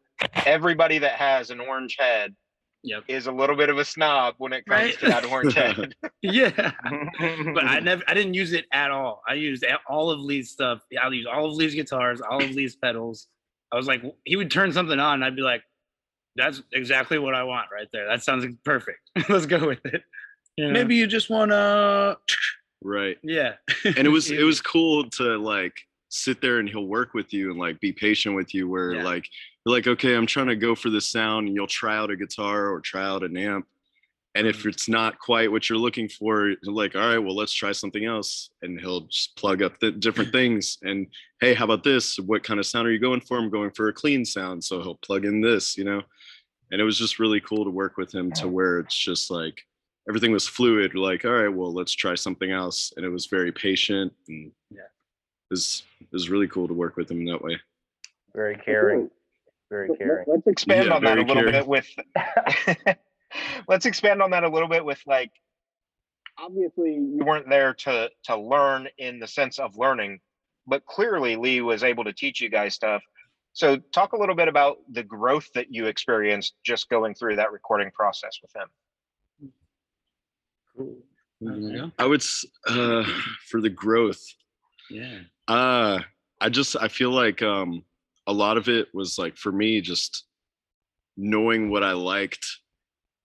Everybody 0.47 0.99
that 0.99 1.13
has 1.13 1.51
an 1.51 1.61
orange 1.61 1.97
head 1.99 2.35
Yep. 2.83 3.05
is 3.09 3.27
a 3.27 3.33
little 3.33 3.57
bit 3.57 3.69
of 3.69 3.77
a 3.79 3.85
snob 3.85 4.35
when 4.39 4.53
it 4.55 4.65
comes 4.65 4.81
Right. 4.83 4.99
to 5.01 5.07
that 5.07 5.25
orange 5.27 5.55
head. 5.55 5.95
Yeah, 6.23 6.51
but 7.55 7.65
I 7.65 7.81
never, 7.81 8.03
I 8.07 8.13
didn't 8.15 8.35
use 8.35 8.53
it 8.53 8.67
at 8.73 8.91
all. 8.91 9.23
I 9.29 9.35
used 9.35 9.65
all 9.89 10.11
of 10.11 10.21
Lee's 10.21 10.51
stuff. 10.51 10.81
I 11.03 11.09
used 11.09 11.27
all 11.29 11.47
of 11.47 11.55
Lee's 11.55 11.75
guitars, 11.75 12.21
all 12.21 12.43
of 12.43 12.51
Lee's 12.51 12.77
pedals. 12.77 13.29
I 13.73 13.77
was 13.77 13.87
like, 13.87 14.03
he 14.25 14.37
would 14.37 14.51
turn 14.51 14.71
something 14.73 14.99
on, 15.01 15.15
and 15.15 15.25
I'd 15.25 15.35
be 15.37 15.41
like, 15.43 15.63
"That's 16.37 16.63
exactly 16.73 17.19
what 17.19 17.35
I 17.35 17.43
want 17.45 17.69
right 17.73 17.89
there. 17.93 18.07
That 18.07 18.23
sounds 18.23 18.45
perfect. 18.65 18.99
Let's 19.31 19.47
go 19.47 19.67
with 19.67 19.85
it." 19.87 20.03
You 20.57 20.67
know? 20.67 20.73
Maybe 20.73 20.95
you 20.97 21.07
just 21.07 21.31
wanna 21.31 22.17
right 22.83 23.17
Yeah. 23.23 23.55
and 23.85 23.99
it 24.07 24.11
was 24.11 24.31
it 24.31 24.43
was 24.43 24.61
cool 24.61 25.09
to 25.11 25.39
like 25.39 25.87
sit 26.11 26.41
there 26.43 26.59
and 26.59 26.69
he'll 26.69 26.87
work 26.87 27.15
with 27.15 27.33
you 27.33 27.51
and 27.51 27.59
like 27.59 27.81
be 27.81 27.93
patient 27.93 28.35
with 28.35 28.53
you 28.53 28.69
where 28.69 28.93
Yeah. 28.93 29.05
like 29.05 29.27
you're 29.65 29.75
like 29.75 29.87
okay 29.87 30.15
i'm 30.15 30.27
trying 30.27 30.49
to 30.49 30.57
go 30.57 30.75
for 30.75 30.91
this 30.91 31.09
sound 31.09 31.47
and 31.47 31.55
you'll 31.55 31.67
try 31.67 31.97
out 31.97 32.11
a 32.11 32.17
guitar 32.17 32.69
or 32.69 32.81
try 32.81 33.05
out 33.05 33.23
an 33.23 33.37
amp. 33.37 33.67
And 34.37 34.47
if 34.47 34.59
mm-hmm. 34.59 34.69
it's 34.69 34.89
not 34.89 35.19
quite 35.19 35.51
what 35.51 35.69
you're 35.69 35.79
looking 35.79 36.09
for 36.09 36.49
you're 36.49 36.57
like 36.65 36.95
all 36.97 37.07
right 37.07 37.19
well 37.19 37.37
let's 37.37 37.53
try 37.53 37.73
something 37.73 38.05
else 38.05 38.51
and 38.63 38.81
he'll 38.81 39.03
just 39.03 39.37
plug 39.37 39.63
up 39.63 39.79
the 39.81 39.93
different 39.93 40.33
things 40.39 40.79
and 40.83 41.07
hey 41.41 41.55
how 41.55 41.65
about 41.65 41.85
this? 41.85 42.19
What 42.19 42.43
kind 42.43 42.61
of 42.61 42.67
sound 42.67 42.89
are 42.89 42.93
you 42.93 42.99
going 42.99 43.21
for? 43.21 43.39
I'm 43.39 43.51
going 43.51 43.71
for 43.71 43.89
a 43.89 43.93
clean 43.93 44.25
sound 44.25 44.63
so 44.63 44.83
he'll 44.83 44.97
plug 44.97 45.25
in 45.25 45.41
this 45.41 45.79
you 45.79 45.85
know? 45.85 46.03
And 46.73 46.81
it 46.81 46.85
was 46.85 46.99
just 46.99 47.19
really 47.19 47.41
cool 47.41 47.65
to 47.65 47.71
work 47.71 47.97
with 47.97 48.13
him 48.15 48.31
to 48.33 48.49
where 48.49 48.79
it's 48.81 48.97
just 48.97 49.31
like 49.31 49.63
everything 50.09 50.33
was 50.33 50.47
fluid 50.47 50.95
like 50.95 51.25
all 51.25 51.31
right 51.31 51.49
well 51.49 51.73
let's 51.73 51.93
try 51.93 52.15
something 52.17 52.51
else 52.51 52.93
and 52.97 53.07
it 53.07 53.11
was 53.11 53.27
very 53.27 53.53
patient 53.53 54.13
and 54.29 54.51
Yeah. 55.51 55.55
it 55.55 55.55
was 55.55 55.83
it 56.01 56.07
was 56.13 56.31
really 56.31 56.49
cool 56.49 56.69
to 56.69 56.75
work 56.75 56.97
with 56.97 57.11
him 57.11 57.19
in 57.21 57.25
that 57.27 57.43
way 57.43 57.59
very 58.35 58.57
caring 58.57 59.11
very 59.71 59.89
caring 59.97 60.25
let's 60.29 60.47
expand 60.47 60.87
Yeah, 60.87 60.95
on 60.95 61.03
that 61.05 61.19
a 61.19 61.23
little 61.23 61.35
caring. 61.43 61.53
bit 61.53 61.67
with 61.67 61.89
let's 63.69 63.87
expand 63.87 64.23
on 64.23 64.31
that 64.31 64.45
a 64.45 64.49
little 64.49 64.69
bit 64.69 64.85
with 64.85 65.01
like 65.07 65.31
obviously 66.39 66.95
you 66.95 67.17
you 67.19 67.25
weren't 67.25 67.49
there 67.49 67.75
to 67.75 68.09
to 68.25 68.37
learn 68.37 68.89
in 68.99 69.19
the 69.19 69.27
sense 69.27 69.59
of 69.59 69.77
learning 69.77 70.21
but 70.67 70.85
clearly 70.87 71.37
lee 71.37 71.61
was 71.61 71.83
able 71.83 72.05
to 72.05 72.13
teach 72.13 72.41
you 72.41 72.49
guys 72.49 72.75
stuff 72.75 73.03
so 73.53 73.77
talk 73.93 74.13
a 74.13 74.17
little 74.17 74.35
bit 74.37 74.47
about 74.47 74.79
the 74.93 75.03
growth 75.03 75.49
that 75.55 75.67
you 75.75 75.87
experienced 75.87 76.55
just 76.65 76.89
going 76.89 77.15
through 77.15 77.35
that 77.37 77.51
recording 77.53 77.91
process 77.91 78.39
with 78.43 78.53
him 78.55 78.69
Cool. 80.77 80.97
i 81.99 82.07
would 82.07 82.23
uh 82.69 83.05
for 83.49 83.61
the 83.61 83.69
growth 83.71 84.23
Yeah. 84.91 85.21
Uh 85.51 85.99
i 86.41 86.49
just 86.49 86.77
i 86.81 86.87
feel 86.87 87.11
like 87.11 87.43
um 87.43 87.83
a 88.29 88.33
lot 88.33 88.57
of 88.57 88.69
it 88.69 88.87
was 88.95 89.19
like 89.19 89.37
for 89.37 89.51
me 89.51 89.81
just 89.81 90.27
knowing 91.17 91.71
what 91.71 91.83
i 91.83 91.93
liked 91.93 92.47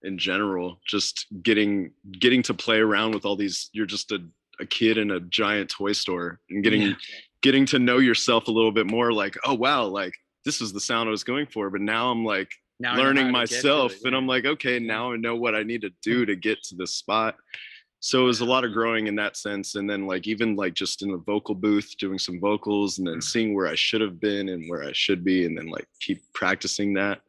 in 0.02 0.18
general 0.18 0.80
just 0.88 1.28
getting 1.44 1.92
getting 2.20 2.42
to 2.42 2.54
play 2.54 2.80
around 2.80 3.14
with 3.14 3.26
all 3.26 3.36
these 3.36 3.70
you're 3.74 3.86
just 3.86 4.12
a, 4.12 4.20
a 4.60 4.66
kid 4.66 4.98
in 4.98 5.12
a 5.12 5.20
giant 5.20 5.70
toy 5.70 5.92
store 5.92 6.40
and 6.50 6.64
getting 6.64 6.82
yeah. 6.82 6.94
getting 7.42 7.66
to 7.66 7.78
know 7.78 8.00
yourself 8.00 8.48
a 8.48 8.52
little 8.52 8.72
bit 8.72 8.88
more 8.88 9.14
like 9.14 9.38
oh 9.46 9.54
wow 9.54 9.84
like 9.84 10.14
this 10.46 10.62
is 10.62 10.74
the 10.74 10.80
sound 10.80 11.08
i 11.08 11.12
was 11.12 11.24
going 11.24 11.46
for 11.46 11.70
but 11.70 11.82
now 11.82 12.10
i'm 12.10 12.26
like 12.26 12.52
now 12.80 12.98
learning 12.98 13.32
myself 13.32 13.92
it, 13.92 14.00
yeah. 14.02 14.08
and 14.08 14.16
i'm 14.16 14.28
like 14.28 14.46
okay 14.46 14.80
now 14.80 15.12
i 15.12 15.16
know 15.16 15.36
what 15.36 15.54
i 15.54 15.62
need 15.62 15.82
to 15.82 15.92
do 16.02 16.26
to 16.26 16.36
get 16.36 16.62
to 16.64 16.76
this 16.76 16.96
spot 16.96 17.36
so 18.06 18.22
it 18.22 18.26
was 18.26 18.41
a 18.41 18.46
lot 18.46 18.63
of 18.63 18.72
growing 18.72 19.08
in 19.08 19.15
that 19.15 19.36
sense 19.36 19.74
and 19.74 19.89
then 19.89 20.06
like 20.06 20.28
even 20.28 20.56
like 20.56 20.76
just 20.76 21.02
in 21.02 21.10
the 21.10 21.18
vocal 21.18 21.56
booth 21.56 21.98
doing 21.98 22.20
some 22.20 22.39
vocals 22.39 23.00
and 23.00 23.08
then 23.08 23.20
seeing 23.20 23.56
where 23.56 23.68
i 23.68 23.74
should 23.74 24.00
have 24.00 24.20
been 24.20 24.50
and 24.50 24.70
where 24.70 24.84
i 24.84 24.91
should 24.94 25.24
be 25.24 25.46
and 25.48 25.58
then 25.58 25.65
like 25.65 25.88
keep 26.00 26.22
practicing 26.34 26.94
that 26.94 27.22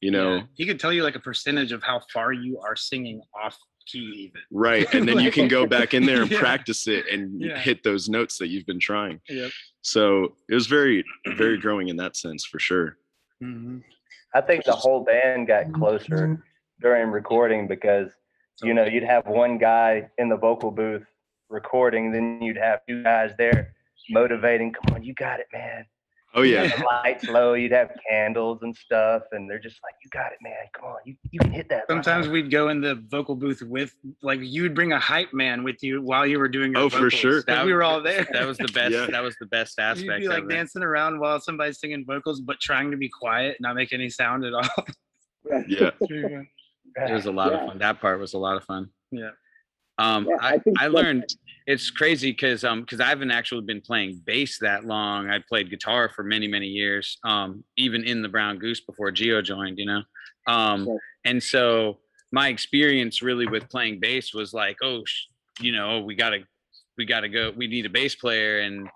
you 0.00 0.10
know 0.10 0.36
yeah. 0.36 0.42
he 0.54 0.64
could 0.64 0.80
tell 0.80 0.90
you 0.90 1.02
like 1.02 1.16
a 1.16 1.20
percentage 1.20 1.70
of 1.70 1.82
how 1.82 2.00
far 2.10 2.32
you 2.32 2.58
are 2.60 2.74
singing 2.74 3.20
off 3.44 3.58
key 3.86 4.30
even 4.30 4.40
right 4.50 4.92
and 4.94 5.06
then 5.06 5.16
like, 5.16 5.24
you 5.26 5.30
can 5.30 5.48
go 5.48 5.66
back 5.66 5.92
in 5.92 6.06
there 6.06 6.22
and 6.22 6.30
yeah. 6.30 6.40
practice 6.40 6.88
it 6.88 7.04
and 7.12 7.38
yeah. 7.38 7.58
hit 7.58 7.82
those 7.82 8.08
notes 8.08 8.38
that 8.38 8.48
you've 8.48 8.66
been 8.66 8.80
trying 8.80 9.20
yep. 9.28 9.50
so 9.82 10.32
it 10.48 10.54
was 10.54 10.66
very 10.66 11.04
very 11.36 11.58
growing 11.58 11.88
in 11.88 11.96
that 11.96 12.16
sense 12.16 12.46
for 12.46 12.58
sure 12.58 12.96
mm-hmm. 13.42 13.76
i 14.34 14.40
think 14.40 14.64
the 14.64 14.72
whole 14.72 15.04
band 15.04 15.46
got 15.46 15.70
closer 15.74 16.42
during 16.80 17.10
recording 17.10 17.68
because 17.68 18.10
you 18.62 18.74
know 18.74 18.84
you'd 18.84 19.02
have 19.02 19.26
one 19.26 19.58
guy 19.58 20.08
in 20.18 20.28
the 20.28 20.36
vocal 20.36 20.70
booth 20.70 21.04
recording 21.48 22.12
then 22.12 22.40
you'd 22.42 22.56
have 22.56 22.80
two 22.88 23.02
guys 23.02 23.32
there 23.38 23.74
motivating 24.10 24.72
come 24.72 24.96
on 24.96 25.02
you 25.02 25.14
got 25.14 25.40
it 25.40 25.46
man 25.52 25.84
Oh 26.32 26.42
yeah. 26.42 26.68
The 26.76 26.84
lights 26.84 27.24
low, 27.24 27.54
you'd 27.54 27.72
have 27.72 27.90
candles 28.08 28.60
and 28.62 28.76
stuff, 28.76 29.22
and 29.32 29.50
they're 29.50 29.58
just 29.58 29.80
like, 29.82 29.94
"You 30.04 30.10
got 30.10 30.30
it, 30.32 30.38
man. 30.42 30.52
Come 30.72 30.84
on, 30.90 30.98
you, 31.04 31.16
you 31.32 31.40
can 31.40 31.50
hit 31.50 31.68
that." 31.70 31.84
Sometimes 31.88 32.26
line. 32.26 32.32
we'd 32.32 32.50
go 32.52 32.68
in 32.68 32.80
the 32.80 33.02
vocal 33.08 33.34
booth 33.34 33.62
with, 33.62 33.96
like, 34.22 34.38
you'd 34.40 34.74
bring 34.74 34.92
a 34.92 34.98
hype 34.98 35.32
man 35.32 35.64
with 35.64 35.82
you 35.82 36.00
while 36.00 36.24
you 36.24 36.38
were 36.38 36.48
doing. 36.48 36.72
Your 36.72 36.82
oh, 36.82 36.88
vocals. 36.88 37.12
for 37.12 37.16
sure. 37.16 37.42
That, 37.48 37.66
we 37.66 37.72
were 37.72 37.82
all 37.82 38.00
there. 38.00 38.28
That 38.32 38.46
was 38.46 38.58
the 38.58 38.68
best. 38.68 38.92
yeah. 38.92 39.06
That 39.10 39.22
was 39.22 39.34
the 39.40 39.46
best 39.46 39.78
aspect. 39.80 40.06
You'd 40.06 40.20
be 40.20 40.28
like 40.28 40.48
dancing 40.48 40.82
around 40.82 41.18
while 41.18 41.40
somebody's 41.40 41.80
singing 41.80 42.04
vocals, 42.06 42.40
but 42.40 42.60
trying 42.60 42.92
to 42.92 42.96
be 42.96 43.08
quiet, 43.08 43.56
not 43.60 43.74
make 43.74 43.92
any 43.92 44.08
sound 44.08 44.44
at 44.44 44.52
all. 44.52 44.86
yeah. 45.66 45.90
it 46.96 47.12
was 47.12 47.26
a 47.26 47.32
lot 47.32 47.52
yeah. 47.52 47.58
of 47.58 47.68
fun. 47.68 47.78
That 47.78 48.00
part 48.00 48.18
was 48.20 48.34
a 48.34 48.38
lot 48.38 48.56
of 48.56 48.64
fun. 48.64 48.90
Yeah. 49.10 49.30
Um, 49.98 50.26
yeah, 50.28 50.36
I, 50.40 50.54
I, 50.54 50.84
I 50.84 50.86
learned 50.88 51.26
it's 51.66 51.90
crazy 51.90 52.30
because 52.30 52.64
um 52.64 52.80
because 52.80 53.00
I 53.00 53.06
haven't 53.06 53.30
actually 53.30 53.62
been 53.62 53.82
playing 53.82 54.22
bass 54.24 54.58
that 54.60 54.84
long. 54.84 55.28
I 55.28 55.40
played 55.48 55.70
guitar 55.70 56.10
for 56.14 56.22
many 56.22 56.48
many 56.48 56.66
years, 56.66 57.18
um 57.24 57.64
even 57.76 58.04
in 58.04 58.22
the 58.22 58.28
Brown 58.28 58.58
Goose 58.58 58.80
before 58.80 59.10
Gio 59.10 59.44
joined, 59.44 59.78
you 59.78 59.86
know, 59.86 60.02
um 60.46 60.84
sure. 60.84 60.98
and 61.24 61.42
so 61.42 61.98
my 62.32 62.48
experience 62.48 63.22
really 63.22 63.46
with 63.46 63.68
playing 63.68 64.00
bass 64.00 64.32
was 64.32 64.52
like, 64.52 64.76
oh, 64.82 65.02
you 65.60 65.72
know, 65.72 66.00
we 66.00 66.14
gotta 66.14 66.40
we 66.96 67.04
gotta 67.04 67.28
go. 67.28 67.52
We 67.56 67.66
need 67.66 67.86
a 67.86 67.90
bass 67.90 68.14
player, 68.14 68.60
and 68.60 68.88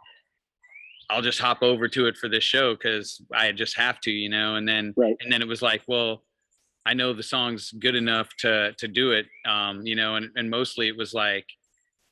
I'll 1.10 1.22
just 1.22 1.40
hop 1.40 1.62
over 1.62 1.88
to 1.88 2.06
it 2.06 2.16
for 2.16 2.28
this 2.28 2.44
show 2.44 2.74
because 2.74 3.20
I 3.32 3.52
just 3.52 3.76
have 3.76 4.00
to, 4.00 4.10
you 4.10 4.28
know. 4.28 4.56
And 4.56 4.68
then 4.68 4.94
right. 4.96 5.16
and 5.20 5.32
then 5.32 5.42
it 5.42 5.48
was 5.48 5.62
like, 5.62 5.82
well, 5.88 6.22
I 6.86 6.94
know 6.94 7.12
the 7.12 7.22
song's 7.22 7.72
good 7.72 7.94
enough 7.94 8.28
to 8.38 8.72
to 8.78 8.88
do 8.88 9.12
it, 9.12 9.26
um, 9.46 9.86
you 9.86 9.96
know. 9.96 10.16
And 10.16 10.30
and 10.36 10.50
mostly 10.50 10.88
it 10.88 10.96
was 10.96 11.14
like 11.14 11.46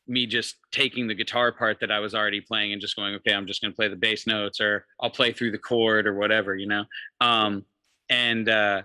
me 0.09 0.27
just 0.27 0.57
taking 0.73 1.07
the 1.07 1.15
guitar 1.15 1.53
part 1.53 1.79
that 1.81 1.91
I 1.91 2.01
was 2.01 2.15
already 2.15 2.41
playing 2.41 2.73
and 2.73 2.81
just 2.81 2.97
going, 2.97 3.15
okay, 3.17 3.33
I'm 3.33 3.47
just 3.47 3.63
to 3.63 3.71
play 3.71 3.89
the 3.89 3.97
bass 3.97 4.27
notes 4.27 4.61
or 4.61 4.85
I'll 5.01 5.11
play 5.11 5.33
through 5.33 5.53
the 5.53 5.59
chord 5.59 6.07
or 6.07 6.15
whatever, 6.15 6.57
you 6.57 6.67
know? 6.67 6.85
Um, 7.21 7.65
and, 8.09 8.49
uh, 8.49 8.83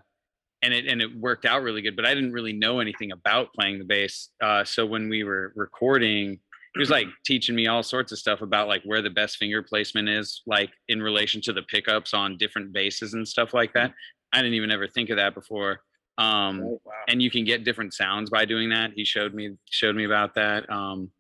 and 0.62 0.74
it, 0.74 0.88
and 0.88 1.02
it 1.02 1.16
worked 1.16 1.46
out 1.46 1.64
really 1.64 1.82
good, 1.82 1.96
but 1.96 2.06
I 2.06 2.14
didn't 2.14 2.34
really 2.34 2.54
know 2.54 2.80
anything 2.80 3.12
about 3.12 3.54
playing 3.54 3.80
the 3.80 3.86
bass. 3.86 4.30
Uh, 4.42 4.64
so 4.64 4.86
when 4.86 5.10
we 5.10 5.24
were 5.24 5.54
recording, 5.56 6.40
he 6.74 6.80
was 6.80 6.90
like 6.90 7.08
teaching 7.26 7.56
me 7.56 7.68
all 7.68 7.84
sorts 7.84 8.12
of 8.12 8.20
stuff 8.20 8.42
about 8.42 8.68
like 8.68 8.84
where 8.84 9.02
the 9.02 9.10
best 9.10 9.38
finger 9.38 9.64
placement 9.64 10.10
is, 10.10 10.44
like 10.46 10.72
in 10.88 11.02
relation 11.02 11.42
to 11.42 11.54
the 11.54 11.64
pickups 11.64 12.14
on 12.14 12.38
different 12.38 12.74
basses 12.74 13.14
and 13.14 13.28
stuff 13.28 13.54
like 13.54 13.74
that. 13.74 13.94
I 14.34 14.42
didn't 14.42 14.56
even 14.56 14.72
ever 14.72 14.88
think 14.88 15.10
of 15.10 15.18
that 15.18 15.34
before. 15.34 15.82
Um 16.18 16.62
wow. 16.62 16.80
and 17.08 17.22
you 17.22 17.30
can 17.30 17.44
get 17.44 17.64
different 17.64 17.94
sounds 17.94 18.30
by 18.30 18.46
doing 18.46 18.70
that. 18.70 18.92
He 18.96 19.06
showed 19.06 19.34
me 19.34 19.56
showed 19.70 19.96
me 19.96 20.06
about 20.06 20.36
that. 20.36 20.70
Um 20.70 21.12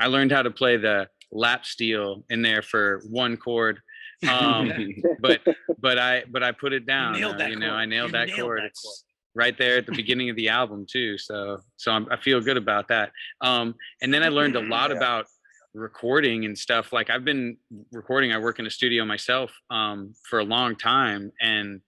i 0.00 0.06
learned 0.06 0.32
how 0.32 0.42
to 0.42 0.50
play 0.50 0.76
the 0.76 1.08
lap 1.30 1.64
steel 1.64 2.24
in 2.28 2.42
there 2.42 2.62
for 2.62 3.02
one 3.08 3.36
chord. 3.36 3.80
Um 4.28 4.72
but 5.20 5.40
but 5.78 5.98
i 5.98 6.24
but 6.30 6.42
i 6.42 6.52
put 6.52 6.72
it 6.72 6.86
down 6.86 7.16
you, 7.16 7.28
uh, 7.28 7.46
you 7.46 7.56
know 7.56 7.72
i 7.72 7.86
nailed 7.86 8.12
that 8.12 8.32
chord. 8.34 8.60
that 8.60 8.66
it's 8.66 8.82
chord. 8.82 8.96
right 9.34 9.56
there 9.56 9.78
at 9.78 9.86
the 9.86 9.92
beginning 9.92 10.28
of 10.30 10.36
the 10.36 10.48
album 10.48 10.86
too 10.90 11.18
so 11.18 11.58
so 11.76 11.92
I'm, 11.92 12.06
i 12.10 12.16
feel 12.16 12.40
good 12.40 12.56
about 12.56 12.88
that. 12.88 13.12
Um 13.40 13.74
and 14.00 14.12
then 14.12 14.22
i 14.22 14.28
learned 14.28 14.56
a 14.56 14.60
lot 14.60 14.90
yeah. 14.90 14.96
about 14.96 15.26
recording 15.74 16.44
and 16.44 16.58
stuff. 16.58 16.92
Like 16.92 17.10
i've 17.10 17.24
been 17.24 17.56
recording 17.92 18.32
i 18.32 18.38
work 18.38 18.58
in 18.58 18.66
a 18.66 18.70
studio 18.70 19.04
myself 19.04 19.52
um 19.70 20.14
for 20.28 20.40
a 20.40 20.44
long 20.44 20.74
time 20.76 21.30
and 21.40 21.80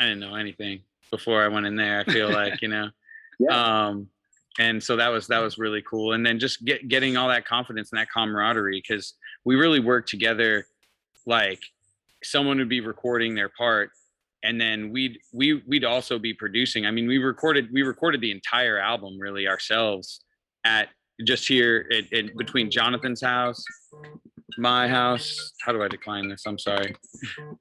i 0.00 0.04
didn't 0.04 0.20
know 0.20 0.34
anything 0.34 0.80
before 1.10 1.42
I 1.44 1.48
went 1.48 1.66
in 1.66 1.76
there. 1.76 2.00
I 2.00 2.04
feel 2.04 2.30
like 2.32 2.62
you 2.62 2.68
know, 2.68 2.90
yeah. 3.38 3.88
um, 3.88 4.08
and 4.58 4.82
so 4.82 4.96
that 4.96 5.08
was 5.08 5.26
that 5.28 5.40
was 5.40 5.58
really 5.58 5.82
cool. 5.82 6.12
And 6.12 6.24
then 6.24 6.38
just 6.38 6.64
get 6.64 6.88
getting 6.88 7.16
all 7.16 7.28
that 7.28 7.44
confidence 7.44 7.90
and 7.92 8.00
that 8.00 8.08
camaraderie 8.10 8.82
because 8.86 9.14
we 9.44 9.56
really 9.56 9.80
worked 9.80 10.08
together. 10.08 10.66
Like 11.26 11.60
someone 12.22 12.58
would 12.58 12.68
be 12.68 12.80
recording 12.80 13.34
their 13.34 13.50
part, 13.50 13.90
and 14.42 14.60
then 14.60 14.90
we'd 14.90 15.18
we 15.32 15.62
we'd 15.66 15.84
also 15.84 16.18
be 16.18 16.32
producing. 16.32 16.86
I 16.86 16.90
mean, 16.90 17.06
we 17.06 17.18
recorded 17.18 17.68
we 17.72 17.82
recorded 17.82 18.20
the 18.20 18.30
entire 18.30 18.78
album 18.78 19.18
really 19.18 19.46
ourselves 19.48 20.24
at 20.64 20.88
just 21.24 21.46
here 21.46 21.86
in 22.12 22.30
between 22.38 22.70
Jonathan's 22.70 23.20
house, 23.20 23.62
my 24.60 24.88
house. 24.88 25.52
How 25.62 25.72
do 25.72 25.82
I 25.82 25.88
decline 25.88 26.28
this? 26.28 26.44
I'm 26.46 26.58
sorry. 26.58 26.94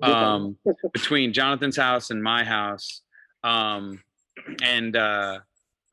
Um, 0.01 0.55
between 0.93 1.33
Jonathan's 1.33 1.75
house 1.75 2.09
and 2.09 2.23
my 2.23 2.43
house, 2.43 3.01
um, 3.43 4.01
and 4.63 4.95
uh, 4.95 5.39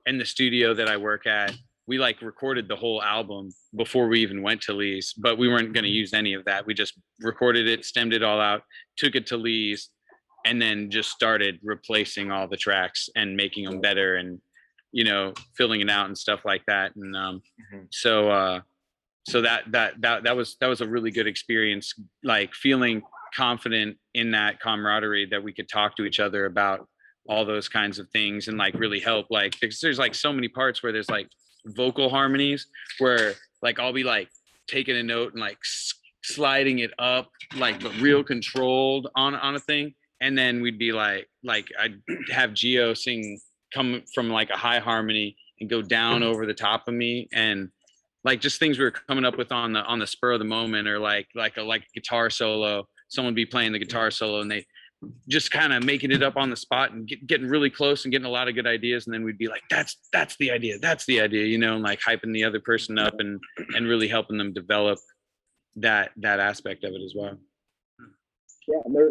in 0.07 0.17
the 0.19 0.25
studio 0.25 0.75
that 0.75 0.89
I 0.89 0.97
work 0.97 1.27
at, 1.27 1.55
we 1.89 1.99
like 1.99 2.23
recorded 2.23 2.69
the 2.69 2.77
whole 2.77 3.03
album 3.03 3.51
before 3.77 4.07
we 4.09 4.21
even 4.21 4.43
went 4.43 4.61
to 4.63 4.73
Lee's, 4.73 5.13
but 5.15 5.39
we 5.39 5.49
weren't 5.49 5.73
going 5.73 5.85
to 5.85 5.91
use 5.91 6.15
any 6.15 6.35
of 6.35 6.45
that. 6.45 6.67
We 6.67 6.75
just 6.75 6.95
recorded 7.21 7.69
it, 7.69 7.85
stemmed 7.85 8.13
it 8.13 8.23
all 8.23 8.41
out, 8.41 8.63
took 8.97 9.15
it 9.15 9.27
to 9.29 9.37
Lee's, 9.37 9.91
and 10.45 10.63
then 10.63 10.91
just 10.91 11.11
started 11.11 11.59
replacing 11.63 12.31
all 12.31 12.47
the 12.47 12.57
tracks 12.57 13.09
and 13.17 13.37
making 13.37 13.65
them 13.65 13.81
better 13.81 14.17
and 14.17 14.41
you 14.93 15.05
know 15.05 15.35
filling 15.57 15.81
it 15.81 15.91
out 15.91 16.07
and 16.07 16.17
stuff 16.17 16.41
like 16.45 16.63
that. 16.67 16.95
And 16.97 17.17
um, 17.17 17.43
mm-hmm. 17.73 17.85
so 17.91 18.31
uh, 18.31 18.61
so 19.29 19.43
that 19.43 19.65
that 19.73 20.01
that 20.01 20.23
that 20.25 20.37
was 20.37 20.57
that 20.61 20.69
was 20.69 20.81
a 20.81 20.87
really 20.87 21.11
good 21.11 21.27
experience, 21.27 21.95
like 22.23 22.55
feeling 22.55 23.03
confident 23.35 23.97
in 24.15 24.31
that 24.31 24.61
camaraderie 24.61 25.27
that 25.27 25.43
we 25.43 25.53
could 25.53 25.69
talk 25.69 25.97
to 25.97 26.05
each 26.05 26.21
other 26.21 26.47
about 26.47 26.89
all 27.29 27.45
those 27.45 27.69
kinds 27.69 27.99
of 27.99 28.09
things 28.11 28.47
and 28.47 28.57
like 28.57 28.73
really 28.75 29.01
help 29.01 29.27
like 29.31 29.59
because 29.61 29.81
there's 29.81 29.99
like 29.99 30.15
so 30.15 30.33
many 30.33 30.47
parts 30.47 30.81
where 30.81 30.93
there's 30.93 31.11
like 31.11 31.29
vocal 31.67 32.09
harmonies 32.09 32.69
where 32.99 33.35
like 33.63 33.81
I'll 33.81 33.93
be 33.93 34.05
like 34.05 34.29
taking 34.69 34.97
a 34.97 35.03
note 35.03 35.33
and 35.33 35.41
like 35.41 35.59
sliding 36.23 36.81
it 36.81 36.93
up 36.99 37.29
like 37.57 37.83
but 37.83 37.95
real 38.01 38.23
controlled 38.23 39.09
on 39.17 39.35
on 39.35 39.57
a 39.57 39.61
thing. 39.61 39.95
And 40.21 40.37
then 40.39 40.63
we'd 40.63 40.79
be 40.79 40.93
like 40.93 41.29
like 41.43 41.69
I'd 41.79 42.01
have 42.31 42.51
Gio 42.51 42.97
sing 42.97 43.41
come 43.75 44.03
from 44.15 44.31
like 44.31 44.51
a 44.51 44.57
high 44.57 44.79
harmony 44.79 45.37
and 45.61 45.69
go 45.69 45.83
down 45.83 46.21
mm-hmm. 46.21 46.31
over 46.31 46.47
the 46.47 46.55
top 46.55 46.87
of 46.87 46.95
me 46.95 47.29
and 47.33 47.71
like 48.27 48.41
just 48.41 48.59
things 48.59 48.77
we 48.77 48.85
were 48.85 48.91
coming 48.91 49.25
up 49.25 49.39
with 49.39 49.53
on 49.53 49.73
the 49.73 49.83
on 49.85 50.01
the 50.01 50.07
spur 50.07 50.33
of 50.33 50.41
the 50.41 50.45
moment 50.45 50.89
or 50.89 50.99
like 50.99 51.29
like 51.37 51.57
a 51.57 51.63
like 51.63 51.83
a 51.83 52.01
guitar 52.01 52.29
solo. 52.29 52.87
Someone 53.09 53.35
be 53.35 53.47
playing 53.47 53.71
the 53.71 53.79
guitar 53.79 54.11
solo 54.11 54.41
and 54.41 54.51
they 54.51 54.67
just 55.29 55.53
kind 55.53 55.73
of 55.73 55.85
making 55.85 56.11
it 56.11 56.23
up 56.25 56.37
on 56.37 56.51
the 56.51 56.57
spot 56.57 56.91
and 56.91 57.07
get, 57.07 57.25
getting 57.27 57.47
really 57.47 57.71
close 57.71 58.05
and 58.05 58.11
getting 58.11 58.27
a 58.27 58.31
lot 58.31 58.49
of 58.49 58.55
good 58.55 58.67
ideas 58.67 59.07
and 59.07 59.15
then 59.15 59.23
we'd 59.23 59.39
be 59.39 59.47
like 59.47 59.63
that's 59.71 59.99
that's 60.13 60.37
the 60.39 60.51
idea 60.51 60.79
that's 60.79 61.05
the 61.05 61.21
idea 61.21 61.45
you 61.45 61.59
know 61.59 61.75
and 61.75 61.85
like 61.85 62.01
hyping 62.01 62.33
the 62.33 62.43
other 62.43 62.59
person 62.59 62.99
up 62.99 63.15
and 63.21 63.39
and 63.75 63.87
really 63.87 64.09
helping 64.09 64.39
them 64.39 64.53
develop 64.53 64.99
that 65.77 66.11
that 66.17 66.41
aspect 66.41 66.83
of 66.83 66.93
it 66.93 67.03
as 67.05 67.15
well. 67.15 67.37
Yeah 68.67 68.81
there 68.93 69.11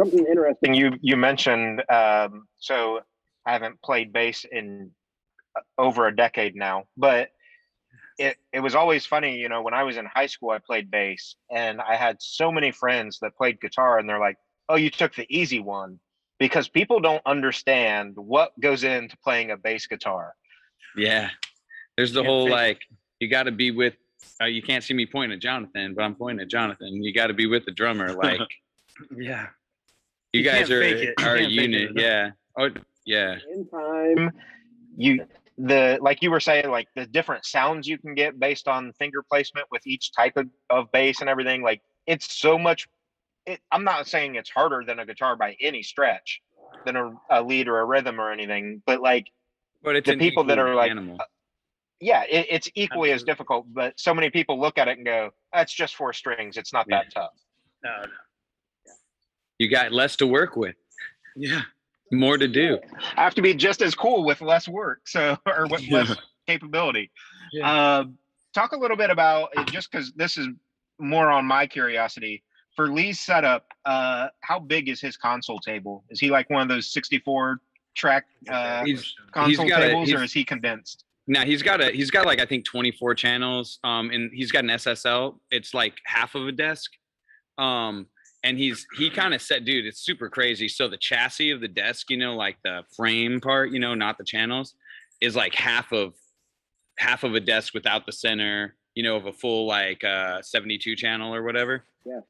something 0.00 0.26
interesting 0.26 0.74
you 0.74 0.92
you 1.02 1.16
mentioned 1.16 1.82
um 1.88 2.48
so 2.58 3.00
i 3.46 3.52
haven't 3.52 3.80
played 3.82 4.12
bass 4.12 4.44
in 4.50 4.90
uh, 5.56 5.60
over 5.78 6.08
a 6.08 6.16
decade 6.16 6.56
now 6.56 6.82
but 6.96 7.28
it, 8.18 8.36
it 8.52 8.60
was 8.60 8.74
always 8.74 9.06
funny, 9.06 9.36
you 9.36 9.48
know, 9.48 9.62
when 9.62 9.74
I 9.74 9.82
was 9.82 9.96
in 9.96 10.06
high 10.06 10.26
school, 10.26 10.50
I 10.50 10.58
played 10.58 10.90
bass 10.90 11.36
and 11.50 11.80
I 11.80 11.96
had 11.96 12.16
so 12.20 12.52
many 12.52 12.70
friends 12.70 13.18
that 13.22 13.36
played 13.36 13.60
guitar 13.60 13.98
and 13.98 14.08
they're 14.08 14.20
like, 14.20 14.36
oh, 14.68 14.76
you 14.76 14.90
took 14.90 15.14
the 15.14 15.26
easy 15.28 15.60
one 15.60 15.98
because 16.38 16.68
people 16.68 17.00
don't 17.00 17.22
understand 17.26 18.14
what 18.16 18.58
goes 18.60 18.84
into 18.84 19.16
playing 19.18 19.50
a 19.50 19.56
bass 19.56 19.86
guitar. 19.86 20.34
Yeah. 20.96 21.30
There's 21.96 22.12
the 22.12 22.22
whole 22.22 22.48
like, 22.48 22.80
you 23.20 23.28
got 23.28 23.44
to 23.44 23.52
be 23.52 23.70
with, 23.70 23.94
uh, 24.40 24.46
you 24.46 24.62
can't 24.62 24.82
see 24.82 24.94
me 24.94 25.06
pointing 25.06 25.36
at 25.36 25.42
Jonathan, 25.42 25.94
but 25.94 26.02
I'm 26.02 26.14
pointing 26.14 26.42
at 26.42 26.50
Jonathan. 26.50 27.02
You 27.02 27.12
got 27.12 27.28
to 27.28 27.34
be 27.34 27.46
with 27.46 27.64
the 27.64 27.72
drummer. 27.72 28.14
Like, 28.16 28.40
yeah. 29.16 29.48
You, 30.32 30.40
you 30.40 30.44
guys 30.44 30.70
are, 30.70 30.82
are 31.18 31.36
a 31.36 31.42
unit. 31.42 31.92
Yeah. 31.96 32.30
Oh, 32.56 32.70
yeah. 33.04 33.36
In 33.52 33.66
time, 33.66 34.30
you 34.96 35.26
the 35.58 35.98
like 36.00 36.22
you 36.22 36.30
were 36.30 36.40
saying, 36.40 36.70
like 36.70 36.88
the 36.96 37.06
different 37.06 37.44
sounds 37.44 37.86
you 37.86 37.98
can 37.98 38.14
get 38.14 38.38
based 38.38 38.66
on 38.68 38.92
finger 38.94 39.22
placement 39.28 39.66
with 39.70 39.86
each 39.86 40.12
type 40.12 40.36
of, 40.36 40.48
of 40.70 40.90
bass 40.92 41.20
and 41.20 41.30
everything. 41.30 41.62
Like 41.62 41.80
it's 42.06 42.38
so 42.38 42.58
much. 42.58 42.88
It, 43.46 43.60
I'm 43.70 43.84
not 43.84 44.06
saying 44.06 44.34
it's 44.36 44.50
harder 44.50 44.82
than 44.86 44.98
a 44.98 45.06
guitar 45.06 45.36
by 45.36 45.56
any 45.60 45.82
stretch, 45.82 46.40
than 46.84 46.96
a, 46.96 47.12
a 47.30 47.42
lead 47.42 47.68
or 47.68 47.80
a 47.80 47.84
rhythm 47.84 48.20
or 48.20 48.32
anything. 48.32 48.82
But 48.86 49.00
like 49.00 49.26
But 49.82 49.96
it's 49.96 50.08
the 50.08 50.16
people 50.16 50.44
that 50.44 50.58
are 50.58 50.74
like, 50.74 50.90
animal. 50.90 51.16
Uh, 51.20 51.24
yeah, 52.00 52.24
it, 52.28 52.46
it's 52.50 52.68
equally 52.74 53.12
as 53.12 53.22
difficult. 53.22 53.66
But 53.72 53.98
so 53.98 54.12
many 54.12 54.30
people 54.30 54.60
look 54.60 54.78
at 54.78 54.88
it 54.88 54.96
and 54.98 55.06
go, 55.06 55.30
"That's 55.52 55.72
just 55.72 55.94
four 55.94 56.12
strings. 56.12 56.56
It's 56.56 56.72
not 56.72 56.86
that 56.90 57.06
tough." 57.14 57.30
No, 57.84 57.90
no. 58.02 58.92
you 59.58 59.70
got 59.70 59.92
less 59.92 60.16
to 60.16 60.26
work 60.26 60.56
with, 60.56 60.74
Yeah. 61.36 61.62
More 62.12 62.38
to 62.38 62.48
do. 62.48 62.78
I 63.16 63.22
have 63.24 63.34
to 63.34 63.42
be 63.42 63.54
just 63.54 63.82
as 63.82 63.94
cool 63.94 64.24
with 64.24 64.40
less 64.40 64.68
work, 64.68 65.00
so 65.06 65.36
or 65.46 65.66
with 65.68 65.82
Yeah. 65.82 65.98
less 65.98 66.16
capability. 66.46 67.10
Yeah. 67.52 67.70
Uh, 67.70 68.04
talk 68.54 68.72
a 68.72 68.76
little 68.76 68.96
bit 68.96 69.10
about 69.10 69.50
just 69.66 69.90
because 69.90 70.12
this 70.12 70.36
is 70.38 70.48
more 70.98 71.30
on 71.30 71.44
my 71.44 71.66
curiosity 71.66 72.42
for 72.76 72.88
Lee's 72.90 73.20
setup. 73.20 73.66
Uh, 73.84 74.28
how 74.42 74.58
big 74.58 74.88
is 74.88 75.00
his 75.00 75.16
console 75.16 75.58
table? 75.58 76.04
Is 76.10 76.20
he 76.20 76.30
like 76.30 76.48
one 76.50 76.62
of 76.62 76.68
those 76.68 76.92
64 76.92 77.60
track 77.96 78.26
uh, 78.48 78.84
He's 78.84 79.14
console 79.32 79.68
got 79.68 79.82
a- 79.82 79.88
tables, 79.88 80.12
or 80.12 80.22
is 80.22 80.32
he 80.32 80.44
condensed? 80.44 81.04
Now 81.26 81.44
he's 81.46 81.62
got 81.62 81.80
a 81.80 81.90
he's 81.90 82.10
got 82.10 82.26
like 82.26 82.38
I 82.38 82.44
think 82.44 82.66
24 82.66 83.14
channels. 83.14 83.78
Um, 83.82 84.10
and 84.10 84.30
he's 84.34 84.52
got 84.52 84.64
an 84.64 84.70
SSL. 84.70 85.38
It's 85.50 85.72
like 85.72 85.94
half 86.04 86.34
of 86.34 86.46
a 86.46 86.52
desk. 86.52 86.90
Um, 87.56 88.06
and 88.44 88.58
he's 88.58 88.86
he 88.96 89.10
kind 89.10 89.34
of 89.34 89.40
said, 89.40 89.64
dude, 89.64 89.86
it's 89.86 90.00
super 90.00 90.28
crazy. 90.28 90.68
So 90.68 90.86
the 90.86 90.98
chassis 90.98 91.50
of 91.50 91.62
the 91.62 91.68
desk, 91.68 92.10
you 92.10 92.18
know, 92.18 92.36
like 92.36 92.58
the 92.62 92.82
frame 92.94 93.40
part, 93.40 93.70
you 93.70 93.80
know, 93.80 93.94
not 93.94 94.18
the 94.18 94.24
channels, 94.24 94.74
is 95.20 95.34
like 95.34 95.54
half 95.54 95.92
of 95.92 96.14
half 96.98 97.24
of 97.24 97.34
a 97.34 97.40
desk 97.40 97.72
without 97.72 98.04
the 98.04 98.12
center, 98.12 98.76
you 98.94 99.02
know, 99.02 99.16
of 99.16 99.26
a 99.26 99.32
full 99.32 99.66
like 99.66 100.04
uh 100.04 100.42
72 100.42 100.94
channel 100.94 101.34
or 101.34 101.42
whatever. 101.42 101.84
Yeah. 102.04 102.20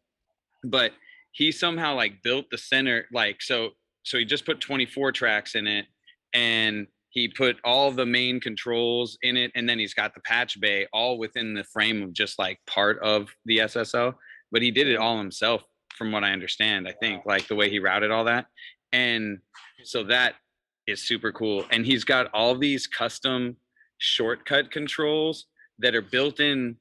But 0.62 0.92
he 1.32 1.50
somehow 1.50 1.96
like 1.96 2.22
built 2.22 2.46
the 2.50 2.58
center 2.58 3.06
like 3.12 3.42
so 3.42 3.70
so 4.04 4.18
he 4.18 4.24
just 4.24 4.46
put 4.46 4.60
24 4.60 5.10
tracks 5.12 5.56
in 5.56 5.66
it 5.66 5.86
and 6.32 6.86
he 7.10 7.28
put 7.28 7.56
all 7.64 7.90
the 7.90 8.06
main 8.06 8.40
controls 8.40 9.18
in 9.22 9.36
it 9.36 9.50
and 9.54 9.68
then 9.68 9.78
he's 9.78 9.94
got 9.94 10.14
the 10.14 10.20
patch 10.20 10.60
bay 10.60 10.86
all 10.92 11.18
within 11.18 11.54
the 11.54 11.64
frame 11.64 12.02
of 12.02 12.12
just 12.12 12.38
like 12.38 12.58
part 12.66 12.98
of 13.00 13.28
the 13.46 13.58
SSL 13.58 14.14
but 14.52 14.62
he 14.62 14.70
did 14.70 14.86
it 14.86 14.96
all 14.96 15.18
himself 15.18 15.64
from 15.94 16.12
what 16.12 16.24
i 16.24 16.32
understand 16.32 16.86
i 16.86 16.92
think 16.92 17.24
like 17.26 17.46
the 17.48 17.54
way 17.54 17.70
he 17.70 17.78
routed 17.78 18.10
all 18.10 18.24
that 18.24 18.46
and 18.92 19.38
so 19.82 20.04
that 20.04 20.34
is 20.86 21.02
super 21.02 21.32
cool 21.32 21.64
and 21.70 21.86
he's 21.86 22.04
got 22.04 22.28
all 22.34 22.54
these 22.54 22.86
custom 22.86 23.56
shortcut 23.98 24.70
controls 24.70 25.46
that 25.78 25.94
are 25.94 26.02
built 26.02 26.40
in 26.40 26.76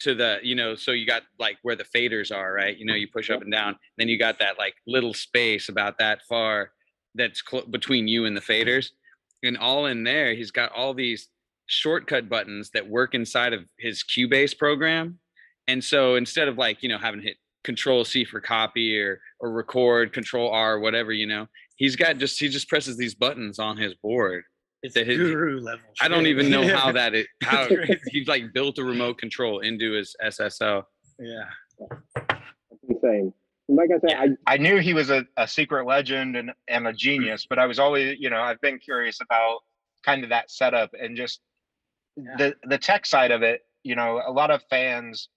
to 0.00 0.14
the 0.14 0.38
you 0.42 0.54
know 0.54 0.74
so 0.74 0.90
you 0.92 1.06
got 1.06 1.22
like 1.38 1.56
where 1.62 1.76
the 1.76 1.84
faders 1.84 2.34
are 2.34 2.52
right? 2.52 2.76
You 2.76 2.84
know 2.84 2.94
you 2.94 3.08
push 3.08 3.30
up 3.30 3.42
and 3.42 3.52
down 3.52 3.76
then 3.96 4.08
you 4.08 4.18
got 4.18 4.38
that 4.40 4.58
like 4.58 4.74
little 4.86 5.14
space 5.14 5.68
about 5.68 5.98
that 5.98 6.22
far 6.28 6.72
that's 7.14 7.42
cl- 7.48 7.66
between 7.66 8.08
you 8.08 8.24
and 8.26 8.36
the 8.36 8.40
faders 8.40 8.90
and 9.42 9.56
all 9.56 9.86
in 9.86 10.04
there 10.04 10.34
he's 10.34 10.50
got 10.50 10.72
all 10.72 10.94
these 10.94 11.28
shortcut 11.66 12.28
buttons 12.28 12.70
that 12.74 12.86
work 12.86 13.14
inside 13.14 13.52
of 13.52 13.60
his 13.78 14.02
cubase 14.02 14.56
program 14.56 15.18
and 15.68 15.82
so 15.82 16.16
instead 16.16 16.48
of 16.48 16.58
like 16.58 16.82
you 16.82 16.88
know 16.88 16.98
having 16.98 17.20
to 17.20 17.26
hit 17.26 17.36
control 17.64 18.04
c 18.04 18.24
for 18.24 18.40
copy 18.40 18.98
or 19.00 19.20
or 19.40 19.50
record 19.50 20.12
control 20.12 20.50
r 20.50 20.78
whatever 20.78 21.12
you 21.12 21.26
know 21.26 21.46
he's 21.76 21.96
got 21.96 22.18
just 22.18 22.38
he 22.38 22.48
just 22.48 22.68
presses 22.68 22.96
these 22.96 23.14
buttons 23.14 23.58
on 23.58 23.76
his 23.76 23.94
board 23.94 24.44
It's 24.82 24.94
That 24.94 25.06
his- 25.06 25.18
guru 25.18 25.60
level. 25.60 25.84
i 26.00 26.06
don't 26.08 26.26
even 26.26 26.50
know 26.50 26.62
Yeah. 26.62 26.76
how 26.76 26.92
that 26.92 27.14
is 27.14 27.26
how 27.42 27.66
he's 28.10 28.28
like 28.28 28.52
built 28.52 28.78
a 28.78 28.84
remote 28.84 29.18
control 29.18 29.60
into 29.60 29.92
his 29.92 30.14
SSL 30.22 30.84
Yeah. 31.18 31.44
That's 32.18 32.82
insane. 32.88 33.32
Like 33.66 33.88
I 33.96 33.98
said, 33.98 34.36
I 34.46 34.54
I 34.54 34.56
knew 34.58 34.78
he 34.78 34.92
was 34.92 35.08
a, 35.10 35.24
a 35.38 35.48
secret 35.48 35.86
legend 35.86 36.36
and, 36.36 36.50
and 36.68 36.86
a 36.86 36.92
genius, 36.92 37.46
but 37.48 37.58
I 37.58 37.64
was 37.66 37.78
always, 37.78 38.16
you 38.20 38.28
know, 38.28 38.40
I've 38.42 38.60
been 38.60 38.78
curious 38.78 39.18
about 39.22 39.60
kind 40.04 40.22
of 40.22 40.28
that 40.30 40.50
setup 40.50 40.90
and 41.00 41.16
just 41.16 41.40
the 42.38 42.54
the 42.64 42.76
tech 42.78 43.06
side 43.06 43.30
of 43.30 43.42
it. 43.42 43.62
You 43.82 43.96
know, 43.96 44.20
a 44.26 44.30
lot 44.30 44.50
of 44.50 44.62
fans, 44.68 45.16
m- 45.16 45.33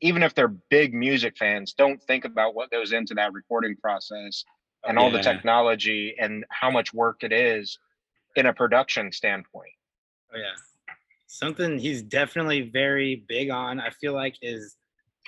even 0.00 0.22
if 0.22 0.34
they're 0.34 0.54
big 0.70 0.94
music 0.94 1.36
fans, 1.38 1.72
don't 1.72 2.02
think 2.02 2.24
about 2.24 2.54
what 2.54 2.70
goes 2.70 2.92
into 2.92 3.14
that 3.14 3.32
recording 3.32 3.76
process 3.76 4.44
and 4.84 4.98
all 4.98 5.10
the 5.10 5.22
technology 5.22 6.14
and 6.18 6.44
how 6.50 6.70
much 6.70 6.92
work 6.94 7.22
it 7.22 7.32
is 7.32 7.78
in 8.36 8.46
a 8.46 8.52
production 8.52 9.12
standpoint. 9.12 9.72
Oh, 10.34 10.38
yeah. 10.38 10.94
Something 11.26 11.78
he's 11.78 12.02
definitely 12.02 12.62
very 12.62 13.24
big 13.28 13.50
on, 13.50 13.80
I 13.80 13.90
feel 13.90 14.14
like, 14.14 14.34
is 14.42 14.76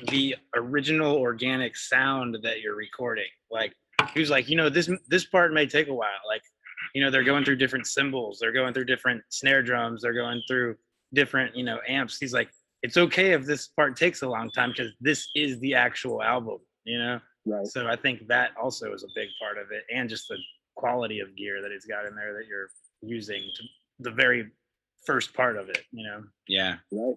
the 0.08 0.36
original 0.56 1.16
organic 1.16 1.76
sound 1.76 2.38
that 2.42 2.60
you're 2.60 2.74
recording. 2.74 3.28
Like 3.50 3.74
he 4.12 4.20
was 4.20 4.30
like, 4.30 4.48
you 4.48 4.56
know, 4.56 4.68
this 4.68 4.90
this 5.08 5.26
part 5.26 5.52
may 5.52 5.66
take 5.66 5.88
a 5.88 5.94
while. 5.94 6.08
Like, 6.26 6.42
you 6.94 7.02
know, 7.02 7.10
they're 7.10 7.22
going 7.22 7.44
through 7.44 7.56
different 7.56 7.86
cymbals, 7.86 8.38
they're 8.40 8.52
going 8.52 8.74
through 8.74 8.86
different 8.86 9.22
snare 9.28 9.62
drums, 9.62 10.02
they're 10.02 10.14
going 10.14 10.42
through 10.48 10.76
different, 11.14 11.54
you 11.54 11.64
know, 11.64 11.78
amps. 11.86 12.18
He's 12.18 12.32
like, 12.32 12.50
it's 12.82 12.96
okay 12.96 13.32
if 13.32 13.44
this 13.46 13.68
part 13.68 13.96
takes 13.96 14.22
a 14.22 14.28
long 14.28 14.50
time 14.50 14.70
because 14.70 14.92
this 15.00 15.28
is 15.34 15.58
the 15.60 15.74
actual 15.74 16.22
album, 16.22 16.58
you 16.84 16.98
know? 16.98 17.20
right. 17.46 17.66
So 17.66 17.86
I 17.86 17.96
think 17.96 18.26
that 18.28 18.50
also 18.60 18.92
is 18.92 19.02
a 19.04 19.08
big 19.14 19.28
part 19.40 19.58
of 19.58 19.70
it, 19.70 19.84
and 19.94 20.08
just 20.08 20.28
the 20.28 20.36
quality 20.76 21.20
of 21.20 21.36
gear 21.36 21.60
that 21.62 21.70
he's 21.70 21.84
got 21.86 22.06
in 22.06 22.14
there 22.14 22.32
that 22.34 22.46
you're 22.48 22.68
using 23.02 23.42
to 23.56 23.62
the 24.00 24.10
very 24.10 24.48
first 25.06 25.32
part 25.34 25.56
of 25.56 25.68
it. 25.68 25.84
You 25.92 26.04
know, 26.06 26.24
yeah 26.48 26.76
Right. 26.90 27.14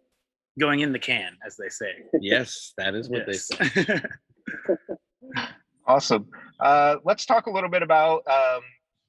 going 0.60 0.80
in 0.82 0.92
the 0.92 1.00
can, 1.00 1.38
as 1.46 1.56
they 1.58 1.70
say. 1.70 1.94
yes 2.20 2.74
that 2.78 2.96
is 2.96 3.10
what 3.10 3.24
Yes. 3.28 3.50
they 3.60 3.66
say 3.68 4.02
Awesome. 5.88 6.28
Uh, 6.60 6.96
let's 7.04 7.26
talk 7.26 7.46
a 7.46 7.52
little 7.52 7.70
bit 7.70 7.84
about 7.84 8.24
um, 8.28 8.62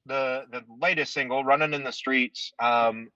the 0.04 0.44
the 0.52 0.62
latest 0.80 1.12
single, 1.14 1.42
"Running 1.44 1.72
in 1.72 1.82
the 1.84 1.90
Streets." 1.92 2.52
Um, 2.58 3.08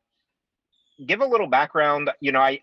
give 1.07 1.20
a 1.20 1.26
little 1.26 1.46
background. 1.46 2.11
You 2.20 2.33
know, 2.33 2.40
I 2.40 2.61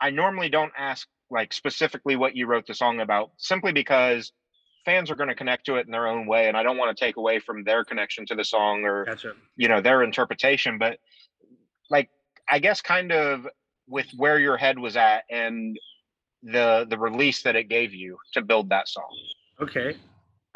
I 0.00 0.10
normally 0.10 0.48
don't 0.48 0.72
ask 0.76 1.06
like 1.30 1.52
specifically 1.52 2.16
what 2.16 2.36
you 2.36 2.46
wrote 2.46 2.66
the 2.66 2.74
song 2.74 3.00
about, 3.00 3.30
simply 3.38 3.72
because 3.72 4.32
fans 4.84 5.10
are 5.10 5.14
going 5.14 5.28
to 5.28 5.34
connect 5.34 5.66
to 5.66 5.76
it 5.76 5.86
in 5.86 5.92
their 5.92 6.06
own 6.06 6.26
way, 6.26 6.48
and 6.48 6.56
I 6.56 6.62
don't 6.62 6.76
want 6.76 6.96
to 6.96 7.04
take 7.04 7.16
away 7.16 7.38
from 7.38 7.64
their 7.64 7.84
connection 7.84 8.26
to 8.26 8.34
the 8.34 8.44
song 8.44 8.84
or 8.84 9.04
gotcha. 9.04 9.32
you 9.56 9.68
know 9.68 9.80
their 9.80 10.02
interpretation. 10.02 10.78
But 10.78 10.98
like, 11.90 12.10
I 12.48 12.58
guess 12.58 12.80
kind 12.80 13.12
of 13.12 13.48
with 13.88 14.06
where 14.16 14.38
your 14.38 14.56
head 14.56 14.78
was 14.78 14.96
at 14.96 15.24
and 15.30 15.76
the 16.42 16.86
the 16.88 16.98
release 16.98 17.42
that 17.42 17.56
it 17.56 17.68
gave 17.68 17.94
you 17.94 18.18
to 18.32 18.42
build 18.42 18.68
that 18.70 18.88
song. 18.88 19.10
Okay. 19.60 19.96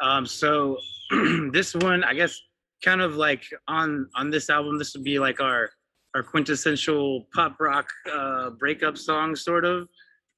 Um, 0.01 0.25
so 0.25 0.77
this 1.51 1.75
one, 1.75 2.03
I 2.03 2.13
guess, 2.13 2.39
kind 2.83 3.01
of 3.01 3.15
like 3.15 3.43
on 3.67 4.07
on 4.15 4.29
this 4.29 4.49
album, 4.49 4.77
this 4.77 4.93
would 4.95 5.03
be 5.03 5.19
like 5.19 5.41
our 5.41 5.69
our 6.15 6.23
quintessential 6.23 7.27
pop 7.33 7.59
rock 7.59 7.89
uh, 8.11 8.51
breakup 8.51 8.97
song, 8.97 9.35
sort 9.35 9.65
of. 9.65 9.87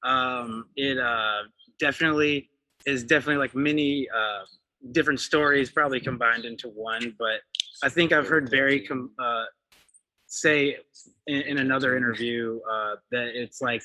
Um, 0.04 0.66
it 0.76 0.98
uh, 0.98 1.42
definitely 1.78 2.50
is 2.86 3.04
definitely 3.04 3.36
like 3.36 3.54
many 3.54 4.08
uh, 4.14 4.42
different 4.92 5.20
stories, 5.20 5.70
probably 5.70 6.00
combined 6.00 6.44
into 6.44 6.68
one. 6.68 7.14
But 7.18 7.40
I 7.82 7.88
think 7.88 8.12
I've 8.12 8.28
heard 8.28 8.50
Barry 8.50 8.80
com- 8.80 9.12
uh, 9.18 9.44
say 10.26 10.76
in, 11.26 11.42
in 11.42 11.58
another 11.58 11.96
interview 11.96 12.58
uh, 12.70 12.96
that 13.10 13.30
it's 13.34 13.60
like 13.60 13.82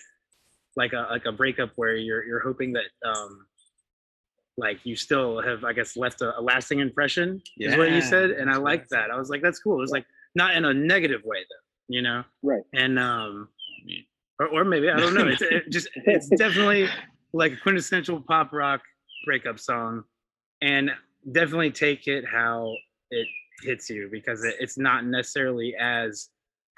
like 0.75 0.93
a 0.93 1.07
like 1.09 1.25
a 1.25 1.31
breakup 1.31 1.71
where 1.75 1.95
you're 1.95 2.25
you're 2.25 2.39
hoping 2.39 2.73
that 2.73 2.85
um, 3.07 3.45
like 4.57 4.79
you 4.83 4.95
still 4.95 5.41
have 5.41 5.63
I 5.63 5.73
guess 5.73 5.95
left 5.97 6.21
a, 6.21 6.39
a 6.39 6.41
lasting 6.41 6.79
impression 6.79 7.41
is 7.57 7.75
what 7.77 7.91
you 7.91 8.01
said, 8.01 8.31
and 8.31 8.49
I 8.49 8.57
like 8.57 8.87
that. 8.89 9.11
I 9.11 9.17
was 9.17 9.29
like, 9.29 9.41
that's 9.41 9.59
cool. 9.59 9.77
It 9.77 9.81
was 9.81 9.91
like 9.91 10.05
not 10.35 10.55
in 10.55 10.65
a 10.65 10.73
negative 10.73 11.21
way 11.23 11.39
though, 11.39 11.66
you 11.87 12.01
know. 12.01 12.23
Right. 12.43 12.63
And 12.73 12.97
um, 12.99 13.49
or, 14.39 14.47
or 14.47 14.63
maybe 14.63 14.89
I 14.89 14.97
don't 14.97 15.13
know. 15.13 15.27
It's 15.27 15.41
it 15.41 15.69
just 15.69 15.89
it's 15.95 16.29
definitely 16.29 16.87
like 17.33 17.53
a 17.53 17.57
quintessential 17.57 18.21
pop 18.27 18.53
rock 18.53 18.81
breakup 19.25 19.59
song, 19.59 20.03
and 20.61 20.91
definitely 21.31 21.71
take 21.71 22.07
it 22.07 22.23
how 22.31 22.73
it 23.11 23.27
hits 23.63 23.89
you 23.89 24.09
because 24.11 24.43
it, 24.43 24.55
it's 24.59 24.77
not 24.77 25.05
necessarily 25.05 25.75
as 25.79 26.29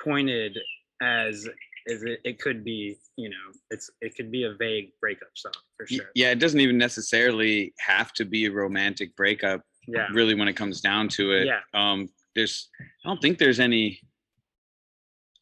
pointed 0.04 0.58
as 1.02 1.48
as 1.90 2.04
it, 2.04 2.20
it 2.24 2.40
could 2.40 2.64
be. 2.64 2.98
You 3.18 3.30
know, 3.30 3.36
it's 3.70 3.90
it 4.02 4.16
could 4.16 4.32
be 4.32 4.44
a 4.44 4.54
vague 4.54 4.92
breakup 5.02 5.30
song 5.36 5.52
for 5.76 5.86
sure. 5.88 6.06
yeah 6.16 6.32
it 6.32 6.40
doesn't 6.40 6.60
even 6.62 6.78
necessarily 6.78 7.74
have 7.80 8.14
to 8.14 8.24
be 8.26 8.46
a 8.46 8.52
romantic 8.52 9.14
breakup 9.18 9.62
Yeah. 9.88 10.08
really 10.14 10.36
when 10.36 10.48
it 10.48 10.54
comes 10.54 10.80
down 10.82 11.10
to 11.10 11.32
it 11.34 11.48
Yeah. 11.48 11.60
um 11.74 12.08
there's 12.36 12.70
i 13.06 13.10
don't 13.10 13.22
think 13.22 13.38
there's 13.38 13.60
any 13.60 14.00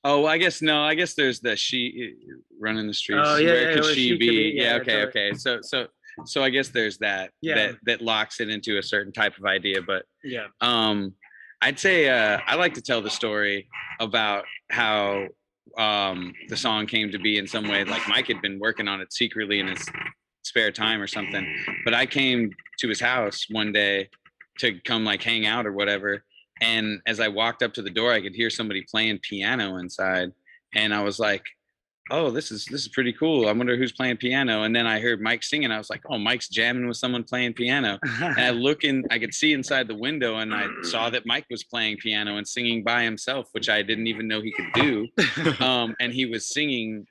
oh 0.04 0.26
i 0.26 0.38
guess 0.38 0.62
no 0.62 0.82
i 0.84 0.94
guess 0.96 1.14
there's 1.16 1.40
the 1.40 1.56
she 1.56 2.14
running 2.60 2.88
the 2.88 2.94
streets 2.94 3.22
Oh, 3.26 3.38
yeah, 3.38 3.48
where 3.50 3.70
yeah, 3.72 3.76
could 3.76 3.86
she 3.86 3.94
she 3.96 4.10
could 4.12 4.20
be 4.20 4.30
be- 4.52 4.58
yeah, 4.58 4.64
yeah, 4.76 4.82
okay 4.82 4.92
totally. 5.06 5.30
okay 5.30 5.34
so 5.38 5.60
so 5.62 5.88
so 6.26 6.44
i 6.44 6.50
guess 6.50 6.70
there's 6.70 6.98
that 7.00 7.32
Yeah. 7.42 7.56
that 7.56 7.76
that 7.86 8.02
locks 8.02 8.40
it 8.40 8.50
into 8.50 8.78
a 8.78 8.84
certain 8.84 9.12
type 9.14 9.38
of 9.38 9.46
idea 9.46 9.82
but 9.82 10.04
Yeah. 10.24 10.48
um 10.62 11.14
I'd 11.60 11.80
say 11.80 12.08
uh, 12.08 12.40
I 12.46 12.54
like 12.56 12.76
to 12.76 12.84
tell 12.84 13.02
the 13.02 13.10
story 13.10 13.68
about 14.00 14.44
how 14.70 15.26
um, 15.76 16.32
the 16.50 16.56
song 16.56 16.86
came 16.86 17.12
to 17.12 17.18
be 17.18 17.40
in 17.40 17.48
some 17.48 17.68
way. 17.68 17.84
Like 17.84 18.08
Mike 18.08 18.28
had 18.28 18.44
been 18.44 18.60
working 18.60 18.88
on 18.88 19.02
it 19.02 19.12
secretly 19.12 19.60
in 19.60 19.66
his 19.66 19.84
spare 20.44 20.72
time 20.72 21.02
or 21.02 21.08
something. 21.08 21.44
But 21.84 21.96
I 21.96 22.06
came 22.06 22.52
to 22.78 22.88
his 22.88 23.00
house 23.00 23.48
one 23.50 23.72
day 23.72 24.10
to 24.60 24.80
come 24.82 25.04
like 25.04 25.24
hang 25.24 25.48
out 25.48 25.66
or 25.66 25.72
whatever. 25.74 26.24
And 26.62 27.02
as 27.06 27.20
I 27.20 27.28
walked 27.28 27.63
up 27.63 27.74
to 27.76 27.82
the 27.82 27.89
door, 27.89 28.12
I 28.12 28.22
could 28.22 28.36
hear 28.36 28.50
somebody 28.50 28.86
playing 28.89 29.20
piano 29.20 29.78
inside. 29.78 30.32
And 30.74 30.93
I 30.93 31.02
was 31.04 31.20
like, 31.20 31.43
oh, 32.10 32.30
this 32.30 32.52
is 32.52 32.65
this 32.65 32.82
is 32.82 32.88
pretty 32.89 33.13
cool. 33.13 33.48
I 33.48 33.52
wonder 33.52 33.78
who's 33.78 33.91
playing 33.91 34.17
piano. 34.17 34.63
And 34.63 34.76
then 34.76 34.88
I 34.88 35.00
heard 35.00 35.22
Mike 35.22 35.43
singing. 35.43 35.72
I 35.72 35.78
was 35.78 35.89
like, 35.89 36.02
oh, 36.10 36.17
Mike's 36.17 36.50
jamming 36.50 36.88
with 36.88 36.98
someone 36.98 37.24
playing 37.24 37.54
piano. 37.54 38.00
And 38.20 38.39
I 38.39 38.50
look 38.52 38.84
in, 38.84 39.04
I 39.12 39.20
could 39.20 39.34
see 39.34 39.54
inside 39.54 39.88
the 39.88 39.96
window, 39.96 40.38
and 40.38 40.54
I 40.54 40.67
saw 40.84 41.10
that 41.10 41.26
Mike 41.26 41.46
was 41.50 41.63
playing 41.63 41.98
piano 41.98 42.38
and 42.38 42.48
singing 42.48 42.84
by 42.84 43.04
himself, 43.04 43.50
which 43.52 43.70
I 43.70 43.82
didn't 43.82 44.08
even 44.08 44.28
know 44.28 44.41
he 44.41 44.52
could 44.52 44.74
do. 44.74 45.08
Um, 45.60 45.96
and 46.00 46.13
he 46.13 46.26
was 46.26 46.50
singing 46.50 47.08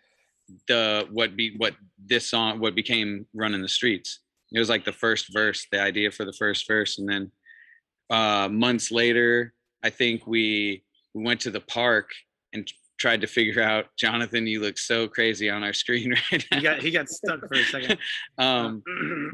the 0.68 1.06
what 1.11 1.37
be 1.37 1.54
what 1.56 1.74
this 1.98 2.26
song 2.26 2.61
what 2.61 2.74
became 2.74 3.26
running 3.35 3.62
the 3.62 3.68
streets. 3.68 4.20
It 4.52 4.59
was 4.59 4.68
like 4.68 4.85
the 4.85 4.92
first 4.92 5.32
verse, 5.32 5.66
the 5.72 5.80
idea 5.80 6.11
for 6.11 6.24
the 6.24 6.32
first 6.32 6.66
verse, 6.68 6.98
and 6.98 7.09
then 7.09 7.32
uh, 8.10 8.48
months 8.50 8.90
later, 8.90 9.52
I 9.82 9.90
think 9.90 10.26
we 10.26 10.82
we 11.14 11.22
went 11.24 11.40
to 11.40 11.50
the 11.50 11.60
park 11.60 12.10
and 12.52 12.70
tried 12.98 13.20
to 13.20 13.26
figure 13.26 13.62
out 13.62 13.86
jonathan 13.98 14.46
you 14.46 14.58
look 14.60 14.78
so 14.78 15.06
crazy 15.06 15.50
on 15.50 15.62
our 15.62 15.72
screen 15.74 16.14
right 16.32 16.44
now. 16.50 16.56
he 16.58 16.62
got 16.62 16.78
he 16.82 16.90
got 16.90 17.08
stuck 17.10 17.40
for 17.46 17.54
a 17.54 17.62
second 17.64 17.98
um, 18.38 18.82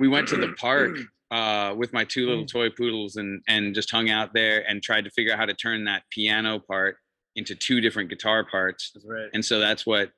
we 0.01 0.09
went 0.09 0.27
to 0.27 0.37
the 0.37 0.49
park 0.59 0.97
uh, 1.31 1.73
with 1.77 1.93
my 1.93 2.05
two 2.05 2.27
little 2.29 2.45
toy 2.45 2.69
poodles 2.71 3.17
and 3.17 3.41
and 3.49 3.73
just 3.75 3.91
hung 3.91 4.11
out 4.11 4.35
there 4.35 4.69
and 4.69 4.83
tried 4.83 5.05
to 5.05 5.11
figure 5.11 5.33
out 5.33 5.39
how 5.39 5.47
to 5.47 5.55
turn 5.55 5.85
that 5.85 6.03
piano 6.11 6.59
part 6.59 6.97
into 7.37 7.55
two 7.55 7.81
different 7.81 8.11
guitar 8.11 8.45
parts 8.45 8.91
That's 8.95 9.07
right. 9.07 9.29
and 9.33 9.45
so 9.45 9.59
that's 9.61 9.87
what 9.87 10.11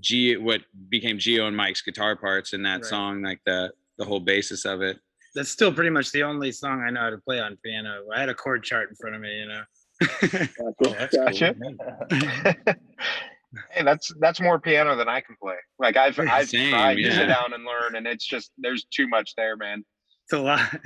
G 0.00 0.36
what 0.36 0.60
became 0.90 1.16
Gio 1.18 1.48
and 1.48 1.56
Mike's 1.56 1.80
guitar 1.82 2.16
parts 2.16 2.52
in 2.52 2.62
that 2.64 2.76
Right. 2.82 2.84
song 2.84 3.22
like 3.22 3.40
the 3.46 3.72
the 3.98 4.04
whole 4.04 4.20
basis 4.20 4.64
of 4.66 4.82
it 4.82 4.98
That's 5.34 5.50
still 5.50 5.72
pretty 5.72 5.90
much 5.90 6.10
the 6.12 6.22
only 6.24 6.52
song 6.52 6.82
I 6.82 6.90
know 6.90 7.00
how 7.00 7.10
to 7.10 7.18
play 7.18 7.40
on 7.40 7.56
piano. 7.64 8.04
I 8.14 8.20
had 8.20 8.28
a 8.28 8.34
chord 8.34 8.64
chart 8.64 8.90
in 8.90 8.96
front 8.96 9.16
of 9.16 9.22
me, 9.22 9.38
you 9.38 9.46
know. 9.46 9.62
Gotcha. 10.80 11.08
Gotcha. 11.12 11.54
hey, 13.70 13.82
that's 13.82 14.12
that's 14.20 14.40
more 14.40 14.58
piano 14.58 14.96
than 14.96 15.08
I 15.08 15.20
can 15.20 15.36
play. 15.40 15.56
Like 15.78 15.96
I've 15.96 16.18
I've 16.20 16.48
Same, 16.48 16.70
tried 16.70 16.96
to 16.96 17.12
sit 17.12 17.26
down 17.26 17.52
and 17.52 17.64
learn, 17.64 17.96
and 17.96 18.06
it's 18.06 18.24
just 18.24 18.52
there's 18.58 18.84
too 18.84 19.08
much 19.08 19.34
there, 19.36 19.56
man. 19.56 19.84
It's 20.24 20.32
a 20.32 20.38
lot. 20.38 20.80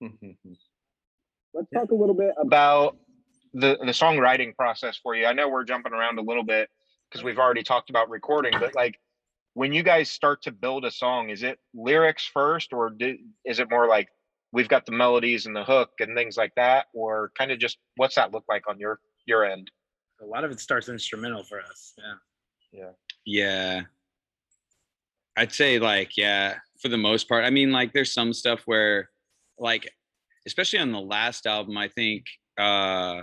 Let's 1.54 1.70
talk 1.72 1.90
a 1.90 1.94
little 1.94 2.14
bit 2.14 2.34
about 2.38 2.46
About 2.46 2.96
the 3.54 3.78
the 3.80 3.92
songwriting 3.92 4.54
process 4.54 4.98
for 5.02 5.14
you. 5.14 5.26
I 5.26 5.32
know 5.32 5.48
we're 5.48 5.64
jumping 5.64 5.92
around 5.92 6.18
a 6.18 6.22
little 6.22 6.44
bit 6.44 6.68
because 7.10 7.24
we've 7.24 7.38
already 7.38 7.62
talked 7.62 7.90
about 7.90 8.10
recording, 8.10 8.52
but 8.58 8.74
like 8.74 8.98
when 9.56 9.72
you 9.72 9.82
guys 9.82 10.10
start 10.10 10.42
to 10.42 10.52
build 10.52 10.84
a 10.84 10.90
song, 10.90 11.30
is 11.30 11.42
it 11.42 11.58
lyrics 11.72 12.26
first, 12.26 12.74
or 12.74 12.90
do, 12.90 13.16
is 13.46 13.58
it 13.58 13.70
more 13.70 13.88
like 13.88 14.06
we've 14.52 14.68
got 14.68 14.84
the 14.84 14.92
melodies 14.92 15.46
and 15.46 15.56
the 15.56 15.64
hook 15.64 15.92
and 15.98 16.14
things 16.14 16.36
like 16.36 16.52
that, 16.56 16.88
or 16.92 17.32
kind 17.38 17.50
of 17.50 17.58
just 17.58 17.78
what's 17.96 18.16
that 18.16 18.32
look 18.32 18.44
like 18.50 18.68
on 18.68 18.78
your 18.78 19.00
your 19.24 19.46
end? 19.46 19.70
A 20.20 20.26
lot 20.26 20.44
of 20.44 20.50
it 20.50 20.60
starts 20.60 20.90
instrumental 20.90 21.42
for 21.42 21.60
us. 21.62 21.94
Yeah. 21.96 22.14
Yeah. 22.70 22.90
Yeah. 23.24 23.80
I'd 25.38 25.52
say 25.52 25.78
like 25.78 26.18
yeah, 26.18 26.56
for 26.82 26.88
the 26.88 26.98
most 26.98 27.26
part. 27.26 27.46
I 27.46 27.48
mean 27.48 27.72
like 27.72 27.94
there's 27.94 28.12
some 28.12 28.34
stuff 28.34 28.60
where 28.66 29.08
like 29.58 29.90
especially 30.46 30.80
on 30.80 30.92
the 30.92 31.00
last 31.00 31.46
album 31.46 31.78
I 31.78 31.88
think 31.88 32.26
uh 32.58 33.22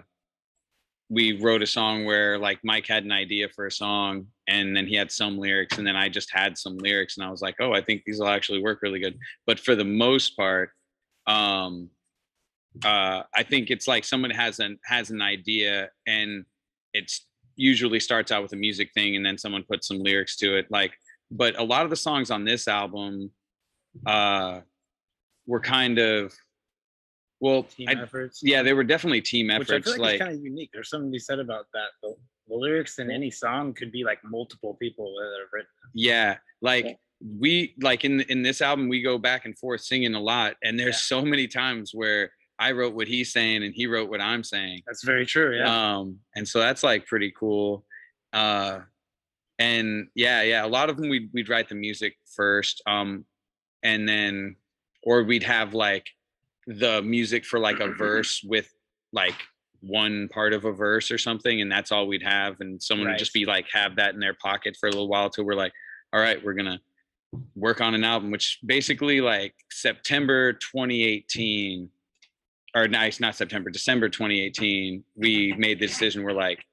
we 1.13 1.39
wrote 1.39 1.62
a 1.62 1.67
song 1.67 2.06
where 2.06 2.39
like 2.39 2.60
Mike 2.63 2.88
had 2.88 3.04
an 3.04 3.12
idea 3.12 3.47
for 3.47 3.67
a 3.67 3.71
song 3.71 4.26
and 4.47 4.76
then 4.76 4.88
he 4.88 4.95
had 4.95 5.12
some 5.12 5.38
lyrics 5.38 5.78
and 5.78 5.86
then 5.86 5.95
I 5.95 6.10
just 6.10 6.32
had 6.32 6.58
some 6.58 6.78
lyrics 6.78 7.17
and 7.17 7.26
I 7.26 7.30
was 7.30 7.41
like, 7.41 7.56
"Oh, 7.60 7.71
I 7.71 7.82
think 7.82 8.02
these 8.04 8.19
will 8.19 8.28
actually 8.28 8.63
work 8.63 8.82
really 8.82 8.99
good." 8.99 9.17
But 9.45 9.60
for 9.60 9.76
the 9.76 9.86
most 9.86 10.36
part 10.36 10.71
um 11.28 11.89
uh 12.84 13.21
I 13.34 13.43
think 13.43 13.69
it's 13.69 13.88
like 13.88 14.04
someone 14.04 14.32
has 14.32 14.60
an 14.60 14.80
has 14.86 15.12
an 15.12 15.21
idea 15.21 15.89
and 16.08 16.45
it's 16.93 17.28
usually 17.56 17.99
starts 17.99 18.32
out 18.32 18.41
with 18.41 18.54
a 18.54 18.58
music 18.58 18.89
thing 18.93 19.15
and 19.15 19.26
then 19.26 19.38
someone 19.38 19.63
puts 19.63 19.88
some 19.88 19.99
lyrics 19.99 20.36
to 20.38 20.58
it 20.58 20.65
like 20.71 20.91
but 21.30 21.58
a 21.60 21.63
lot 21.63 21.84
of 21.84 21.91
the 21.91 21.95
songs 21.95 22.32
on 22.32 22.43
this 22.43 22.67
album 22.67 23.30
uh 24.08 24.60
were 25.45 25.60
kind 25.60 25.99
of 25.99 26.34
well 27.43 27.63
Team 27.63 27.89
I- 27.89 28.01
efforts. 28.01 28.41
yeah 28.43 28.62
they 28.63 28.73
were 28.73 28.84
definitely 28.93 29.21
team 29.21 29.49
efforts. 29.49 29.69
Which 29.69 29.82
I 29.82 29.84
feel 29.84 29.91
like, 29.93 29.99
like 30.01 30.13
is 30.15 30.21
kind 30.21 30.38
of 30.38 30.43
unique. 30.43 30.69
There's 30.73 30.89
something 30.89 31.10
to 31.10 31.12
be 31.12 31.19
said 31.19 31.39
about 31.39 31.65
that. 31.73 31.89
The, 32.01 32.15
the 32.47 32.56
lyrics 32.56 32.99
in 32.99 33.10
any 33.12 33.32
song 33.32 33.73
could 33.73 33.91
be 33.91 34.03
like 34.03 34.19
multiple 34.23 34.73
people 34.84 35.08
that 35.19 35.29
have 35.41 35.49
written. 35.53 35.69
yeah 35.93 36.38
like 36.62 36.86
Yeah. 36.86 36.93
we 37.45 37.73
like 37.82 38.03
in 38.06 38.21
in 38.34 38.41
this 38.43 38.62
album 38.62 38.89
we 38.89 39.01
go 39.01 39.17
back 39.17 39.45
and 39.45 39.58
forth 39.58 39.82
singing 39.82 40.13
a 40.15 40.19
lot 40.34 40.56
and 40.63 40.77
there's 40.79 40.95
Yeah. 40.95 41.17
so 41.17 41.21
many 41.34 41.47
times 41.47 41.91
where 41.93 42.32
i 42.60 42.69
wrote 42.77 42.93
what 42.95 43.08
he's 43.08 43.32
saying 43.38 43.63
and 43.63 43.73
he 43.73 43.88
wrote 43.88 44.10
what 44.10 44.21
i'm 44.21 44.43
saying 44.43 44.82
That's 44.88 45.03
very 45.03 45.25
true. 45.25 45.51
Yeah. 45.58 45.69
um 45.97 46.19
and 46.36 46.45
so 46.51 46.60
that's 46.60 46.84
like 46.84 47.06
pretty 47.08 47.32
cool 47.41 47.86
uh 48.34 48.79
and 49.60 50.08
yeah 50.15 50.41
yeah 50.41 50.65
a 50.65 50.71
lot 50.77 50.89
of 50.89 50.97
them 50.97 51.08
we'd, 51.10 51.29
we'd 51.34 51.49
write 51.49 51.69
the 51.69 51.75
music 51.75 52.13
first 52.36 52.82
um 52.88 53.25
and 53.84 54.08
then 54.08 54.56
or 55.03 55.23
we'd 55.23 55.43
have 55.43 55.73
like 55.73 56.08
the 56.67 57.02
music 57.02 57.45
for 57.45 57.60
like 57.60 57.80
a 57.80 57.88
verse 57.88 58.41
with 58.43 58.69
like 59.12 59.36
one 59.82 60.30
part 60.30 60.54
of 60.54 60.65
a 60.65 60.71
verse 60.71 61.12
or 61.12 61.17
something 61.17 61.62
and 61.62 61.71
that's 61.71 61.91
all 61.91 62.08
we'd 62.08 62.23
have 62.23 62.56
and 62.62 62.82
someone 62.82 63.10
would 63.10 63.17
just 63.17 63.34
be 63.34 63.45
like 63.45 63.65
have 63.71 63.97
that 63.97 64.13
in 64.13 64.19
their 64.19 64.36
pocket 64.36 64.78
for 64.80 64.88
a 64.88 64.91
little 64.91 65.10
while 65.10 65.30
till 65.30 65.43
we're 65.43 65.54
like 65.54 65.73
all 66.13 66.21
right 66.21 66.43
we're 66.43 66.54
gonna 66.54 66.80
work 67.56 67.82
on 67.82 67.93
an 67.93 68.04
album 68.04 68.32
which 68.32 68.60
basically 68.65 69.19
like 69.19 69.54
september 69.69 70.54
2018 70.54 71.89
or 72.76 72.88
nice 72.88 73.19
not 73.19 73.36
september 73.36 73.69
december 73.69 74.08
2018 74.08 75.04
we 75.15 75.54
made 75.58 75.80
the 75.80 75.88
decision 75.88 76.23
we're 76.23 76.32
like 76.32 76.63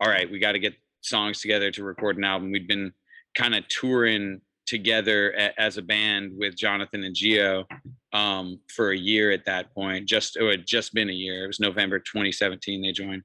all 0.00 0.10
right 0.10 0.30
we 0.30 0.38
got 0.38 0.52
to 0.52 0.58
get 0.58 0.74
songs 1.04 1.40
together 1.40 1.70
to 1.70 1.84
record 1.84 2.16
an 2.16 2.24
album. 2.24 2.50
We'd 2.50 2.66
been 2.66 2.92
kind 3.36 3.54
of 3.54 3.66
touring 3.68 4.40
together 4.66 5.34
as 5.58 5.76
a 5.76 5.82
band 5.82 6.32
with 6.34 6.56
jonathan 6.56 7.04
and 7.04 7.14
gio 7.14 7.64
um, 8.14 8.58
for 8.74 8.92
a 8.92 8.96
year 8.96 9.32
at 9.32 9.44
that 9.44 9.74
point 9.74 10.06
just 10.06 10.36
it 10.36 10.50
had 10.50 10.66
just 10.66 10.94
been 10.94 11.10
a 11.10 11.12
year. 11.12 11.44
It 11.44 11.48
was 11.48 11.60
november 11.60 11.98
2017 11.98 12.82
they 12.82 12.92
joined. 12.92 13.22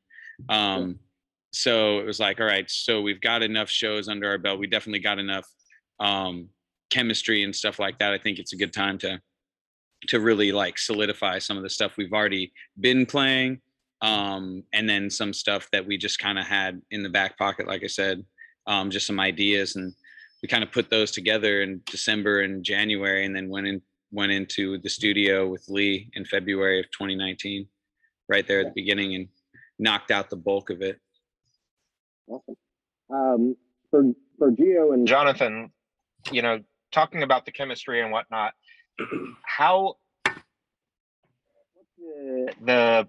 Um, 0.49 0.99
so 1.51 1.99
it 1.99 2.05
was 2.05 2.19
like 2.19 2.39
all 2.39 2.45
right 2.45 2.69
so 2.69 3.01
we've 3.01 3.21
got 3.21 3.41
enough 3.41 3.69
shows 3.69 4.07
under 4.07 4.27
our 4.27 4.37
belt. 4.37 4.59
We 4.59 4.67
definitely 4.67 4.99
got 4.99 5.19
enough 5.19 5.47
um, 5.99 6.49
chemistry 6.89 7.43
and 7.43 7.55
stuff 7.55 7.79
like 7.79 7.99
that. 7.99 8.13
I 8.13 8.17
think 8.17 8.39
it's 8.39 8.53
a 8.53 8.57
good 8.57 8.73
time 8.73 8.97
to 8.99 9.21
to 10.07 10.19
really 10.19 10.51
like 10.51 10.77
solidify 10.77 11.39
some 11.39 11.57
of 11.57 11.63
the 11.63 11.69
stuff 11.69 11.97
we've 11.97 12.13
already 12.13 12.53
been 12.79 13.05
playing 13.05 13.59
um, 14.01 14.63
and 14.73 14.89
then 14.89 15.09
some 15.09 15.33
stuff 15.33 15.67
that 15.73 15.85
we 15.85 15.97
just 15.97 16.19
kind 16.19 16.39
of 16.39 16.45
had 16.45 16.81
in 16.91 17.03
the 17.03 17.09
back 17.09 17.37
pocket 17.37 17.67
like 17.67 17.83
i 17.83 17.87
said 17.87 18.23
um, 18.69 18.91
just 18.91 19.07
some 19.07 19.19
ideas. 19.19 19.75
And 19.75 19.93
we 20.41 20.47
kind 20.47 20.63
of 20.63 20.71
put 20.71 20.89
those 20.89 21.11
together 21.11 21.63
in 21.63 21.81
december 21.85 22.41
and 22.41 22.63
january 22.63 23.25
and 23.25 23.35
then 23.35 23.49
went 23.49 23.67
in 23.67 23.81
went 24.11 24.31
into 24.31 24.77
the 24.79 24.89
studio 24.89 25.47
with 25.47 25.65
lee 25.67 26.09
in 26.13 26.25
february 26.25 26.79
of 26.79 26.85
2019 26.91 27.67
right 28.27 28.47
there 28.47 28.59
at 28.59 28.67
the 28.67 28.81
beginning 28.81 29.15
and 29.15 29.27
knocked 29.77 30.11
out 30.11 30.29
the 30.29 30.35
bulk 30.35 30.69
of 30.69 30.81
it 30.81 30.99
awesome. 32.27 32.55
Um, 33.09 33.55
for 33.89 34.03
for 34.37 34.51
Gio 34.51 34.93
and 34.93 35.07
Jonathan, 35.07 35.71
you 36.31 36.41
know, 36.41 36.59
talking 36.91 37.23
about 37.23 37.45
the 37.45 37.51
chemistry 37.51 38.01
and 38.01 38.11
whatnot, 38.11 38.53
how 39.43 39.95
the, 41.97 42.53
the 42.61 43.07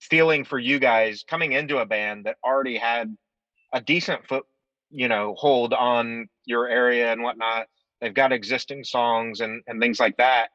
feeling 0.00 0.44
for 0.44 0.58
you 0.58 0.78
guys 0.78 1.24
coming 1.26 1.52
into 1.52 1.78
a 1.78 1.86
band 1.86 2.26
that 2.26 2.36
already 2.44 2.76
had 2.76 3.16
a 3.72 3.80
decent 3.80 4.26
foot, 4.26 4.44
you 4.90 5.08
know, 5.08 5.34
hold 5.38 5.72
on 5.72 6.28
your 6.44 6.68
area 6.68 7.12
and 7.12 7.22
whatnot. 7.22 7.66
They've 8.00 8.14
got 8.14 8.32
existing 8.32 8.84
songs 8.84 9.40
and, 9.40 9.62
and 9.66 9.80
things 9.80 10.00
like 10.00 10.16
that. 10.16 10.48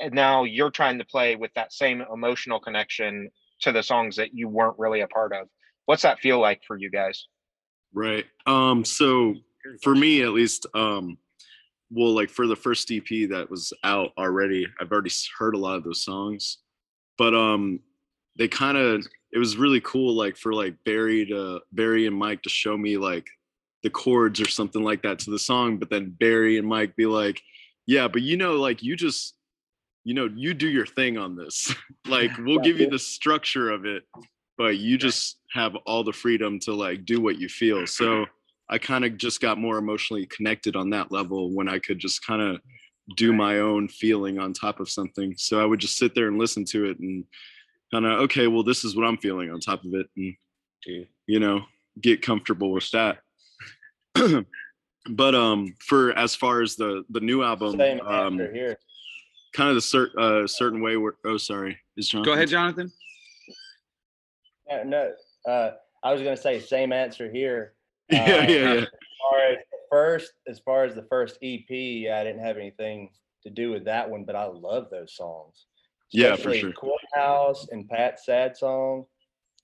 And 0.00 0.12
now 0.12 0.44
you're 0.44 0.70
trying 0.70 0.98
to 0.98 1.04
play 1.04 1.36
with 1.36 1.50
that 1.54 1.72
same 1.72 2.04
emotional 2.12 2.60
connection 2.60 3.30
to 3.60 3.72
the 3.72 3.82
songs 3.82 4.16
that 4.16 4.34
you 4.34 4.48
weren't 4.48 4.78
really 4.78 5.00
a 5.00 5.08
part 5.08 5.32
of. 5.32 5.48
What's 5.86 6.02
that 6.02 6.20
feel 6.20 6.40
like 6.40 6.62
for 6.66 6.76
you 6.76 6.90
guys? 6.90 7.26
Right. 7.94 8.26
Um. 8.46 8.84
So 8.84 9.34
for 9.82 9.94
me, 9.94 10.22
at 10.22 10.32
least, 10.32 10.66
um, 10.74 11.18
well, 11.90 12.14
like 12.14 12.30
for 12.30 12.46
the 12.46 12.56
first 12.56 12.90
EP 12.90 13.28
that 13.30 13.48
was 13.48 13.72
out 13.84 14.10
already, 14.18 14.66
I've 14.80 14.90
already 14.90 15.10
heard 15.38 15.54
a 15.54 15.58
lot 15.58 15.76
of 15.76 15.84
those 15.84 16.04
songs, 16.04 16.58
but 17.16 17.34
um, 17.34 17.80
they 18.36 18.48
kind 18.48 18.76
of 18.76 19.06
it 19.32 19.38
was 19.38 19.56
really 19.56 19.80
cool, 19.80 20.14
like 20.14 20.36
for 20.36 20.52
like 20.52 20.76
Barry 20.84 21.26
to 21.26 21.60
Barry 21.72 22.06
and 22.06 22.16
Mike 22.16 22.42
to 22.42 22.48
show 22.48 22.76
me 22.76 22.96
like 22.96 23.26
the 23.86 23.90
chords 23.90 24.40
or 24.40 24.48
something 24.48 24.82
like 24.82 25.02
that 25.02 25.20
to 25.20 25.30
the 25.30 25.38
song, 25.38 25.76
but 25.76 25.88
then 25.88 26.10
Barry 26.10 26.58
and 26.58 26.66
Mike 26.66 26.96
be 26.96 27.06
like, 27.06 27.40
yeah, 27.86 28.08
but 28.08 28.20
you 28.20 28.36
know, 28.36 28.54
like 28.54 28.82
you 28.82 28.96
just 28.96 29.34
you 30.02 30.12
know, 30.12 30.28
you 30.34 30.54
do 30.54 30.68
your 30.68 30.86
thing 30.86 31.18
on 31.18 31.36
this. 31.36 31.72
like 32.08 32.32
we'll 32.38 32.58
give 32.58 32.80
you 32.80 32.90
the 32.90 32.98
structure 32.98 33.70
of 33.70 33.86
it, 33.86 34.02
but 34.58 34.78
you 34.78 34.98
just 34.98 35.38
have 35.52 35.76
all 35.86 36.02
the 36.02 36.12
freedom 36.12 36.58
to 36.60 36.74
like 36.74 37.04
do 37.04 37.20
what 37.20 37.38
you 37.38 37.48
feel. 37.48 37.86
So 37.86 38.26
I 38.68 38.78
kind 38.78 39.04
of 39.04 39.16
just 39.16 39.40
got 39.40 39.56
more 39.56 39.78
emotionally 39.78 40.26
connected 40.26 40.74
on 40.74 40.90
that 40.90 41.12
level 41.12 41.54
when 41.54 41.68
I 41.68 41.78
could 41.78 42.00
just 42.00 42.26
kind 42.26 42.42
of 42.42 42.60
do 43.16 43.32
my 43.32 43.60
own 43.60 43.86
feeling 43.86 44.40
on 44.40 44.52
top 44.52 44.80
of 44.80 44.90
something. 44.90 45.32
So 45.38 45.62
I 45.62 45.64
would 45.64 45.78
just 45.78 45.96
sit 45.96 46.12
there 46.16 46.26
and 46.26 46.38
listen 46.38 46.64
to 46.72 46.86
it 46.86 46.98
and 46.98 47.24
kind 47.92 48.04
of 48.04 48.22
okay, 48.22 48.48
well 48.48 48.64
this 48.64 48.84
is 48.84 48.96
what 48.96 49.06
I'm 49.06 49.18
feeling 49.18 49.52
on 49.52 49.60
top 49.60 49.84
of 49.84 49.94
it 49.94 50.08
and 50.16 50.34
you 51.28 51.38
know, 51.38 51.62
get 52.00 52.20
comfortable 52.20 52.72
with 52.72 52.90
that. 52.90 53.18
But 55.10 55.34
um 55.34 55.74
for 55.86 56.12
as 56.18 56.34
far 56.34 56.62
as 56.62 56.76
the 56.76 57.04
the 57.10 57.20
new 57.20 57.42
album 57.42 57.76
Same 57.78 58.00
um 58.00 58.40
answer 58.40 58.52
here. 58.52 58.78
kind 59.54 59.68
of 59.68 59.74
the 59.76 59.80
cer- 59.80 60.10
uh, 60.18 60.46
certain 60.46 60.80
way 60.80 60.96
where 60.96 61.14
oh 61.24 61.36
sorry 61.36 61.78
is 61.96 62.08
John 62.08 62.22
Go 62.22 62.32
ahead, 62.32 62.48
Jonathan. 62.48 62.90
No, 64.68 64.82
no 64.82 65.12
uh, 65.50 65.70
I 66.02 66.12
was 66.12 66.22
gonna 66.22 66.36
say 66.36 66.60
same 66.60 66.92
answer 66.92 67.30
here. 67.30 67.74
yeah 68.10 68.22
Uh, 68.22 68.26
yeah 68.26 68.46
yeah 68.48 68.72
As 68.80 68.88
far 69.30 69.40
as 69.50 69.58
the 69.70 69.78
first, 69.90 70.32
as 70.48 70.58
far 70.60 70.84
as 70.84 70.94
the 70.94 71.06
first 71.08 71.38
EP, 71.42 71.64
I 71.70 72.24
didn't 72.24 72.40
have 72.40 72.56
anything 72.56 73.10
to 73.42 73.50
do 73.50 73.70
with 73.70 73.84
that 73.84 74.08
one, 74.08 74.24
but 74.24 74.34
I 74.36 74.44
love 74.46 74.88
those 74.90 75.14
songs. 75.16 75.66
Yeah, 76.12 76.30
for 76.36 76.50
Especially 76.50 76.60
sure. 76.60 76.72
Courthouse 76.72 77.68
and 77.70 77.88
Pat's 77.88 78.26
Sad 78.26 78.56
Song. 78.56 79.06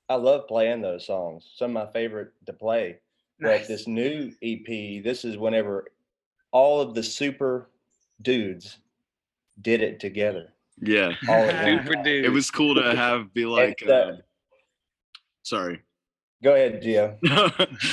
I 0.09 0.15
love 0.17 0.47
playing 0.49 0.83
those 0.83 1.07
songs. 1.07 1.53
Some 1.57 1.77
of 1.77 1.87
my 1.87 1.93
favorite 1.93 2.33
to 2.47 2.53
play. 2.53 2.99
But 3.43 3.69
this 3.69 3.87
new 3.87 4.33
EP, 4.43 5.03
this 5.03 5.25
is 5.25 5.37
whenever 5.37 5.87
all 6.53 6.81
of 6.81 6.95
the 6.95 7.03
super 7.03 7.71
dudes 8.21 8.79
did 9.61 9.83
it 9.83 10.01
together. 10.01 10.53
yeah 10.81 11.13
All. 11.29 11.49
Super 11.49 12.03
dude. 12.03 12.25
it 12.25 12.31
was 12.31 12.51
cool 12.51 12.75
to 12.75 12.95
have 12.97 13.33
be 13.35 13.45
like 13.45 13.83
uh, 13.87 13.93
uh, 13.93 14.17
sorry 15.43 15.81
Go 16.43 16.55
ahead, 16.57 16.83
Gio. 16.83 17.17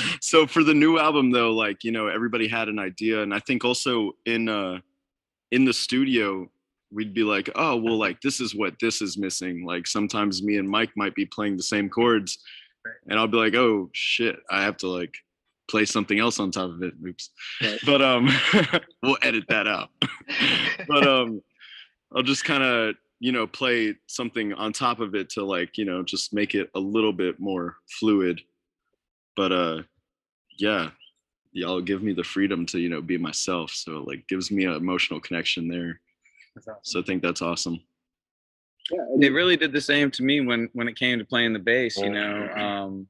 so 0.20 0.44
for 0.44 0.64
the 0.64 0.74
new 0.74 0.98
album 0.98 1.30
though 1.30 1.52
like 1.52 1.84
you 1.84 1.92
know 1.92 2.08
everybody 2.08 2.48
had 2.48 2.68
an 2.68 2.78
idea 2.78 3.22
and 3.22 3.32
i 3.34 3.38
think 3.38 3.64
also 3.64 4.12
in 4.26 4.48
uh 4.48 4.78
in 5.52 5.64
the 5.64 5.72
studio 5.72 6.50
we'd 6.90 7.14
be 7.14 7.22
like 7.22 7.48
oh 7.54 7.76
well 7.76 7.96
like 7.96 8.20
this 8.22 8.40
is 8.40 8.54
what 8.54 8.74
this 8.80 9.00
is 9.02 9.16
missing 9.16 9.64
like 9.64 9.86
sometimes 9.86 10.42
me 10.42 10.56
and 10.56 10.68
mike 10.68 10.90
might 10.96 11.14
be 11.14 11.26
playing 11.26 11.56
the 11.56 11.62
same 11.62 11.88
chords 11.88 12.38
and 13.08 13.18
i'll 13.18 13.28
be 13.28 13.36
like 13.36 13.54
oh 13.54 13.88
shit 13.92 14.36
i 14.50 14.62
have 14.62 14.76
to 14.76 14.88
like 14.88 15.14
play 15.70 15.84
something 15.84 16.18
else 16.18 16.40
on 16.40 16.50
top 16.50 16.70
of 16.70 16.82
it. 16.82 16.94
Oops. 17.06 17.30
But 17.86 18.02
um 18.02 18.28
we'll 19.02 19.18
edit 19.22 19.44
that 19.48 19.66
out. 19.66 19.90
But 20.88 21.06
um 21.06 21.42
i'll 22.14 22.22
just 22.22 22.44
kind 22.44 22.64
of 22.64 22.96
you 23.20 23.30
know 23.30 23.46
play 23.46 23.94
something 24.06 24.52
on 24.54 24.72
top 24.72 24.98
of 24.98 25.14
it 25.14 25.30
to 25.30 25.44
like 25.44 25.78
you 25.78 25.84
know 25.84 26.02
just 26.02 26.34
make 26.34 26.54
it 26.54 26.70
a 26.74 26.80
little 26.80 27.12
bit 27.12 27.38
more 27.38 27.76
fluid. 27.98 28.40
But 29.36 29.52
uh 29.52 29.82
yeah 30.58 30.90
y'all 31.52 31.80
give 31.80 32.02
me 32.02 32.12
the 32.12 32.24
freedom 32.24 32.64
to 32.66 32.78
you 32.78 32.88
know 32.88 33.00
be 33.00 33.18
myself. 33.18 33.70
So 33.70 34.04
like 34.06 34.26
gives 34.28 34.50
me 34.50 34.64
an 34.64 34.74
emotional 34.74 35.20
connection 35.20 35.68
there. 35.68 36.00
So 36.82 37.00
i 37.00 37.02
think 37.02 37.22
that's 37.22 37.42
awesome. 37.42 37.80
Yeah, 38.90 39.02
and 39.12 39.22
they 39.22 39.30
really 39.30 39.56
did 39.56 39.72
the 39.72 39.80
same 39.80 40.10
to 40.12 40.22
me 40.24 40.40
when 40.40 40.68
when 40.72 40.88
it 40.88 40.96
came 40.96 41.18
to 41.18 41.24
playing 41.24 41.52
the 41.52 41.60
bass 41.60 41.96
you 41.96 42.10
know 42.10 42.48
um 42.66 43.06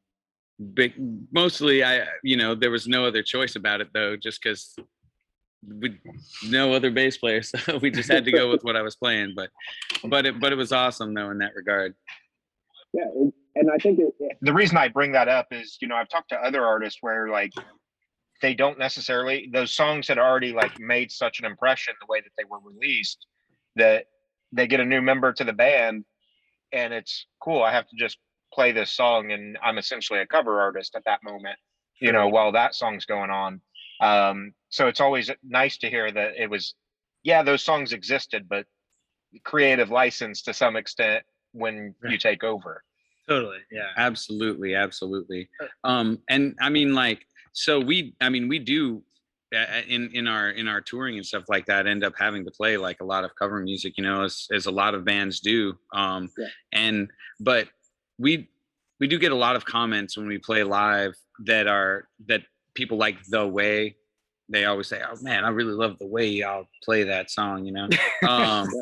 big 0.75 0.93
mostly 1.33 1.83
i 1.83 2.05
you 2.23 2.37
know 2.37 2.55
there 2.55 2.71
was 2.71 2.87
no 2.87 3.05
other 3.07 3.23
choice 3.23 3.57
about 3.57 3.81
it 3.81 3.89
though 3.95 4.15
just 4.17 4.43
because 4.43 4.77
we 5.81 5.99
no 6.49 6.73
other 6.75 6.91
bass 6.91 7.17
player 7.17 7.43
so 7.43 7.79
we 7.79 7.91
just 7.91 8.11
had 8.11 8.25
to 8.25 8.33
go 8.33 8.51
with 8.51 8.63
what 8.63 8.77
i 8.77 8.83
was 8.83 8.95
playing 8.97 9.33
but 9.35 9.49
but 10.05 10.27
it 10.27 10.39
but 10.39 10.53
it 10.53 10.57
was 10.57 10.73
awesome 10.73 11.15
though 11.15 11.31
in 11.31 11.39
that 11.39 11.55
regard 11.55 11.95
yeah, 12.93 13.05
and, 13.15 13.33
and 13.55 13.71
I 13.71 13.77
think 13.77 14.01
it, 14.01 14.13
it- 14.19 14.37
the 14.41 14.53
reason 14.53 14.77
I 14.77 14.89
bring 14.89 15.13
that 15.13 15.29
up 15.29 15.47
is, 15.53 15.79
you 15.81 15.87
know, 15.87 15.95
I've 15.95 16.09
talked 16.09 16.31
to 16.31 16.37
other 16.37 16.65
artists 16.67 16.99
where 17.03 17.29
like 17.29 17.53
they 18.43 18.53
don't 18.55 18.79
necessarily 18.81 19.49
those 19.53 19.71
songs 19.73 20.09
had 20.09 20.19
already 20.19 20.53
like 20.53 20.79
made 20.81 21.13
such 21.13 21.39
an 21.39 21.45
impression 21.45 21.95
the 22.01 22.07
way 22.09 22.21
that 22.21 22.31
they 22.37 22.43
were 22.51 22.59
released 22.65 23.27
that 23.77 24.07
they 24.51 24.67
get 24.67 24.81
a 24.81 24.85
new 24.85 25.01
member 25.01 25.33
to 25.33 25.45
the 25.45 25.53
band 25.53 26.05
and 26.73 26.93
it's 26.93 27.27
cool. 27.41 27.63
I 27.63 27.71
have 27.73 27.87
to 27.91 27.97
just 27.97 28.19
play 28.53 28.73
this 28.73 28.91
song 28.93 29.33
and 29.33 29.59
I'm 29.63 29.79
essentially 29.79 30.21
a 30.21 30.27
cover 30.27 30.61
artist 30.61 30.95
at 30.97 31.05
that 31.05 31.23
moment, 31.23 31.57
you 32.01 32.13
know, 32.13 32.29
while 32.29 32.53
that 32.53 32.75
song's 32.75 33.05
going 33.07 33.31
on. 33.31 33.61
Um, 34.01 34.53
so 34.71 34.87
it's 34.89 35.01
always 35.01 35.31
nice 35.43 35.77
to 35.79 35.91
hear 35.91 36.11
that 36.11 36.33
it 36.37 36.49
was, 36.51 36.75
yeah, 37.23 37.43
those 37.43 37.63
songs 37.65 37.93
existed, 37.93 38.47
but 38.49 38.67
creative 39.45 39.91
license 39.91 40.43
to 40.43 40.53
some 40.55 40.77
extent 40.77 41.23
when 41.53 41.95
you 42.09 42.19
take 42.19 42.43
over. 42.45 42.83
Totally. 43.29 43.59
Yeah. 43.71 43.91
absolutely 43.97 44.75
absolutely 44.75 45.49
um 45.85 46.19
and 46.29 46.57
i 46.61 46.69
mean 46.69 46.95
like 46.97 47.25
so 47.53 47.79
we 47.79 48.13
i 48.21 48.29
mean 48.29 48.49
we 48.49 48.59
do 48.59 49.05
uh, 49.57 49.83
in 49.87 50.11
in 50.15 50.27
our 50.27 50.51
in 50.51 50.67
our 50.67 50.81
touring 50.81 51.17
and 51.17 51.25
stuff 51.25 51.45
like 51.49 51.65
that 51.67 51.87
end 51.87 52.03
up 52.03 52.15
having 52.19 52.45
to 52.45 52.51
play 52.51 52.77
like 52.77 53.01
a 53.01 53.05
lot 53.05 53.23
of 53.23 53.31
cover 53.39 53.61
music 53.61 53.93
you 53.97 54.03
know 54.03 54.25
as, 54.25 54.49
as 54.53 54.67
a 54.67 54.71
lot 54.71 54.95
of 54.97 55.05
bands 55.05 55.39
do 55.39 55.79
um 55.93 56.29
Yeah. 56.37 56.47
and 56.73 57.09
but 57.39 57.69
we 58.21 58.49
we 59.01 59.07
do 59.09 59.19
get 59.19 59.33
a 59.33 59.37
lot 59.37 59.57
of 59.57 59.65
comments 59.65 60.17
when 60.17 60.27
we 60.29 60.39
play 60.39 60.63
live 60.63 61.15
that 61.47 61.67
are 61.67 62.07
that 62.27 62.43
people 62.75 62.99
like 62.99 63.17
the 63.29 63.47
way 63.47 63.97
they 64.49 64.65
always 64.65 64.89
say 64.89 65.01
oh 65.09 65.17
man 65.23 65.45
i 65.45 65.49
really 65.49 65.73
love 65.73 65.97
the 65.99 66.07
way 66.07 66.27
y'all 66.29 66.65
play 66.85 67.05
that 67.05 67.31
song 67.31 67.65
you 67.65 67.73
know 67.73 67.89
um 68.29 68.69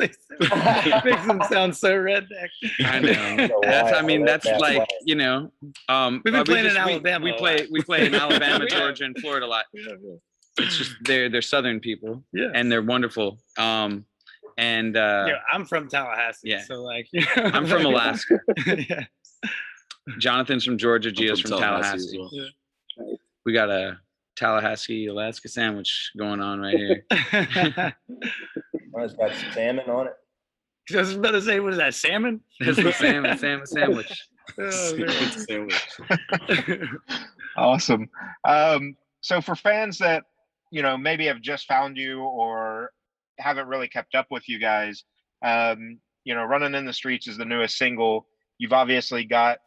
Makes 1.05 1.26
them 1.26 1.41
sound 1.51 1.76
so 1.76 1.95
redneck. 1.97 2.49
I 2.84 2.99
know. 3.01 3.61
That's 3.62 3.93
I 3.97 4.03
mean 4.03 4.24
that's 4.24 4.47
like 4.47 4.86
you 5.05 5.14
know. 5.16 5.51
Um, 5.89 6.22
We've 6.24 6.32
been 6.32 6.36
uh, 6.36 6.39
we 6.41 6.45
playing 6.45 6.66
in 6.66 6.72
we- 6.74 6.78
Alabama 6.78 7.24
We 7.24 7.32
play 7.32 7.66
we 7.70 7.82
play 7.82 8.07
in 8.07 8.14
Alabama, 8.14 8.66
Georgia, 8.70 9.05
and 9.05 9.18
Florida 9.18 9.47
a 9.47 9.49
lot. 9.49 9.64
It's 10.59 10.76
just 10.78 10.93
they're 11.03 11.28
they're 11.28 11.43
Southern 11.43 11.80
people 11.80 12.22
Yeah. 12.32 12.51
and 12.55 12.70
they're 12.70 12.82
wonderful. 12.82 13.39
Um, 13.59 14.05
and 14.57 14.97
uh, 14.97 15.24
yeah, 15.28 15.39
I'm 15.53 15.64
from 15.64 15.89
Tallahassee. 15.89 16.51
yeah. 16.51 16.62
So 16.62 16.82
like 16.82 17.09
I'm 17.36 17.66
from 17.66 17.84
Alaska. 17.86 18.39
yeah. 18.66 19.05
Jonathan's 20.18 20.64
from 20.64 20.78
Georgia. 20.78 21.11
I'm 21.11 21.14
Gia's 21.14 21.41
from, 21.41 21.59
Tallahassee. 21.59 22.20
as 22.20 22.30
well. 22.97 23.16
We 23.45 23.53
got 23.53 23.70
a 23.70 23.99
Tallahassee 24.36 25.07
Alaska 25.07 25.49
sandwich 25.49 26.12
going 26.16 26.41
on 26.41 26.61
right 26.61 26.76
here. 26.76 27.95
It's 29.01 29.14
got 29.14 29.30
salmon 29.55 29.89
on 29.89 30.09
it. 30.09 30.14
I 30.97 31.01
was 31.01 31.14
about 31.14 31.30
to 31.30 31.41
say, 31.41 31.61
what 31.61 31.72
is 31.72 31.78
that, 31.78 31.95
salmon? 31.95 32.41
It's 32.61 32.76
the 32.76 32.93
salmon 32.93 33.39
salmon 33.39 33.66
sandwich. 33.66 34.28
Oh. 34.59 34.70
Sandwich. 35.47 35.89
Awesome. 37.57 38.09
Um, 38.45 38.97
so 39.20 39.41
for 39.41 39.55
fans 39.55 39.99
that 39.99 40.24
you 40.70 40.82
know 40.82 40.97
maybe 40.97 41.26
have 41.26 41.41
just 41.41 41.66
found 41.66 41.97
you 41.97 42.22
or 42.22 42.91
haven't 43.39 43.68
really 43.68 43.89
kept 43.89 44.14
up 44.14 44.26
with 44.30 44.49
you 44.49 44.59
guys, 44.59 45.05
um, 45.45 45.99
you 46.24 46.34
know, 46.34 46.45
"Running 46.45 46.74
in 46.74 46.86
the 46.86 46.93
Streets" 46.93 47.28
is 47.28 47.36
the 47.36 47.45
newest 47.45 47.76
single. 47.76 48.26
You've 48.59 48.73
obviously 48.73 49.25
got 49.25 49.59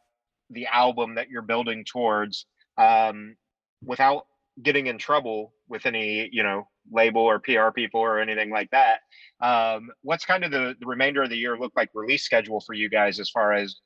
the 0.50 0.68
album 0.68 1.16
that 1.16 1.30
you're 1.30 1.42
building 1.42 1.86
towards. 1.86 2.46
Um, 2.78 3.36
without 3.84 4.26
getting 4.62 4.88
in 4.88 4.98
trouble 4.98 5.54
with 5.68 5.86
any, 5.86 6.30
you 6.32 6.44
know, 6.44 6.68
label 6.92 7.22
or 7.22 7.40
PR 7.40 7.70
people 7.74 8.00
or 8.02 8.20
anything 8.20 8.50
like 8.50 8.70
that, 8.72 9.00
um, 9.42 9.90
what's 10.04 10.26
kind 10.26 10.44
of 10.44 10.52
the, 10.52 10.76
the 10.80 10.86
remainder 10.86 11.24
of 11.24 11.30
the 11.30 11.38
year 11.38 11.58
look 11.58 11.74
like 11.76 11.90
release 11.94 12.24
schedule 12.24 12.60
for 12.62 12.74
you 12.74 12.90
guys 12.90 13.20
as 13.20 13.30
far 13.30 13.54
as 13.54 13.78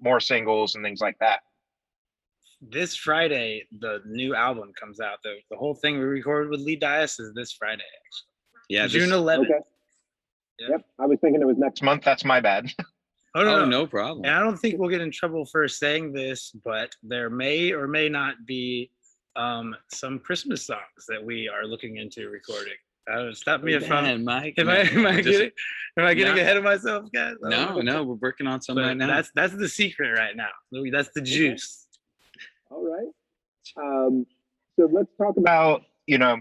more 0.00 0.20
singles 0.20 0.74
and 0.74 0.84
things 0.84 1.00
like 1.00 1.16
that? 1.20 1.40
this 2.70 2.94
Friday, 2.94 3.66
the 3.80 4.00
new 4.06 4.34
album 4.34 4.72
comes 4.78 5.00
out. 5.00 5.18
The, 5.24 5.34
the 5.50 5.56
whole 5.56 5.74
thing 5.74 5.98
we 5.98 6.04
recorded 6.04 6.50
with 6.50 6.60
Lee 6.60 6.78
Dyess 6.78 7.18
is 7.18 7.32
this 7.34 7.52
Friday, 7.52 7.82
actually. 7.82 8.68
Yeah. 8.68 8.86
June 8.86 9.10
this- 9.10 9.18
11th. 9.18 9.40
okay. 9.40 9.58
Yeah. 10.58 10.68
Yep, 10.70 10.82
I 11.00 11.06
was 11.06 11.18
thinking 11.20 11.42
it 11.42 11.46
was 11.46 11.56
next 11.56 11.80
Next 11.80 11.82
month, 11.82 12.04
that's 12.04 12.24
my 12.24 12.38
bad. 12.40 12.70
Oh, 13.34 13.42
no, 13.44 13.54
oh 13.54 13.58
no. 13.60 13.64
no 13.64 13.86
problem. 13.86 14.24
And 14.26 14.34
I 14.34 14.40
don't 14.40 14.56
think 14.58 14.78
we'll 14.78 14.90
get 14.90 15.00
in 15.00 15.10
trouble 15.10 15.46
for 15.46 15.66
saying 15.68 16.12
this, 16.12 16.52
but 16.64 16.94
there 17.02 17.30
may 17.30 17.72
or 17.72 17.86
may 17.88 18.08
not 18.08 18.34
be 18.46 18.90
um, 19.36 19.74
some 19.88 20.18
Christmas 20.18 20.66
songs 20.66 21.06
that 21.08 21.22
we 21.24 21.48
are 21.48 21.64
looking 21.64 21.96
into 21.96 22.28
recording. 22.28 22.74
Uh, 23.10 23.32
stop 23.32 23.62
me 23.62 23.74
if 23.74 23.90
I'm. 23.90 24.04
Man, 24.04 24.24
Mike. 24.24 24.54
Am 24.58 24.68
I, 24.68 24.78
am 24.92 25.06
I 25.06 25.16
just- 25.22 25.26
getting 25.38 25.50
am 25.96 26.04
I 26.04 26.14
getting 26.14 26.36
No. 26.36 26.40
ahead 26.42 26.56
of 26.56 26.62
myself, 26.64 27.10
guys? 27.12 27.34
No, 27.42 27.76
know. 27.76 27.80
no, 27.80 28.04
we're 28.04 28.14
working 28.16 28.46
on 28.46 28.60
some 28.60 28.76
But 28.76 28.82
right 28.82 28.96
now. 28.96 29.06
That's 29.08 29.30
that's 29.34 29.54
the 29.56 29.68
secret 29.68 30.10
right 30.16 30.36
now. 30.36 30.50
Louis, 30.70 30.90
That's 30.90 31.08
the 31.14 31.20
juice. 31.22 31.86
All 32.70 32.84
right. 32.86 33.08
Um, 33.82 34.26
so 34.78 34.88
let's 34.92 35.08
talk 35.18 35.36
about 35.36 35.40
About, 35.40 35.82
you 36.06 36.18
know, 36.18 36.38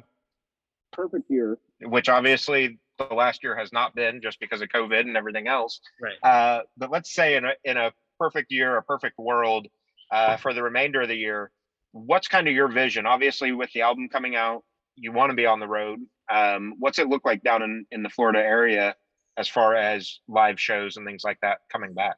perfect 0.91 1.29
year. 1.31 1.57
which 1.81 2.09
obviously 2.09 2.77
the 3.09 3.15
last 3.15 3.43
year 3.43 3.55
has 3.55 3.71
not 3.73 3.95
been 3.95 4.21
just 4.21 4.39
because 4.39 4.61
of 4.61 4.69
COVID 4.69 5.01
and 5.01 5.15
everything 5.17 5.47
else. 5.47 5.79
Right. 6.01 6.17
Uh, 6.23 6.61
but 6.77 6.91
let's 6.91 7.13
say 7.13 7.35
in 7.35 7.45
a, 7.45 7.51
in 7.63 7.77
a 7.77 7.91
perfect 8.19 8.51
year, 8.51 8.77
a 8.77 8.83
perfect 8.83 9.17
world 9.17 9.67
uh, 10.11 10.37
for 10.37 10.53
the 10.53 10.61
remainder 10.63 11.01
of 11.01 11.07
the 11.07 11.15
year, 11.15 11.51
what's 11.91 12.27
kind 12.27 12.47
of 12.47 12.53
your 12.53 12.67
vision? 12.67 13.05
Obviously, 13.05 13.51
with 13.51 13.71
the 13.73 13.81
album 13.81 14.09
coming 14.09 14.35
out, 14.35 14.63
you 14.95 15.11
want 15.11 15.29
to 15.29 15.35
be 15.35 15.45
on 15.45 15.59
the 15.59 15.67
road. 15.67 15.99
Um, 16.31 16.73
what's 16.79 16.99
it 16.99 17.07
look 17.07 17.25
like 17.25 17.43
down 17.43 17.63
in, 17.63 17.85
in 17.91 18.03
the 18.03 18.09
Florida 18.09 18.39
area 18.39 18.95
as 19.37 19.47
far 19.47 19.75
as 19.75 20.19
live 20.27 20.59
shows 20.59 20.97
and 20.97 21.05
things 21.05 21.23
like 21.23 21.37
that 21.41 21.59
coming 21.71 21.93
back? 21.93 22.15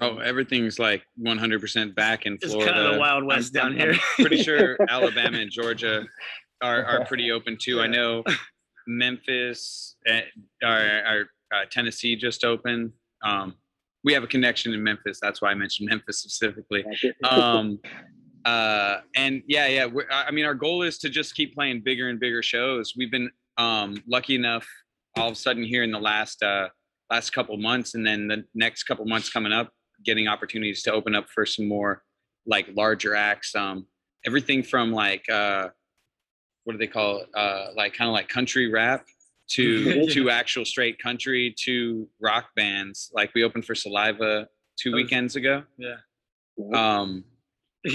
Oh, 0.00 0.18
everything's 0.18 0.78
like 0.78 1.02
100% 1.20 1.94
back 1.96 2.24
in 2.24 2.38
Florida. 2.38 2.60
It's 2.60 2.70
kind 2.70 2.86
of 2.86 2.94
the 2.94 3.00
Wild 3.00 3.18
I'm- 3.22 3.26
West 3.26 3.52
down 3.52 3.72
I'm- 3.72 3.78
here. 3.78 3.92
I'm 3.92 4.24
pretty 4.26 4.42
sure 4.42 4.76
Alabama 4.88 5.38
and 5.38 5.50
Georgia 5.50 6.04
are, 6.62 6.84
are 6.84 7.04
pretty 7.04 7.30
open 7.32 7.56
too. 7.60 7.80
I 7.80 7.88
know 7.88 8.22
Memphis, 8.88 9.96
are, 10.08 10.24
are 10.64 11.20
uh, 11.54 11.64
Tennessee 11.70 12.16
just 12.16 12.44
opened. 12.44 12.92
Um, 13.22 13.54
we 14.04 14.12
have 14.14 14.22
a 14.22 14.26
connection 14.26 14.72
in 14.72 14.82
Memphis. 14.82 15.18
That's 15.20 15.42
why 15.42 15.50
I 15.50 15.54
mentioned 15.54 15.88
Memphis 15.90 16.20
specifically. 16.20 16.84
Um, 17.28 17.78
uh, 18.44 18.98
and 19.14 19.42
yeah, 19.46 19.66
yeah. 19.66 19.88
I 20.10 20.30
mean, 20.30 20.44
our 20.44 20.54
goal 20.54 20.82
is 20.82 20.98
to 20.98 21.10
just 21.10 21.34
keep 21.34 21.54
playing 21.54 21.82
bigger 21.84 22.08
and 22.08 22.18
bigger 22.18 22.42
shows. 22.42 22.94
We've 22.96 23.10
been 23.10 23.30
um, 23.58 24.02
lucky 24.08 24.34
enough 24.34 24.66
all 25.16 25.28
of 25.28 25.32
a 25.32 25.36
sudden 25.36 25.64
here 25.64 25.82
in 25.82 25.90
the 25.90 25.98
last 25.98 26.42
uh, 26.42 26.68
last 27.10 27.30
couple 27.30 27.56
months, 27.56 27.94
and 27.94 28.06
then 28.06 28.28
the 28.28 28.44
next 28.54 28.84
couple 28.84 29.04
months 29.04 29.30
coming 29.30 29.52
up, 29.52 29.70
getting 30.04 30.28
opportunities 30.28 30.82
to 30.84 30.92
open 30.92 31.14
up 31.14 31.28
for 31.28 31.44
some 31.44 31.68
more 31.68 32.02
like 32.46 32.68
larger 32.74 33.14
acts. 33.14 33.54
Um, 33.54 33.86
everything 34.24 34.62
from 34.62 34.92
like 34.92 35.28
uh, 35.28 35.68
what 36.68 36.74
do 36.74 36.78
they 36.78 36.86
call 36.86 37.20
it? 37.20 37.28
Uh, 37.34 37.68
like 37.74 37.94
kind 37.94 38.08
of 38.10 38.12
like 38.12 38.28
country 38.28 38.70
rap 38.70 39.06
to 39.52 40.06
to 40.14 40.28
actual 40.28 40.66
straight 40.66 40.98
country 41.02 41.54
to 41.64 42.06
rock 42.20 42.50
bands. 42.54 43.10
Like 43.14 43.32
we 43.34 43.42
opened 43.42 43.64
for 43.64 43.74
Saliva 43.74 44.46
two 44.78 44.92
was- 44.92 45.02
weekends 45.02 45.34
ago. 45.34 45.62
Yeah. 45.78 45.96
Um, 46.74 47.24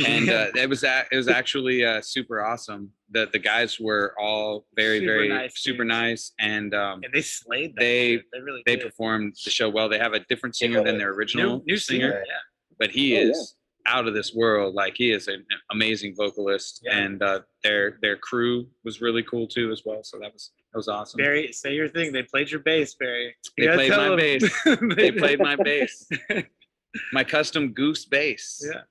and 0.08 0.28
uh, 0.38 0.48
it 0.56 0.68
was 0.68 0.84
a, 0.84 1.04
it 1.12 1.18
was 1.18 1.28
actually 1.28 1.86
uh, 1.86 2.02
super 2.02 2.44
awesome. 2.44 2.90
The 3.12 3.30
the 3.32 3.38
guys 3.38 3.80
were 3.80 4.16
all 4.20 4.66
very 4.76 5.00
Super 5.02 5.12
very 5.14 5.30
nice 5.30 5.54
super 5.62 5.84
dudes. 5.84 5.90
nice, 5.90 6.32
and 6.40 6.74
um, 6.74 7.02
And 7.04 7.14
they 7.14 7.22
slayed 7.22 7.76
that. 7.76 7.82
They- 7.82 8.16
shit. 8.16 8.26
they 8.34 8.40
really 8.42 8.64
they 8.66 8.76
did. 8.78 8.86
performed 8.86 9.36
the 9.46 9.52
show 9.52 9.70
well. 9.70 9.88
They 9.90 10.00
have 10.00 10.14
a 10.14 10.22
different 10.22 10.56
singer 10.56 10.84
than 10.84 10.98
their 10.98 11.12
original 11.12 11.58
new, 11.60 11.64
new 11.74 11.78
singer. 11.78 12.24
Yeah. 12.26 12.34
but 12.80 12.90
he 12.90 13.16
Oh, 13.16 13.20
yeah. 13.22 13.28
is 13.30 13.56
out 13.86 14.08
of 14.08 14.14
this 14.14 14.34
world. 14.34 14.76
Like 14.76 14.96
he 14.96 15.12
is 15.12 15.28
an 15.28 15.46
amazing 15.72 16.16
vocalist, 16.16 16.82
Yeah. 16.84 16.98
and 16.98 17.22
uh, 17.22 17.42
their 17.64 17.98
their 18.02 18.18
crew 18.18 18.68
was 18.84 19.02
really 19.02 19.24
cool 19.24 19.48
too 19.48 19.72
as 19.72 19.84
well. 19.86 20.04
So 20.04 20.20
that 20.20 20.32
was 20.34 20.52
that 20.72 20.78
was 20.78 20.88
awesome. 20.88 21.18
Barry, 21.18 21.52
say 21.52 21.74
your 21.74 21.90
thing. 21.90 22.12
They 22.12 22.24
played 22.24 22.50
your 22.50 22.62
bass, 22.62 22.96
Barry. 22.96 23.36
They 23.58 23.64
You 23.64 23.70
gotta 23.70 23.78
played 23.78 23.92
my 24.10 24.16
bass. 24.16 24.64
they 24.96 25.12
played 25.12 25.40
my 25.40 25.56
bass, 25.56 26.08
my 27.14 27.24
custom 27.24 27.74
goose 27.74 28.06
bass. 28.06 28.64
Yeah. 28.66 28.82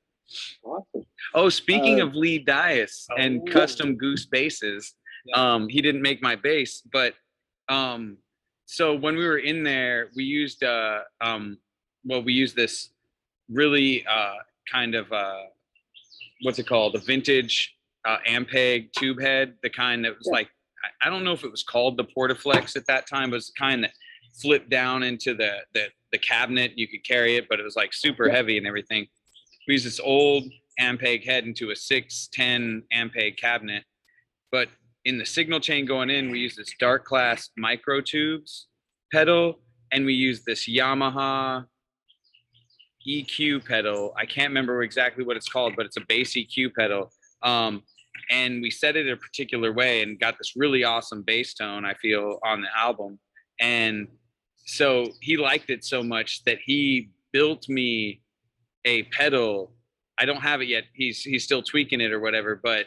Awesome. 0.65 1.07
Oh, 1.35 1.49
speaking 1.49 2.01
Uh, 2.01 2.07
of 2.07 2.15
Lee 2.15 2.43
Dyess 2.43 3.07
and 3.19 3.41
Oh. 3.49 3.53
custom 3.53 3.97
goose 3.97 4.27
basses, 4.27 4.95
Yeah. 5.27 5.55
um, 5.55 5.69
he 5.69 5.81
didn't 5.83 6.03
make 6.03 6.23
my 6.23 6.37
bass, 6.37 6.83
but 6.93 7.15
um, 7.69 8.19
so 8.67 8.95
when 8.95 9.17
we 9.17 9.25
were 9.27 9.39
in 9.39 9.63
there, 9.63 10.11
we 10.17 10.25
used 10.25 10.63
uh, 10.65 11.03
um, 11.21 11.59
well, 12.05 12.23
we 12.23 12.33
used 12.33 12.57
this 12.57 12.91
really 13.49 14.05
uh, 14.07 14.35
kind 14.71 14.95
of 14.95 15.11
uh, 15.13 15.43
what's 16.43 16.59
it 16.59 16.67
called, 16.67 16.95
the 16.95 16.99
vintage 17.01 17.75
uh, 18.07 18.19
Ampeg 18.29 18.93
tube 18.93 19.21
head, 19.21 19.55
the 19.63 19.71
kind 19.71 20.05
that 20.05 20.17
was 20.19 20.27
Yeah. 20.27 20.33
like 20.39 20.49
I- 21.01 21.11
don't 21.11 21.23
know 21.23 21.33
if 21.33 21.45
it 21.45 21.51
was 21.51 21.63
called 21.63 21.97
the 21.97 22.05
Portaflex 22.05 22.75
at 22.75 22.87
that 22.87 23.07
time, 23.07 23.31
but 23.31 23.37
it's 23.37 23.47
the 23.53 23.59
kind 23.59 23.85
that 23.85 23.93
flipped 24.41 24.69
down 24.69 25.03
into 25.05 25.35
the 25.35 25.65
the 25.75 25.89
the 26.11 26.19
cabinet. 26.19 26.77
You 26.77 26.89
could 26.89 27.05
carry 27.05 27.37
it, 27.37 27.49
but 27.49 27.61
it 27.61 27.63
was 27.63 27.77
like 27.77 27.93
super 27.95 28.27
Yeah. 28.27 28.35
heavy 28.35 28.59
and 28.59 28.67
everything. 28.67 29.07
We 29.69 29.75
used 29.75 29.87
this 29.87 30.01
old 30.01 30.45
Ampeg 30.81 31.25
head 31.25 31.45
into 31.45 31.71
a 31.71 31.77
610 31.77 32.83
Ampeg 32.93 33.37
cabinet. 33.39 33.85
But 34.51 34.69
in 35.05 35.19
the 35.19 35.25
signal 35.27 35.61
chain 35.61 35.87
going 35.87 36.11
in, 36.11 36.31
we 36.31 36.41
use 36.41 36.57
this 36.57 36.75
Darkglass 36.81 37.51
Microtubes 37.59 38.65
pedal, 39.13 39.61
and 39.93 40.05
we 40.05 40.15
use 40.15 40.43
this 40.45 40.69
Yamaha 40.69 41.67
EQ 43.09 43.67
pedal. 43.67 44.15
I 44.17 44.27
can't 44.27 44.49
remember 44.51 44.83
exactly 44.83 45.25
what 45.25 45.37
it's 45.37 45.49
called, 45.49 45.75
but 45.77 45.87
it's 45.87 45.97
a 45.97 46.03
bass 46.09 46.35
EQ 46.35 46.75
pedal. 46.75 47.11
Um, 47.43 47.83
and 48.31 48.63
we 48.63 48.71
set 48.71 48.97
it 48.97 49.11
a 49.11 49.17
particular 49.17 49.73
way 49.73 50.03
and 50.03 50.19
got 50.19 50.39
this 50.39 50.55
really 50.57 50.85
awesome 50.85 51.23
bass 51.23 51.55
tone, 51.55 51.85
I 51.85 51.95
feel, 51.95 52.39
on 52.45 52.63
the 52.63 52.69
album. 52.77 53.19
And 53.61 54.09
so 54.65 55.07
he 55.21 55.37
liked 55.37 55.71
it 55.71 55.85
so 55.85 56.03
much 56.03 56.45
that 56.45 56.59
he 56.65 57.11
built 57.33 57.69
me 57.69 58.21
a 58.85 59.05
pedal. 59.05 59.73
I 60.19 60.25
don't 60.25 60.41
have 60.41 60.61
it 60.61 60.69
yet. 60.69 60.85
He's 60.95 61.23
he's 61.23 61.45
still 61.45 61.63
tweaking 61.63 62.01
it 62.01 62.13
or 62.13 62.21
whatever, 62.21 62.61
but 62.63 62.87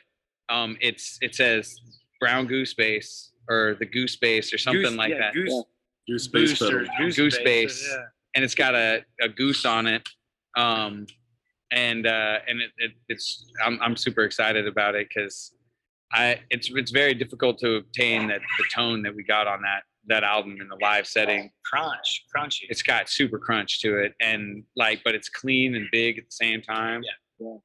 um, 0.49 0.78
it's 0.80 1.18
it 1.22 1.36
says 1.36 1.76
Brown 2.20 2.45
Goose 2.47 2.74
Bass 2.74 3.32
or 3.49 3.76
the 3.80 3.86
Goose 3.86 4.16
Bass 4.16 4.53
or 4.53 4.57
something 4.57 4.84
Goose- 4.84 4.95
like 4.95 5.11
yeah, 5.11 5.20
that. 5.20 5.34
Goose 5.34 5.63
Your 6.07 6.20
space 6.20 6.49
booster, 6.59 6.86
pedal. 6.86 6.93
goose, 6.99 7.16
Goose 7.16 7.38
bass, 7.39 7.45
bass. 7.45 7.89
Yeah. 7.91 8.03
And 8.36 8.43
it's 8.43 8.55
got 8.55 8.75
a, 8.75 9.03
a 9.21 9.29
goose 9.29 9.65
on 9.65 9.88
it. 9.88 10.07
Um, 10.57 11.07
and 11.71 12.05
uh, 12.05 12.39
and 12.47 12.61
it, 12.61 12.71
it, 12.77 12.91
it's 13.09 13.51
I'm 13.65 13.79
I'm 13.81 13.95
super 13.95 14.23
excited 14.23 14.67
about 14.67 14.95
it 14.95 15.07
because 15.09 15.53
I 16.11 16.39
it's 16.49 16.69
it's 16.73 16.91
very 16.91 17.13
difficult 17.13 17.57
to 17.59 17.75
obtain 17.75 18.27
that 18.27 18.41
the 18.57 18.65
tone 18.73 19.01
that 19.03 19.15
we 19.15 19.23
got 19.23 19.47
on 19.47 19.61
that 19.63 19.83
that 20.07 20.23
album 20.23 20.57
in 20.61 20.67
the 20.67 20.77
live 20.81 21.07
setting. 21.07 21.49
Crunch, 21.65 22.25
crunchy. 22.36 22.61
It's 22.69 22.83
got 22.83 23.09
super 23.09 23.39
crunch 23.39 23.81
to 23.81 23.97
it, 23.97 24.13
and 24.21 24.63
like, 24.75 25.01
but 25.03 25.15
it's 25.15 25.29
clean 25.29 25.75
and 25.75 25.88
big 25.91 26.19
at 26.19 26.25
the 26.25 26.31
same 26.31 26.61
time. 26.61 27.01
Yeah. 27.03 27.47
Yeah. 27.47 27.55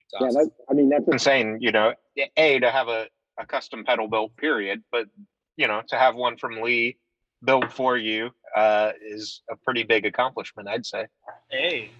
It's 0.00 0.12
Yeah, 0.20 0.42
that, 0.42 0.50
I 0.70 0.74
mean 0.74 0.88
that's 0.88 1.08
insane, 1.08 1.58
you 1.60 1.72
know, 1.72 1.92
a 2.36 2.58
to 2.60 2.70
have 2.70 2.88
a, 2.88 3.08
a 3.38 3.46
custom 3.46 3.84
pedal 3.84 4.08
built 4.08 4.36
period, 4.36 4.82
but 4.90 5.06
you 5.56 5.68
know, 5.68 5.82
to 5.88 5.96
have 5.96 6.14
one 6.14 6.38
from 6.38 6.62
Lee 6.62 6.98
built 7.44 7.72
for 7.72 7.96
you 7.96 8.30
uh, 8.56 8.92
is 9.04 9.42
a 9.50 9.56
pretty 9.64 9.82
big 9.82 10.06
accomplishment, 10.06 10.68
I'd 10.68 10.86
say. 10.86 11.06
hey, 11.50 11.90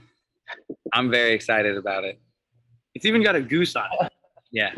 I'm 0.93 1.11
very 1.11 1.33
excited 1.33 1.77
about 1.77 2.05
it. 2.05 2.21
it's 2.95 3.05
even 3.05 3.23
got 3.23 3.37
a 3.37 3.43
goose 3.43 3.77
on 3.77 3.87
it. 4.01 4.13
Yeah. 4.53 4.73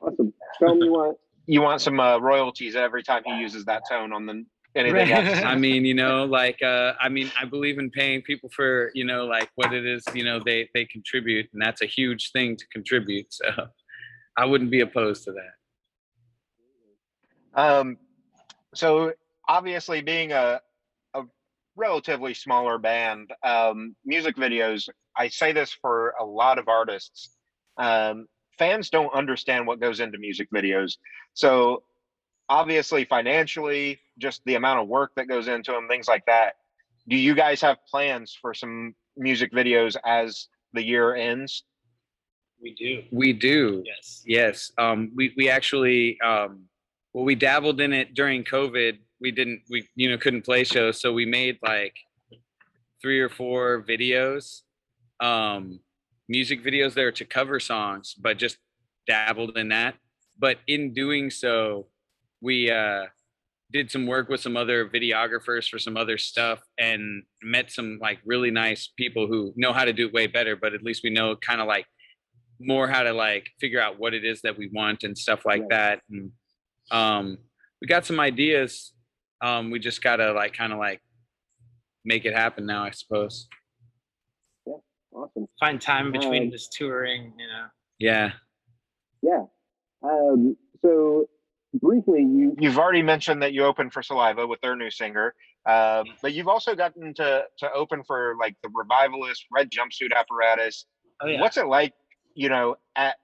awesome. 0.00 0.32
Tell 0.58 0.74
me 0.74 0.88
what. 0.88 1.16
You 1.46 1.62
want 1.62 1.80
some 1.80 1.98
uh, 1.98 2.18
royalties 2.18 2.76
every 2.76 3.02
time 3.02 3.22
he 3.24 3.36
uses 3.38 3.64
that 3.64 3.82
tone 3.88 4.12
on 4.12 4.26
the 4.26 4.44
anything 4.76 5.10
Right. 5.10 5.26
else. 5.26 5.42
I 5.44 5.56
mean, 5.56 5.84
you 5.84 5.94
know, 5.94 6.24
like 6.24 6.62
uh 6.62 6.92
I 7.00 7.08
mean, 7.08 7.28
I 7.40 7.44
believe 7.44 7.78
in 7.80 7.90
paying 7.90 8.22
people 8.22 8.48
for, 8.54 8.92
you 8.94 9.04
know, 9.04 9.24
like 9.24 9.50
what 9.56 9.72
it 9.72 9.84
is, 9.84 10.04
you 10.14 10.22
know, 10.22 10.38
they 10.44 10.68
they 10.74 10.84
contribute 10.84 11.48
and 11.52 11.60
that's 11.60 11.82
a 11.82 11.86
huge 11.86 12.30
thing 12.30 12.56
to 12.56 12.64
contribute. 12.72 13.32
So 13.32 13.46
I 14.36 14.44
wouldn't 14.44 14.70
be 14.70 14.80
opposed 14.80 15.24
to 15.24 15.32
that. 15.32 15.54
Um, 17.60 17.96
so 18.74 19.12
obviously, 19.48 20.00
being 20.00 20.32
a 20.32 20.60
a 21.14 21.22
relatively 21.76 22.34
smaller 22.34 22.78
band, 22.78 23.32
um, 23.42 23.94
music 24.04 24.36
videos. 24.36 24.88
I 25.16 25.28
say 25.28 25.52
this 25.52 25.72
for 25.72 26.14
a 26.20 26.24
lot 26.24 26.58
of 26.58 26.68
artists. 26.68 27.36
Um, 27.76 28.26
fans 28.58 28.90
don't 28.90 29.12
understand 29.14 29.66
what 29.66 29.80
goes 29.80 30.00
into 30.00 30.18
music 30.18 30.48
videos. 30.54 30.98
So 31.34 31.82
obviously, 32.48 33.04
financially, 33.04 33.98
just 34.18 34.42
the 34.44 34.54
amount 34.56 34.80
of 34.80 34.88
work 34.88 35.12
that 35.16 35.28
goes 35.28 35.48
into 35.48 35.72
them, 35.72 35.88
things 35.88 36.08
like 36.08 36.24
that. 36.26 36.54
Do 37.08 37.16
you 37.16 37.34
guys 37.34 37.60
have 37.62 37.78
plans 37.90 38.36
for 38.40 38.52
some 38.54 38.94
music 39.16 39.52
videos 39.52 39.96
as 40.04 40.48
the 40.74 40.84
year 40.84 41.14
ends? 41.14 41.64
We 42.62 42.74
do. 42.74 43.02
We 43.10 43.32
do. 43.32 43.82
Yes. 43.86 44.22
Yes. 44.26 44.72
Um 44.76 45.10
we 45.16 45.32
we 45.36 45.48
actually 45.48 46.20
um 46.20 46.66
well 47.12 47.24
we 47.24 47.34
dabbled 47.34 47.80
in 47.80 47.92
it 47.92 48.14
during 48.14 48.44
COVID. 48.44 48.98
We 49.20 49.30
didn't 49.30 49.62
we 49.70 49.88
you 49.96 50.10
know 50.10 50.18
couldn't 50.18 50.42
play 50.44 50.64
shows, 50.64 51.00
so 51.00 51.12
we 51.12 51.26
made 51.26 51.58
like 51.62 51.94
three 53.02 53.20
or 53.20 53.28
four 53.28 53.84
videos. 53.88 54.60
Um 55.20 55.80
music 56.28 56.62
videos 56.64 56.94
there 56.94 57.10
to 57.12 57.24
cover 57.24 57.58
songs, 57.60 58.14
but 58.14 58.38
just 58.38 58.56
dabbled 59.06 59.58
in 59.58 59.68
that. 59.68 59.94
But 60.38 60.58
in 60.66 60.94
doing 60.94 61.30
so, 61.30 61.88
we 62.40 62.70
uh 62.70 63.06
did 63.72 63.90
some 63.90 64.06
work 64.06 64.28
with 64.28 64.40
some 64.40 64.56
other 64.56 64.88
videographers 64.88 65.68
for 65.68 65.78
some 65.78 65.96
other 65.96 66.18
stuff 66.18 66.58
and 66.78 67.22
met 67.42 67.70
some 67.70 67.98
like 68.02 68.18
really 68.24 68.50
nice 68.50 68.90
people 68.96 69.28
who 69.28 69.52
know 69.56 69.72
how 69.72 69.84
to 69.84 69.92
do 69.92 70.06
it 70.08 70.12
way 70.12 70.26
better, 70.26 70.56
but 70.56 70.74
at 70.74 70.82
least 70.82 71.04
we 71.04 71.10
know 71.10 71.36
kind 71.36 71.60
of 71.60 71.68
like 71.68 71.86
more 72.58 72.88
how 72.88 73.02
to 73.04 73.12
like 73.12 73.48
figure 73.60 73.80
out 73.80 73.96
what 73.98 74.12
it 74.12 74.24
is 74.24 74.40
that 74.42 74.58
we 74.58 74.68
want 74.74 75.04
and 75.04 75.16
stuff 75.16 75.44
like 75.46 75.60
Right. 75.62 75.70
that. 75.70 76.00
And 76.10 76.32
um 76.90 77.38
we 77.80 77.86
got 77.86 78.04
some 78.06 78.20
ideas. 78.20 78.92
Um 79.42 79.70
we 79.70 79.78
just 79.78 80.02
gotta 80.02 80.32
like 80.32 80.52
kind 80.54 80.72
of 80.72 80.78
like 80.78 81.00
make 82.04 82.24
it 82.24 82.34
happen 82.34 82.66
now, 82.66 82.84
I 82.84 82.90
suppose. 82.90 83.48
Yeah, 84.66 84.74
awesome. 85.12 85.46
Find 85.58 85.80
time 85.80 86.12
between 86.12 86.44
Um, 86.44 86.50
this 86.50 86.68
touring, 86.68 87.32
you 87.38 87.46
know. 87.46 87.66
Yeah. 87.98 88.32
Yeah. 89.22 89.44
Um, 90.02 90.56
so 90.82 91.28
briefly, 91.74 92.20
you 92.20 92.56
You've 92.58 92.78
already 92.78 93.02
mentioned 93.02 93.42
that 93.42 93.52
you 93.52 93.64
opened 93.64 93.92
for 93.92 94.02
Saliva 94.02 94.46
with 94.46 94.60
their 94.62 94.74
new 94.76 94.90
singer, 94.90 95.34
um, 95.68 96.04
but 96.22 96.32
you've 96.32 96.48
also 96.48 96.74
gotten 96.74 97.12
to 97.14 97.44
to 97.58 97.72
open 97.72 98.02
for 98.04 98.34
like 98.40 98.56
the 98.62 98.70
Revivalist, 98.74 99.44
Red 99.52 99.70
Jumpsuit 99.70 100.12
Apparatus. 100.16 100.86
Oh 101.22 101.26
yeah. 101.26 101.40
What's 101.40 101.58
it 101.58 101.66
like, 101.66 101.92
you 102.34 102.48
know, 102.48 102.76
at 102.96 103.16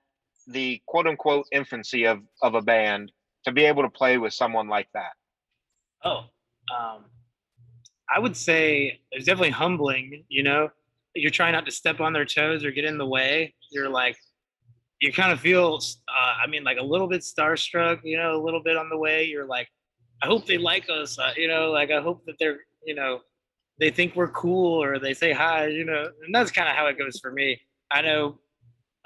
the 0.48 0.80
quote 0.86 1.06
unquote 1.06 1.46
infancy 1.50 2.04
of 2.04 2.20
of 2.42 2.54
a 2.54 2.60
band 2.62 3.10
to 3.46 3.52
be 3.52 3.64
able 3.64 3.82
to 3.82 3.90
play 3.90 4.18
with 4.18 4.34
someone 4.34 4.68
like 4.68 4.88
that? 4.92 5.12
Oh, 6.04 6.24
um, 6.76 7.04
I 8.14 8.18
would 8.18 8.36
say 8.36 9.00
it's 9.12 9.24
definitely 9.24 9.50
humbling. 9.50 10.24
You 10.28 10.42
know, 10.42 10.68
you're 11.14 11.30
trying 11.30 11.52
not 11.52 11.64
to 11.66 11.72
step 11.72 12.00
on 12.00 12.12
their 12.12 12.24
toes 12.24 12.64
or 12.64 12.70
get 12.70 12.84
in 12.84 12.98
the 12.98 13.06
way. 13.06 13.54
You're 13.70 13.88
like, 13.88 14.16
you 15.00 15.12
kind 15.12 15.32
of 15.32 15.40
feel, 15.40 15.78
uh, 16.08 16.34
I 16.42 16.46
mean, 16.48 16.64
like 16.64 16.78
a 16.78 16.84
little 16.84 17.08
bit 17.08 17.22
starstruck. 17.22 18.00
You 18.04 18.18
know, 18.18 18.36
a 18.36 18.42
little 18.42 18.62
bit 18.62 18.76
on 18.76 18.88
the 18.88 18.98
way. 18.98 19.24
You're 19.24 19.46
like, 19.46 19.68
I 20.22 20.26
hope 20.26 20.46
they 20.46 20.58
like 20.58 20.88
us. 20.90 21.18
Uh, 21.18 21.32
you 21.36 21.48
know, 21.48 21.70
like 21.70 21.90
I 21.90 22.00
hope 22.00 22.24
that 22.26 22.36
they're, 22.38 22.58
you 22.84 22.94
know, 22.94 23.20
they 23.78 23.90
think 23.90 24.16
we're 24.16 24.28
cool 24.28 24.82
or 24.82 24.98
they 24.98 25.14
say 25.14 25.32
hi. 25.32 25.66
You 25.68 25.84
know, 25.84 26.10
and 26.24 26.34
that's 26.34 26.50
kind 26.50 26.68
of 26.68 26.74
how 26.74 26.86
it 26.86 26.98
goes 26.98 27.20
for 27.20 27.30
me. 27.30 27.60
I 27.90 28.02
know, 28.02 28.38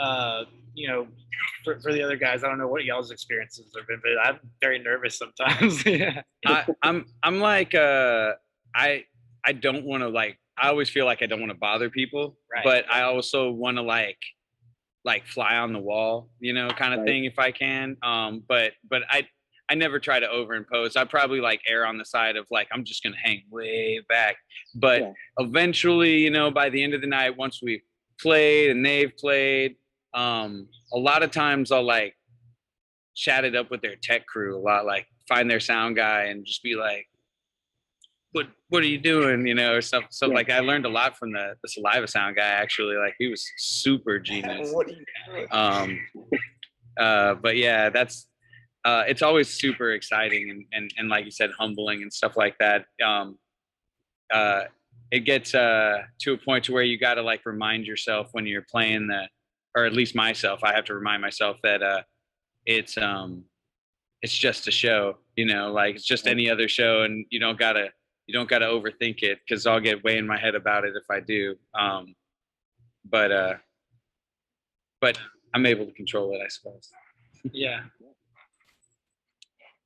uh, 0.00 0.44
you 0.74 0.88
know, 0.88 1.06
for, 1.64 1.78
for 1.80 1.92
the 1.92 2.02
other 2.02 2.16
guys, 2.16 2.42
I 2.44 2.48
don't 2.48 2.58
know 2.58 2.68
what 2.68 2.84
y'all's 2.84 3.10
experiences 3.10 3.72
have 3.76 3.86
been, 3.86 4.00
but 4.02 4.12
I'm 4.26 4.38
very 4.60 4.78
nervous 4.78 5.18
sometimes. 5.18 5.84
yeah. 5.86 6.22
I, 6.46 6.66
I'm 6.82 7.06
I'm 7.22 7.38
like 7.40 7.74
uh 7.74 8.32
I 8.74 9.04
I 9.44 9.52
don't 9.52 9.84
want 9.84 10.02
to 10.02 10.08
like 10.08 10.38
I 10.58 10.68
always 10.68 10.88
feel 10.90 11.04
like 11.06 11.22
I 11.22 11.26
don't 11.26 11.40
want 11.40 11.52
to 11.52 11.58
bother 11.58 11.90
people, 11.90 12.36
Right. 12.52 12.64
but 12.64 12.84
I 12.90 13.02
also 13.02 13.50
want 13.50 13.76
to 13.78 13.82
like 13.82 14.18
like 15.04 15.26
fly 15.26 15.56
on 15.56 15.72
the 15.72 15.78
wall, 15.78 16.30
you 16.40 16.52
know, 16.52 16.68
kind 16.68 16.92
of 16.94 17.00
Right. 17.00 17.06
thing 17.08 17.24
if 17.24 17.38
I 17.38 17.50
can. 17.52 17.96
Um, 18.02 18.42
but 18.48 18.72
but 18.88 19.02
I 19.10 19.26
I 19.70 19.74
never 19.74 19.98
try 20.00 20.18
to 20.20 20.26
overimpose. 20.26 20.96
I 20.96 21.04
probably 21.04 21.40
like 21.40 21.60
err 21.66 21.86
on 21.86 21.96
the 21.98 22.04
side 22.04 22.36
of 22.36 22.46
like 22.50 22.68
I'm 22.72 22.84
just 22.84 23.02
gonna 23.02 23.16
hang 23.22 23.42
way 23.50 24.00
back. 24.08 24.36
But 24.74 25.00
Yeah. 25.02 25.12
eventually, 25.38 26.18
you 26.18 26.30
know, 26.30 26.50
by 26.50 26.70
the 26.70 26.82
end 26.82 26.94
of 26.94 27.00
the 27.00 27.06
night, 27.06 27.36
once 27.36 27.60
we 27.62 27.82
played 28.20 28.70
and 28.70 28.84
they've 28.84 29.16
played, 29.16 29.76
um, 30.14 30.68
a 30.92 30.98
lot 30.98 31.22
of 31.22 31.30
times 31.30 31.70
I'll 31.72 31.84
like 31.84 32.16
chat 33.14 33.44
it 33.44 33.54
up 33.54 33.70
with 33.70 33.82
their 33.82 33.96
tech 33.96 34.26
crew 34.26 34.56
a 34.56 34.60
lot, 34.60 34.86
like 34.86 35.06
find 35.28 35.50
their 35.50 35.60
sound 35.60 35.96
guy 35.96 36.24
and 36.24 36.44
just 36.44 36.62
be 36.62 36.74
like, 36.74 37.06
"What 38.32 38.46
what 38.68 38.82
are 38.82 38.86
you 38.86 38.98
doing?" 38.98 39.46
You 39.46 39.54
know, 39.54 39.74
or 39.74 39.80
stuff. 39.82 40.04
So 40.10 40.26
Yeah. 40.26 40.34
like 40.34 40.50
I 40.50 40.60
learned 40.60 40.86
a 40.86 40.88
lot 40.88 41.16
from 41.16 41.32
the 41.32 41.54
the 41.62 41.68
Saliva 41.68 42.06
sound 42.08 42.36
guy. 42.36 42.48
Actually, 42.48 42.96
like 42.96 43.14
he 43.18 43.28
was 43.28 43.44
super 43.58 44.18
genius. 44.18 44.72
What 44.74 44.88
do 44.88 44.94
you 44.94 45.04
doing? 45.28 45.46
Um, 45.50 45.98
uh, 46.98 47.34
but 47.34 47.56
yeah, 47.56 47.90
that's 47.90 48.28
uh, 48.84 49.04
it's 49.06 49.22
always 49.22 49.48
super 49.48 49.92
exciting 49.92 50.50
and, 50.50 50.64
and 50.72 50.90
and 50.96 51.08
like 51.08 51.24
you 51.24 51.30
said, 51.30 51.50
humbling 51.58 52.02
and 52.02 52.12
stuff 52.12 52.36
like 52.36 52.56
that. 52.58 52.86
Um, 53.04 53.38
uh, 54.32 54.64
it 55.10 55.20
gets 55.24 55.54
uh, 55.56 56.02
to 56.20 56.32
a 56.34 56.38
point 56.38 56.64
to 56.64 56.72
where 56.72 56.84
you 56.84 56.96
got 56.98 57.14
to 57.14 57.22
like 57.22 57.44
remind 57.44 57.84
yourself 57.84 58.28
when 58.32 58.46
you're 58.46 58.64
playing 58.70 59.08
the, 59.08 59.24
or 59.76 59.84
at 59.84 59.92
least 59.92 60.14
myself, 60.14 60.60
I 60.64 60.74
have 60.74 60.84
to 60.86 60.94
remind 60.94 61.22
myself 61.22 61.58
that 61.62 61.82
uh, 61.82 62.02
it's 62.66 62.96
um, 62.98 63.44
it's 64.22 64.36
just 64.36 64.68
a 64.68 64.70
show. 64.70 65.18
You 65.36 65.46
know, 65.46 65.72
like 65.72 65.96
it's 65.96 66.04
just 66.04 66.26
any 66.26 66.50
other 66.50 66.68
show, 66.68 67.02
and 67.02 67.24
you 67.30 67.40
don't 67.40 67.58
gotta 67.58 67.88
you 68.26 68.34
don't 68.34 68.48
gotta 68.48 68.66
overthink 68.66 69.22
it 69.22 69.38
because 69.46 69.66
I'll 69.66 69.80
get 69.80 70.04
way 70.04 70.18
in 70.18 70.26
my 70.26 70.38
head 70.38 70.54
about 70.54 70.84
it 70.84 70.94
if 70.96 71.04
I 71.10 71.20
do. 71.20 71.56
Um, 71.78 72.14
but 73.08 73.32
uh, 73.32 73.54
but 75.00 75.18
I'm 75.54 75.66
able 75.66 75.86
to 75.86 75.92
control 75.92 76.34
it, 76.34 76.40
I 76.44 76.48
suppose. 76.48 76.90
Yeah. 77.52 77.80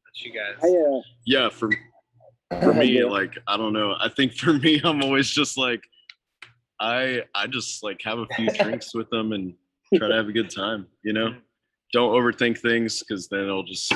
That's 0.05 0.25
you 0.25 0.33
guys. 0.33 0.57
I, 0.63 0.69
uh, 0.69 1.01
Yeah, 1.25 1.49
for 1.49 1.71
for 2.63 2.75
me, 2.75 3.05
like 3.05 3.39
I 3.47 3.57
don't 3.57 3.73
know. 3.73 3.95
I 3.99 4.09
think 4.09 4.35
for 4.35 4.53
me, 4.59 4.81
I'm 4.85 5.03
always 5.03 5.31
just 5.31 5.57
like 5.57 5.83
I 6.81 7.23
I 7.35 7.47
just 7.47 7.83
like 7.83 8.01
have 8.05 8.19
a 8.19 8.27
few 8.35 8.51
drinks 8.61 8.95
with 8.95 9.09
them 9.11 9.33
and 9.33 9.55
try 9.97 10.09
to 10.09 10.15
have 10.15 10.29
a 10.29 10.33
good 10.33 10.51
time. 10.51 10.87
You 11.03 11.13
know, 11.13 11.27
mm-hmm. 11.29 11.39
don't 11.93 12.13
overthink 12.13 12.59
things 12.59 13.01
because 13.01 13.29
then 13.29 13.41
it'll 13.41 13.63
just 13.65 13.93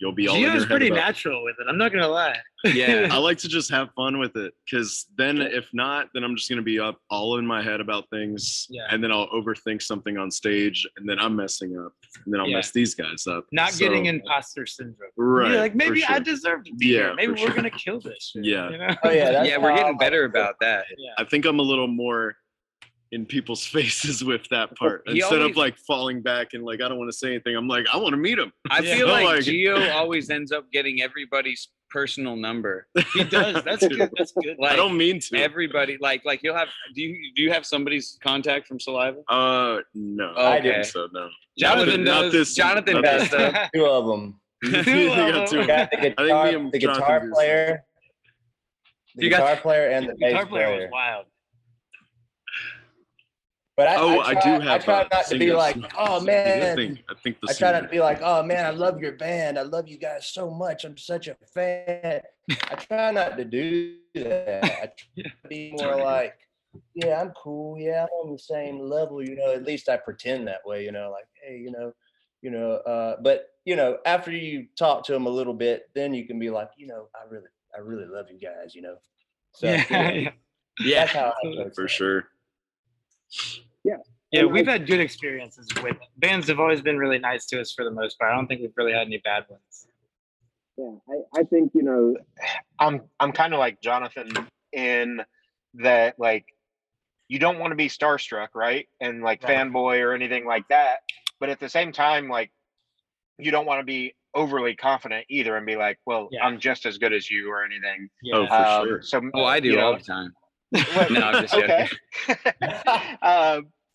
you'll 0.00 0.12
be 0.12 0.28
all 0.28 0.36
in 0.36 0.42
your 0.42 0.50
Gio's 0.52 0.62
head 0.62 0.68
pretty 0.70 0.86
about- 0.88 0.96
natural 0.98 1.42
with 1.44 1.56
it. 1.60 1.66
I'm 1.68 1.76
not 1.78 1.92
gonna 1.92 2.06
lie. 2.08 2.36
Yeah. 2.64 3.08
I 3.12 3.18
like 3.18 3.38
to 3.38 3.48
just 3.48 3.68
have 3.72 3.88
fun 3.96 4.18
with 4.18 4.36
it 4.36 4.52
because 4.64 5.06
then 5.16 5.40
if 5.40 5.68
not, 5.72 6.08
then 6.14 6.22
I'm 6.24 6.36
just 6.36 6.48
gonna 6.48 6.62
be 6.62 6.78
up 6.78 7.00
all 7.10 7.38
in 7.38 7.46
my 7.46 7.62
head 7.62 7.80
about 7.80 8.08
things, 8.10 8.66
Yeah. 8.70 8.86
and 8.90 9.02
then 9.02 9.10
I'll 9.10 9.28
overthink 9.30 9.82
something 9.82 10.16
on 10.16 10.30
stage, 10.30 10.86
and 10.96 11.08
then 11.08 11.18
I'm 11.18 11.34
messing 11.34 11.76
up, 11.78 11.92
and 12.24 12.32
then 12.32 12.40
I'll 12.40 12.48
Yeah. 12.48 12.56
mess 12.56 12.70
these 12.70 12.94
guys 12.94 13.26
up. 13.26 13.44
Not 13.50 13.72
So- 13.72 13.80
getting 13.88 14.06
imposter 14.06 14.66
syndrome. 14.66 15.10
right. 15.16 15.50
You're 15.50 15.60
like 15.60 15.72
for 15.72 15.78
maybe 15.78 16.04
I 16.04 16.20
deserve 16.20 16.64
to 16.66 16.74
be 16.74 16.86
Yeah, 16.88 16.98
here. 16.98 17.14
Maybe 17.16 17.32
we're 17.32 17.38
sure. 17.38 17.50
gonna 17.54 17.70
kill 17.70 18.00
this. 18.00 18.30
shit, 18.34 18.44
Yeah. 18.44 18.70
You 18.70 18.78
know? 18.78 18.94
Oh 19.02 19.10
yeah, 19.10 19.30
that's 19.32 19.48
yeah, 19.48 19.58
we're 19.58 19.74
getting 19.74 19.96
better 19.98 20.24
about 20.26 20.56
that. 20.60 20.84
yeah. 20.96 21.10
I 21.18 21.24
think 21.24 21.44
I'm 21.44 21.58
a 21.58 21.62
little 21.62 21.88
more 21.88 22.36
in 23.12 23.24
people's 23.26 23.64
faces 23.76 24.22
with 24.24 24.42
that 24.50 24.76
part 24.76 25.02
He 25.06 25.20
instead 25.20 25.38
always- 25.40 25.50
of 25.52 25.56
like 25.56 25.76
falling 25.86 26.20
back 26.22 26.54
and 26.54 26.64
like 26.64 26.80
I 26.82 26.88
don't 26.88 26.98
want 26.98 27.10
to 27.10 27.16
say 27.16 27.28
anything. 27.28 27.56
I'm 27.56 27.68
like 27.68 27.86
I 27.92 27.96
want 27.96 28.12
to 28.12 28.16
meet 28.18 28.38
him. 28.38 28.52
I 28.70 28.80
Yeah. 28.82 28.96
feel 28.96 29.08
like, 29.16 29.24
Like- 29.24 29.40
Gio 29.44 29.92
always 29.94 30.30
ends 30.30 30.52
up 30.52 30.70
getting 30.72 31.02
everybody's 31.02 31.68
personal 31.90 32.36
number. 32.36 32.86
He 33.14 33.24
does. 33.24 33.62
That's 33.64 33.86
good. 33.88 34.10
That's 34.18 34.32
good. 34.32 34.56
Like 34.58 34.72
I 34.72 34.76
don't 34.76 34.94
mean 34.96 35.20
to. 35.20 35.38
everybody, 35.38 35.96
like 36.00 36.22
like 36.26 36.42
you'll 36.42 36.54
have. 36.54 36.68
Do 36.94 37.00
you 37.00 37.32
do 37.34 37.42
you 37.42 37.50
have 37.50 37.64
somebody's 37.64 38.18
contact 38.22 38.66
from 38.66 38.78
Saliva? 38.78 39.20
uh, 39.28 39.78
no, 39.94 40.34
Oh, 40.36 40.44
I 40.44 40.58
okay. 40.58 40.72
think 40.74 40.84
so. 40.84 41.08
No, 41.14 41.30
Jonathan 41.58 42.04
Not 42.04 42.20
does. 42.24 42.32
this- 42.32 42.54
Jonathan 42.54 42.94
not 42.96 43.04
does 43.04 43.30
this- 43.30 43.68
Two 43.74 43.86
of 43.86 44.06
them. 44.06 44.38
You 44.62 44.72
of 45.12 45.16
got 45.32 45.48
two 45.48 45.60
of 45.60 45.66
Got 45.66 45.90
them. 45.92 46.00
the 46.02 46.10
I 46.10 46.14
think 46.14 46.16
guitar, 46.18 46.44
me 46.46 46.54
and 46.56 46.72
the 46.72 46.78
guitar 46.78 47.20
do 47.20 47.30
player, 47.32 47.84
the 49.14 49.24
You 49.24 49.30
got- 49.30 49.38
guitar 49.40 49.56
player, 49.56 49.88
and 49.88 50.08
the 50.10 50.14
bass 50.20 50.32
Guitar 50.32 50.46
player 50.46 50.66
player. 50.66 50.80
was 50.82 50.88
wild. 50.92 51.26
But 53.78 53.86
I, 53.86 53.96
Oh, 53.96 54.18
I, 54.18 54.30
I, 54.30 54.34
do 54.34 54.64
have. 54.64 54.66
I 54.66 54.78
try 54.78 55.06
not 55.12 55.26
to 55.26 55.38
be 55.38 55.52
like, 55.52 55.76
oh 55.96 56.20
I 56.20 56.24
man. 56.24 56.76
think 56.76 57.04
I 57.08 57.14
think 57.22 57.36
the 57.40 57.48
I 57.48 57.52
try 57.52 57.70
not 57.70 57.82
to 57.82 57.88
be 57.88 58.00
like, 58.00 58.18
oh 58.22 58.42
man, 58.42 58.66
I 58.66 58.70
love 58.70 59.00
your 59.00 59.12
band. 59.12 59.56
I 59.56 59.62
love 59.62 59.86
you 59.86 59.96
guys 59.96 60.26
so 60.26 60.50
much. 60.50 60.84
I'm 60.84 60.96
such 60.98 61.28
a 61.28 61.36
fan. 61.54 62.22
I 62.50 62.74
try 62.74 63.12
not 63.12 63.36
to 63.36 63.44
do 63.44 63.94
that. 64.16 64.64
I 64.64 64.86
try 64.86 64.92
to 65.42 65.48
be 65.48 65.70
more 65.70 65.94
like, 65.94 66.34
yeah, 66.96 67.20
I'm 67.20 67.30
cool. 67.40 67.78
Yeah, 67.78 68.02
I'm 68.02 68.08
on 68.08 68.32
the 68.32 68.38
same 68.40 68.80
level. 68.80 69.22
You 69.22 69.36
know, 69.36 69.52
at 69.52 69.62
least 69.62 69.88
I 69.88 69.96
pretend 69.96 70.48
that 70.48 70.66
way. 70.66 70.84
You 70.84 70.90
know, 70.90 71.12
like, 71.12 71.26
hey, 71.40 71.58
you 71.58 71.70
know, 71.70 71.92
you 72.42 72.50
know. 72.50 72.72
Uh, 72.78 73.18
but 73.22 73.50
you 73.64 73.76
know, 73.76 73.98
after 74.06 74.32
you 74.32 74.66
talk 74.76 75.04
to 75.04 75.12
them 75.12 75.26
a 75.26 75.30
little 75.30 75.54
bit, 75.54 75.88
then 75.94 76.12
you 76.12 76.26
can 76.26 76.40
be 76.40 76.50
like, 76.50 76.70
you 76.76 76.88
know, 76.88 77.10
I 77.14 77.32
really, 77.32 77.46
I 77.76 77.78
really 77.78 78.06
love 78.06 78.26
you 78.28 78.40
guys. 78.40 78.74
You 78.74 78.82
know. 78.82 78.96
So 79.54 79.68
yeah, 79.68 79.84
yeah. 79.88 80.30
Yeah. 80.80 81.06
that's 81.06 81.12
how 81.12 81.32
I 81.44 81.70
for 81.74 81.86
sure. 81.86 82.24
Yeah, 83.88 84.42
yeah. 84.42 84.44
we've 84.44 84.66
had 84.66 84.86
good 84.86 85.00
experiences 85.00 85.68
with 85.82 85.96
bands. 86.18 86.48
Have 86.48 86.60
always 86.60 86.82
been 86.82 86.98
really 86.98 87.18
nice 87.18 87.46
to 87.46 87.60
us 87.60 87.72
for 87.72 87.84
the 87.84 87.90
most 87.90 88.18
part. 88.18 88.32
I 88.32 88.36
don't 88.36 88.46
think 88.46 88.60
we've 88.60 88.72
really 88.76 88.92
had 88.92 89.06
any 89.06 89.18
bad 89.24 89.44
ones. 89.48 89.86
yeah, 90.76 90.92
I, 91.08 91.40
I 91.40 91.44
think 91.44 91.72
you 91.74 91.82
know, 91.82 92.14
I'm 92.78 93.02
I'm 93.20 93.32
kind 93.32 93.52
of 93.54 93.58
like 93.58 93.80
Jonathan 93.80 94.30
in 94.72 95.22
that 95.74 96.18
like 96.18 96.44
you 97.28 97.38
don't 97.38 97.58
want 97.58 97.70
to 97.72 97.76
be 97.76 97.88
starstruck, 97.88 98.48
right? 98.54 98.86
And 99.00 99.22
like 99.22 99.42
Right. 99.42 99.56
fanboy 99.56 100.00
or 100.02 100.12
anything 100.14 100.44
like 100.46 100.66
that. 100.68 100.98
But 101.40 101.48
at 101.50 101.60
the 101.60 101.68
same 101.68 101.92
time, 101.92 102.28
like 102.28 102.50
you 103.38 103.50
don't 103.50 103.66
want 103.66 103.80
to 103.80 103.84
be 103.84 104.14
overly 104.34 104.74
confident 104.74 105.24
either 105.30 105.56
and 105.56 105.64
be 105.66 105.76
like, 105.76 105.98
well, 106.06 106.28
Yeah. 106.30 106.44
I'm 106.44 106.58
just 106.58 106.84
as 106.86 106.98
good 106.98 107.12
as 107.12 107.30
you 107.30 107.50
or 107.50 107.64
anything. 107.64 108.08
Yeah. 108.22 108.36
Oh, 108.36 108.46
for 108.46 108.54
Um, 108.54 108.86
sure. 108.86 109.02
So 109.02 109.30
Oh, 109.34 109.44
I 109.44 109.60
do 109.60 109.78
all 109.78 109.92
know, 109.92 109.98
the 109.98 110.04
time. 110.04 110.32
Well, 110.72 111.10
No, 111.10 111.20
I'm 111.20 111.42
just 111.42 111.54
okay. 111.54 111.88
joking. 112.28 112.38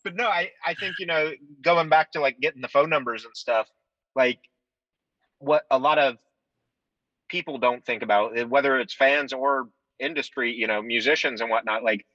but 0.03 0.15
no, 0.15 0.27
I, 0.27 0.49
I 0.65 0.73
think, 0.73 0.95
you 0.99 1.05
know, 1.05 1.31
going 1.61 1.89
back 1.89 2.11
to 2.13 2.19
like 2.19 2.39
getting 2.39 2.61
the 2.61 2.67
phone 2.67 2.89
numbers 2.89 3.25
and 3.25 3.35
stuff, 3.35 3.67
like 4.15 4.39
what 5.39 5.63
a 5.71 5.77
lot 5.77 5.97
of 5.97 6.17
people 7.29 7.57
don't 7.57 7.85
think 7.85 8.03
about, 8.03 8.37
eh, 8.37 8.43
whether 8.43 8.79
it's 8.79 8.93
fans 8.93 9.33
or 9.33 9.69
industry, 9.99 10.53
you 10.53 10.67
know, 10.67 10.81
musicians 10.81 11.41
and 11.41 11.49
whatnot, 11.49 11.83
like 11.83 12.05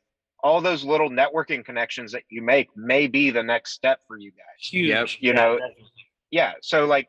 all 0.42 0.60
those 0.60 0.84
little 0.84 1.10
networking 1.10 1.64
connections 1.64 2.12
that 2.12 2.22
you 2.30 2.42
make 2.42 2.68
may 2.76 3.06
be 3.06 3.30
the 3.30 3.42
next 3.42 3.72
step 3.72 4.00
for 4.06 4.18
you 4.18 4.30
guys. 4.30 4.68
Huge. 4.70 4.88
Yep. 4.88 5.08
You 5.20 5.28
Yeah, 5.28 5.32
know, 5.32 5.58
definitely. 5.58 5.84
Yeah. 6.30 6.52
So 6.62 6.84
like 6.86 7.08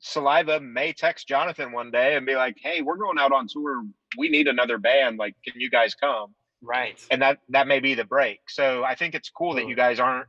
Saliva 0.00 0.60
may 0.60 0.92
text 0.92 1.28
Jonathan 1.28 1.72
one 1.72 1.90
day 1.90 2.16
and 2.16 2.26
be 2.26 2.34
like, 2.34 2.56
Hey, 2.60 2.82
we're 2.82 2.96
going 2.96 3.18
out 3.18 3.32
on 3.32 3.46
tour. 3.48 3.84
We 4.18 4.28
need 4.28 4.48
another 4.48 4.78
band. 4.78 5.18
Like, 5.18 5.34
can 5.44 5.60
you 5.60 5.70
guys 5.70 5.94
come? 5.94 6.34
Right. 6.64 6.98
and 7.10 7.20
that 7.22 7.38
that 7.50 7.66
may 7.66 7.78
be 7.80 7.94
the 7.94 8.04
break. 8.04 8.40
So 8.48 8.82
I 8.84 8.94
think 8.94 9.14
it's 9.14 9.30
cool 9.30 9.54
that 9.54 9.68
you 9.68 9.76
guys 9.76 10.00
aren't 10.00 10.26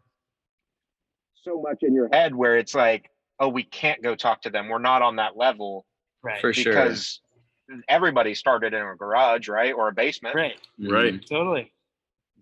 so 1.43 1.61
much 1.61 1.77
in 1.81 1.93
your 1.93 2.07
head. 2.11 2.15
head 2.15 2.36
where 2.36 2.57
it's 2.57 2.73
like, 2.75 3.09
oh, 3.39 3.49
we 3.49 3.63
can't 3.63 4.01
go 4.01 4.15
talk 4.15 4.41
to 4.43 4.49
them. 4.49 4.69
We're 4.69 4.79
not 4.79 5.01
on 5.01 5.15
that 5.17 5.38
level 5.38 5.86
Right. 6.23 6.41
For 6.41 6.51
sure. 6.53 6.73
because 6.73 7.21
everybody 7.88 8.33
started 8.33 8.73
in 8.73 8.81
a 8.81 8.95
garage, 8.95 9.47
right, 9.47 9.73
or 9.73 9.89
a 9.89 9.93
basement. 9.93 10.33
Right. 10.36 10.59
Right. 10.79 11.13
Mhm. 11.13 11.29
Totally. 11.29 11.71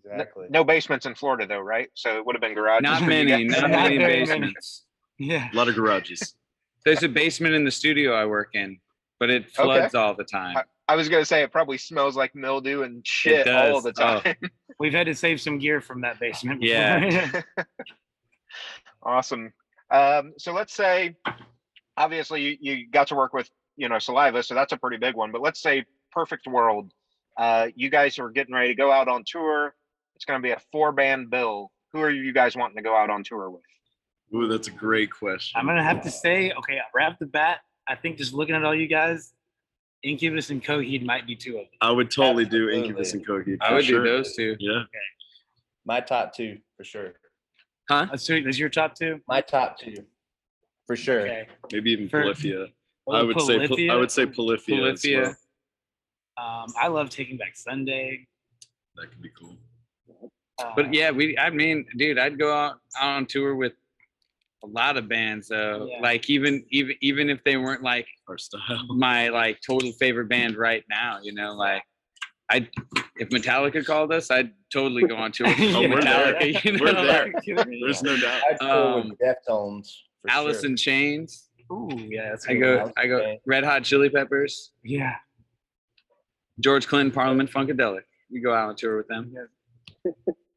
Exactly. 0.06 0.48
No 0.50 0.64
basements 0.64 1.06
in 1.06 1.16
Florida 1.16 1.46
though, 1.48 1.60
right? 1.60 1.90
So 1.94 2.18
it 2.18 2.26
would 2.26 2.34
have 2.36 2.42
been 2.42 2.54
garages. 2.54 2.84
Not 2.84 3.04
many. 3.04 3.30
guys. 3.32 3.62
Not 3.62 3.62
Not 3.72 3.84
many 3.84 3.98
many. 3.98 4.20
basements. 4.22 4.86
Yeah. 5.20 5.50
A 5.52 5.56
lot 5.56 5.68
of 5.68 5.76
garages. 5.76 6.36
There's 6.86 7.04
a 7.04 7.10
basement 7.10 7.56
in 7.56 7.64
the 7.66 7.72
studio 7.72 8.14
I 8.14 8.26
work 8.26 8.50
in, 8.56 8.80
but 9.20 9.30
it 9.30 9.50
floods 9.52 9.96
all 9.96 10.14
the 10.14 10.26
time. 10.26 10.56
I 10.88 10.96
was 10.96 11.08
gonna 11.10 11.26
say 11.26 11.44
it 11.44 11.52
probably 11.52 11.78
smells 11.78 12.16
like 12.18 12.36
mildew 12.36 12.84
and 12.84 13.06
shit 13.06 13.48
all 13.48 13.82
does. 13.82 13.94
the 13.94 14.04
Oh. 14.04 14.20
time. 14.20 14.36
We've 14.80 14.94
had 14.94 15.06
to 15.08 15.16
save 15.16 15.40
some 15.40 15.58
gear 15.60 15.80
from 15.82 16.02
that 16.02 16.20
basement. 16.20 16.62
Yeah. 16.62 17.42
awesome. 19.04 19.54
Um, 19.92 20.34
so 20.38 20.54
let's 20.54 20.74
say, 20.74 21.16
obviously, 21.98 22.42
you, 22.42 22.58
you 22.60 22.90
got 22.90 23.08
to 23.08 23.16
work 23.16 23.34
with 23.34 23.50
you 23.78 23.90
know 23.90 24.00
Saliva, 24.00 24.44
so 24.44 24.56
that's 24.56 24.74
a 24.74 24.78
pretty 24.78 24.98
big 24.98 25.16
one. 25.16 25.32
But 25.32 25.42
let's 25.42 25.62
say 25.62 25.86
perfect 26.12 26.48
world, 26.48 26.92
uh, 27.38 27.68
you 27.76 27.90
guys 27.90 28.18
are 28.20 28.30
getting 28.30 28.54
ready 28.54 28.70
to 28.70 28.76
go 28.76 28.92
out 28.92 29.08
on 29.08 29.24
tour. 29.26 29.76
It's 30.16 30.26
going 30.26 30.40
to 30.40 30.44
be 30.44 30.52
a 30.52 30.62
four 30.72 30.92
band 30.92 31.30
bill. 31.30 31.72
Who 31.94 32.02
are 32.02 32.10
you 32.10 32.34
guys 32.34 32.56
wanting 32.56 32.78
to 32.78 32.84
go 32.84 32.96
out 32.96 33.10
on 33.10 33.24
tour 33.24 33.50
with? 33.52 33.62
Ooh, 34.36 34.48
that's 34.48 34.68
a 34.68 34.72
great 34.72 35.12
question. 35.12 35.60
I'm 35.60 35.68
gonna 35.68 35.84
have 35.84 36.02
to 36.02 36.10
say, 36.10 36.52
okay, 36.58 36.80
right 36.96 37.12
off 37.12 37.20
the 37.20 37.28
bat, 37.28 37.60
I 37.88 37.96
think 37.96 38.18
just 38.18 38.34
looking 38.34 38.56
at 38.56 38.64
all 38.66 38.74
you 38.74 38.88
guys, 38.88 39.32
Incubus 40.04 40.50
and 40.50 40.64
Coheed 40.64 41.04
might 41.06 41.26
be 41.26 41.36
two 41.36 41.52
of 41.58 41.64
them. 41.66 41.68
I 41.82 41.92
would 41.92 42.12
totally 42.12 42.46
do 42.46 42.70
Incubus 42.70 43.14
and 43.14 43.26
Coheed. 43.26 43.58
I 43.62 43.74
would 43.74 43.86
sure. 43.86 44.04
do 44.04 44.10
those 44.10 44.36
two. 44.36 44.56
Yeah. 44.60 44.84
My 45.86 46.00
top 46.02 46.36
two 46.36 46.58
for 46.78 46.84
sure. 46.84 47.14
Huh? 47.90 48.08
That's, 48.10 48.28
your- 48.28 48.44
that's 48.44 48.58
your 48.60 48.70
top 48.70 48.96
two. 48.96 49.20
My 49.28 49.42
top 49.42 49.78
two 49.80 49.96
for 50.88 50.96
sure. 50.96 51.22
Okay. 51.22 51.48
Maybe 51.72 51.92
even 51.92 52.10
For- 52.10 52.22
Polyphia. 52.22 52.68
Oh, 53.08 53.14
I 53.14 53.22
would 53.22 53.40
say 53.42 53.56
I 53.62 53.68
Polyphia? 53.68 53.98
would 53.98 54.12
say 54.12 54.26
Polyphia. 54.26 54.76
as 54.76 55.02
Polyphia. 55.02 55.22
well. 55.22 55.36
Um, 56.64 56.74
I 56.82 56.88
love 56.88 57.10
Taking 57.10 57.38
Back 57.38 57.56
Sunday. 57.56 58.28
That 58.96 59.10
could 59.10 59.22
be 59.22 59.30
cool. 59.38 59.58
Uh, 60.60 60.72
But 60.76 60.94
yeah, 60.94 61.12
we. 61.12 61.38
I 61.38 61.50
mean, 61.50 61.86
dude, 61.98 62.18
I'd 62.18 62.40
go 62.40 62.54
out, 62.54 62.80
out 63.00 63.16
on 63.18 63.26
tour 63.26 63.56
with 63.56 63.74
a 64.64 64.68
lot 64.68 64.98
of 64.98 65.08
bands 65.10 65.48
though. 65.50 65.88
Yeah. 65.90 66.00
Like 66.02 66.30
even 66.30 66.66
even 66.72 66.96
even 67.02 67.30
if 67.30 67.44
they 67.44 67.58
weren't 67.58 67.84
like 67.84 68.08
my 68.90 69.30
like 69.30 69.60
total 69.66 69.92
favorite 69.94 70.30
band 70.30 70.56
right 70.58 70.84
now, 70.90 71.20
you 71.22 71.34
know, 71.34 71.54
like 71.54 71.84
I 72.52 72.68
if 73.18 73.30
Metallica 73.30 73.86
called 73.86 74.12
us, 74.14 74.32
I'd 74.32 74.52
totally 74.72 75.04
go 75.04 75.16
on 75.16 75.32
tour 75.32 75.48
with 75.60 75.76
Oh, 75.76 75.82
we're 75.82 76.02
there. 76.02 76.34
Metallica. 76.36 76.64
You 76.66 76.72
know, 76.74 76.84
We're 76.84 76.94
there. 76.94 77.34
like, 77.58 77.68
There's 77.82 78.04
no 78.04 78.18
doubt. 78.18 78.42
I'd 78.52 78.60
go 78.60 78.94
Um, 79.00 79.10
with 79.10 79.20
Deftones. 79.20 79.88
For 80.22 80.32
Alice 80.32 80.62
sure. 80.62 80.70
in 80.70 80.78
Chains. 80.78 81.50
Ooh, 81.72 81.90
yeah, 82.10 82.30
that's 82.30 82.48
I 82.48 82.54
good. 82.54 82.60
go 82.86 82.92
I 82.98 83.08
go 83.08 83.20
Chains. 83.22 83.42
Red 83.46 83.64
Hot 83.64 83.84
Chili 83.84 84.10
Peppers, 84.10 84.72
Yeah. 84.84 85.16
George 86.60 86.88
Clinton, 86.88 87.12
Parliament 87.12 87.50
Funkadelic. 87.52 88.04
We 88.32 88.40
go 88.40 88.54
out 88.54 88.70
on 88.70 88.76
tour 88.76 88.96
with 88.98 89.08
them. 89.08 89.34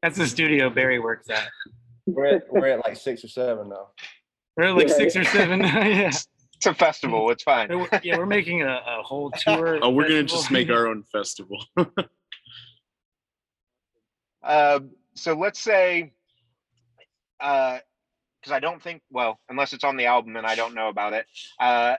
That's 0.03 0.17
the 0.17 0.27
studio 0.27 0.69
Barry 0.69 0.99
works 0.99 1.29
at. 1.29 1.47
We're 2.07 2.25
at, 2.37 2.43
we're 2.51 2.67
at 2.67 2.85
like 2.85 2.95
six 2.97 3.23
or 3.23 3.27
seven 3.27 3.69
now. 3.69 3.89
We're 4.55 4.63
at 4.69 4.75
like 4.75 4.89
six 4.89 5.15
or 5.15 5.23
seven. 5.25 5.59
yeah. 5.63 6.07
It's 6.07 6.65
a 6.65 6.73
festival. 6.73 7.29
It's 7.29 7.43
fine. 7.43 7.69
We're- 7.69 7.99
yeah, 8.03 8.17
we're 8.17 8.25
making 8.25 8.63
a, 8.63 8.81
a 8.87 9.03
whole 9.03 9.29
tour. 9.37 9.77
Oh, 9.83 9.89
we're 9.91 10.07
gonna 10.07 10.21
festival. 10.21 10.41
just 10.41 10.51
make 10.51 10.69
our 10.69 10.87
own 10.87 11.03
festival. 11.03 11.63
Uh, 14.43 14.79
so 15.15 15.33
let's 15.33 15.59
say, 15.59 16.13
because 17.39 17.81
I 18.51 18.59
don't 18.59 18.81
think, 18.81 19.01
well, 19.11 19.39
unless 19.49 19.73
it's 19.73 19.83
on 19.83 19.97
the 19.97 20.05
album 20.05 20.35
and 20.35 20.47
I 20.47 20.55
don't 20.55 20.73
know 20.73 20.87
about 20.89 21.13
it, 21.13 21.25
uh, 21.59 21.95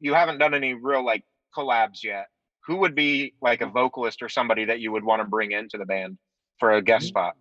you 0.00 0.14
haven't 0.14 0.38
done 0.38 0.54
any 0.54 0.72
real 0.74 1.04
like 1.04 1.24
collabs 1.54 2.02
yet. 2.02 2.28
Who 2.66 2.76
would 2.76 2.94
be 2.94 3.34
like 3.42 3.60
a 3.60 3.66
vocalist 3.66 4.22
or 4.22 4.30
somebody 4.30 4.64
that 4.64 4.80
you 4.80 4.92
would 4.92 5.04
want 5.04 5.20
to 5.20 5.28
bring 5.28 5.52
into 5.52 5.76
the 5.76 5.84
band 5.84 6.16
for 6.58 6.72
a 6.72 6.80
guest 6.80 7.08
spot? 7.08 7.34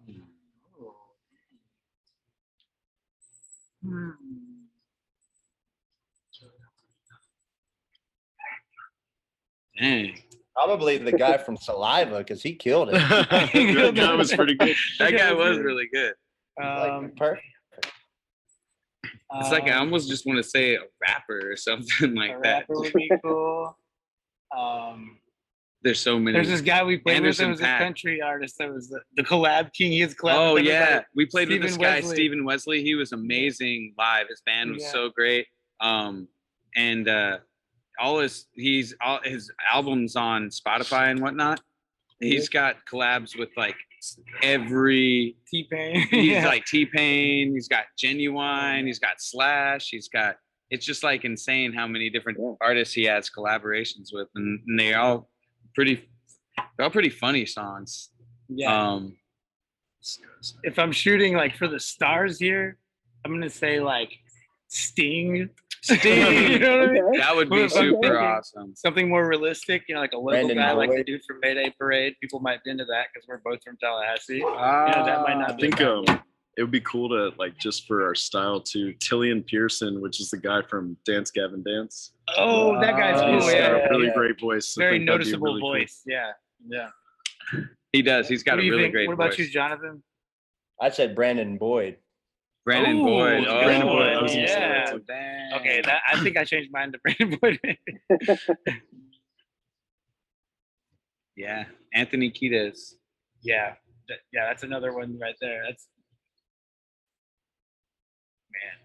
Hmm. 3.83 4.09
Dang. 9.79 10.17
Probably 10.55 10.97
the 10.99 11.11
guy 11.11 11.37
from 11.37 11.57
Saliva 11.57 12.19
because 12.19 12.43
he 12.43 12.53
killed 12.55 12.89
it. 12.89 12.93
that 13.29 13.93
guy 13.95 14.13
was 14.13 14.33
pretty 14.33 14.53
good. 14.55 14.75
That 14.99 15.17
guy 15.17 15.33
was 15.33 15.57
really 15.57 15.87
good. 15.91 16.13
Um, 16.61 17.03
like, 17.03 17.15
perfect. 17.15 17.47
It's 19.35 19.49
like 19.49 19.63
I 19.63 19.71
um, 19.71 19.87
almost 19.87 20.09
just 20.09 20.27
want 20.27 20.37
to 20.37 20.43
say 20.43 20.75
a 20.75 20.81
rapper 21.01 21.53
or 21.53 21.57
something 21.57 22.15
a 22.15 22.19
like 22.19 22.43
that. 22.43 22.65
rapper 22.69 22.73
would 22.75 22.93
be 22.93 23.11
cool. 23.23 23.75
Um, 24.55 25.17
There's 25.83 25.99
so 25.99 26.17
many. 26.19 26.33
there's 26.35 26.47
this 26.49 26.61
guy 26.61 26.83
we 26.83 26.97
played 26.97 27.17
Anderson 27.17 27.49
with 27.49 27.59
was 27.59 27.67
a 27.67 27.77
country 27.77 28.21
artist 28.21 28.57
that 28.59 28.73
was 28.73 28.89
the, 28.89 29.01
the 29.17 29.23
collab 29.23 29.73
king. 29.73 29.91
He 29.91 29.99
has 29.99 30.13
collab. 30.15 30.35
Oh 30.35 30.55
yeah, 30.57 31.01
we 31.15 31.25
played 31.25 31.49
with 31.49 31.61
this 31.61 31.75
guy, 31.77 31.95
Wesley. 31.95 32.15
Stephen 32.15 32.45
Wesley. 32.45 32.81
He 32.83 32.95
was 32.95 33.11
amazing 33.11 33.93
live. 33.97 34.27
His 34.29 34.41
band 34.45 34.71
was 34.71 34.83
Yeah. 34.83 34.91
so 34.91 35.09
great. 35.09 35.45
Um, 35.81 36.27
and 36.75 37.07
uh, 37.09 37.37
all 37.99 38.19
his 38.19 38.45
he's 38.53 38.95
all 39.01 39.19
his 39.23 39.51
albums 39.71 40.15
on 40.15 40.49
Spotify 40.49 41.11
and 41.11 41.19
whatnot. 41.21 41.59
He's 42.19 42.47
got 42.47 42.77
collabs 42.89 43.37
with 43.37 43.49
like 43.57 43.75
every. 44.41 45.35
T 45.49 45.67
Pain. 45.69 46.07
He's 46.11 46.43
like 46.45 46.65
T 46.65 46.85
Pain. 46.85 47.53
He's 47.53 47.67
got 47.67 47.85
Ginuwine. 48.01 48.85
He's 48.85 48.99
got 48.99 49.15
Slash. 49.19 49.89
He's 49.89 50.07
got. 50.07 50.37
It's 50.69 50.85
just 50.85 51.03
like 51.03 51.25
insane 51.25 51.73
how 51.73 51.85
many 51.87 52.09
different 52.09 52.37
Yeah. 52.41 52.53
artists 52.61 52.93
he 52.93 53.03
has 53.03 53.29
collaborations 53.29 54.09
with, 54.11 54.27
and, 54.35 54.59
and 54.67 54.79
they're 54.79 54.99
all 54.99 55.29
pretty. 55.75 56.09
They're 56.77 56.85
all 56.85 56.91
pretty 56.91 57.09
funny 57.09 57.45
songs. 57.45 58.09
yeah. 58.47 58.91
Um, 58.91 59.17
if 60.63 60.77
I'm 60.77 60.91
shooting 60.91 61.33
like 61.35 61.55
for 61.55 61.67
the 61.67 61.79
stars 61.79 62.37
here, 62.39 62.77
I'm 63.25 63.31
gonna 63.31 63.49
say 63.49 63.79
like 63.79 64.11
Sting. 64.67 65.49
Sting. 65.81 66.01
you 66.51 66.59
know 66.59 66.79
what 66.79 66.89
I 66.89 66.91
mean? 66.91 67.11
That 67.19 67.35
would 67.35 67.49
be 67.49 67.57
What 67.57 67.65
if 67.65 67.75
I'm 67.77 67.83
super 67.85 68.01
thinking? 68.01 68.17
awesome. 68.21 68.75
Something 68.75 69.09
more 69.09 69.27
realistic, 69.27 69.83
you 69.87 69.95
know, 69.95 70.01
like 70.01 70.13
a 70.13 70.17
local 70.17 70.31
Brandon 70.31 70.57
guy, 70.57 70.71
like 70.73 70.89
the 70.91 71.03
dude 71.03 71.21
from 71.27 71.39
Mayday 71.41 71.73
Parade. 71.77 72.15
People 72.21 72.39
might 72.39 72.63
be 72.63 72.71
into 72.71 72.85
that 72.85 73.07
because 73.13 73.27
we're 73.27 73.39
both 73.43 73.61
from 73.63 73.77
Tallahassee. 73.77 74.41
Ah, 74.45 75.03
that 75.05 75.21
might 75.23 75.37
not 75.37 75.51
I 75.51 75.55
be 75.55 75.61
think 75.63 75.77
bad. 75.77 75.87
um, 75.87 76.21
it 76.57 76.61
would 76.61 76.71
be 76.71 76.81
cool 76.81 77.09
to 77.09 77.31
like 77.37 77.57
just 77.57 77.87
for 77.87 78.05
our 78.05 78.13
style 78.15 78.59
to 78.61 78.93
Tilian 78.99 79.45
Pearson, 79.45 80.01
which 80.01 80.19
is 80.19 80.29
the 80.29 80.37
guy 80.37 80.61
from 80.61 80.95
Dance 81.05 81.31
Gavin 81.31 81.63
Dance. 81.63 82.11
Oh, 82.37 82.79
that 82.79 82.91
guy's 82.97 83.19
Oh, 83.21 83.25
cool. 83.25 83.33
He's 83.33 83.43
got 83.45 83.53
Yeah, 83.55 83.67
a 83.69 83.89
really 83.89 84.07
yeah. 84.07 84.13
great 84.13 84.39
voice. 84.39 84.75
Very 84.77 84.99
think 84.99 85.07
that'd 85.09 85.19
be 85.21 85.25
noticeable 85.31 85.45
really 85.47 85.61
cool. 85.61 85.71
voice. 85.73 86.01
Yeah, 86.05 86.31
yeah. 86.67 86.89
he 87.91 88.01
does. 88.01 88.27
He's 88.27 88.43
got 88.43 88.57
what 88.57 88.65
a 88.65 88.69
really 88.69 88.83
think? 88.83 88.93
great 88.93 89.07
What 89.07 89.13
about 89.15 89.29
voice. 89.31 89.39
you, 89.39 89.49
Jonathan? 89.49 90.03
I 90.81 90.89
said 90.89 91.15
Brandon 91.15 91.57
Boyd. 91.57 91.97
Brandon 92.65 92.97
Ooh, 92.99 93.03
Boyd. 93.03 93.45
Oh, 93.47 93.63
Brandon 93.63 93.87
Boyd, 93.89 94.13
oh. 94.13 94.19
I 94.19 94.21
was 94.21 94.31
say 94.31 94.45
that 94.45 95.01
yeah. 95.09 95.57
Okay, 95.59 95.81
that 95.81 96.01
I 96.07 96.19
think 96.23 96.37
I 96.37 96.45
changed 96.45 96.71
mine 96.71 96.93
to 96.93 96.99
Brandon 96.99 97.39
Boyd. 97.41 97.59
Yeah, 101.35 101.65
Anthony 101.93 102.29
Kiedis. 102.31 102.93
yeah, 103.41 103.73
yeah, 104.31 104.45
that's 104.47 104.61
another 104.63 104.93
one 104.93 105.17
right 105.19 105.35
there. 105.41 105.63
That's 105.65 105.87
man. 108.53 108.77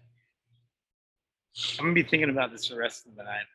I'm 1.79 1.85
gonna 1.85 1.93
be 1.93 2.03
thinking 2.03 2.29
about 2.29 2.51
this 2.51 2.67
for 2.67 2.75
the 2.75 2.79
rest 2.79 3.05
of 3.07 3.15
the 3.15 3.23
night. 3.23 3.45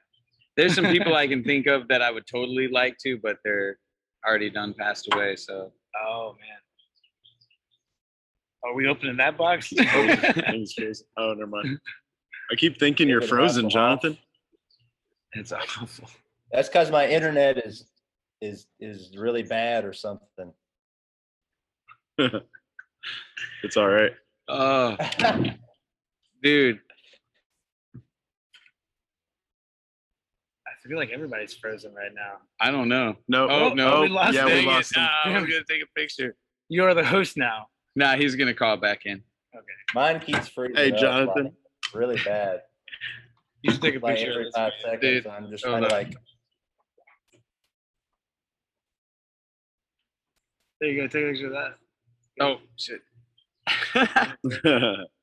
There's 0.57 0.75
some 0.75 0.87
people 0.87 1.15
I 1.17 1.27
can 1.27 1.43
think 1.43 1.67
of 1.67 1.89
that 1.89 2.01
I 2.03 2.11
would 2.11 2.27
totally 2.27 2.69
like 2.69 2.97
to, 2.99 3.19
but 3.23 3.39
they're 3.45 3.79
already 4.27 4.51
done 4.51 4.75
passed 4.79 5.09
away. 5.13 5.37
So 5.37 5.73
Oh 6.03 6.35
man. 6.41 6.59
Are 8.65 8.75
we 8.75 8.89
opening 8.89 9.17
that 9.19 9.37
box? 9.37 9.69
Things 9.71 10.73
frozen. 10.75 11.07
Oh, 11.17 11.35
never 11.35 11.47
mind. 11.47 11.79
I 12.51 12.55
keep 12.57 12.79
thinking 12.79 13.09
you're 13.09 13.21
frozen, 13.21 13.69
Jonathan. 13.69 14.17
it's 15.33 15.53
awful. 15.53 16.09
That's 16.53 16.69
because 16.69 16.91
my 16.91 17.07
internet 17.07 17.59
is 17.59 17.87
is 18.41 18.67
is 18.81 19.17
really 19.17 19.43
bad 19.43 19.85
or 19.85 19.93
something. 19.93 20.53
It's 23.63 23.77
all 23.77 23.89
right. 23.89 24.13
Oh, 24.47 24.95
dude. 26.45 26.79
I 30.67 30.89
feel 30.89 30.99
like 30.99 31.11
everybody's 31.11 31.55
frozen 31.55 31.95
right 31.95 32.13
now. 32.15 32.35
I 32.61 32.71
don't 32.71 32.89
know. 32.89 33.17
No, 33.27 33.49
Oh, 33.49 33.71
oh 33.71 33.75
no, 33.75 34.03
we 34.03 34.09
lost 34.09 34.35
yeah, 34.35 34.43
it. 34.43 34.45
we 34.47 34.51
Dang 34.53 34.65
it. 34.65 34.67
lost 34.69 34.95
him. 34.97 35.03
Nah, 35.03 35.09
I 35.25 35.41
was 35.41 35.45
gonna 35.51 35.65
take 35.69 35.83
a 35.83 35.87
picture. 35.99 36.37
You 36.69 36.85
are 36.85 36.93
the 36.95 37.05
host 37.05 37.37
now. 37.39 37.67
Nah, 37.97 38.17
he's 38.17 38.35
gonna 38.37 38.53
call 38.55 38.77
back 38.77 39.07
in. 39.07 39.23
Okay. 39.57 39.65
Mine 39.95 40.21
keeps 40.21 40.49
freezing. 40.49 40.77
Hey, 40.77 40.93
up, 40.93 40.99
Jonathan. 40.99 41.45
like, 41.45 41.53
really 41.95 42.21
bad. 42.25 42.61
You 43.63 43.73
should 43.73 43.81
take 43.83 43.95
a 43.97 43.99
Like 43.99 44.17
picture 44.17 44.31
of 44.33 44.37
every 44.37 44.45
this. 44.45 44.55
five 44.55 44.73
seconds, 44.83 45.01
Dude, 45.01 45.27
I'm 45.27 45.51
just 45.51 45.65
hold 45.65 45.75
kind 45.77 45.87
of 45.87 45.93
like, 45.93 46.15
There 50.81 50.91
you 50.91 51.01
go. 51.01 51.07
Take 51.09 51.25
a 51.25 51.29
picture 51.31 51.47
of 51.47 51.53
that. 51.53 51.77
Oh 52.41 52.57
shit. 52.77 53.01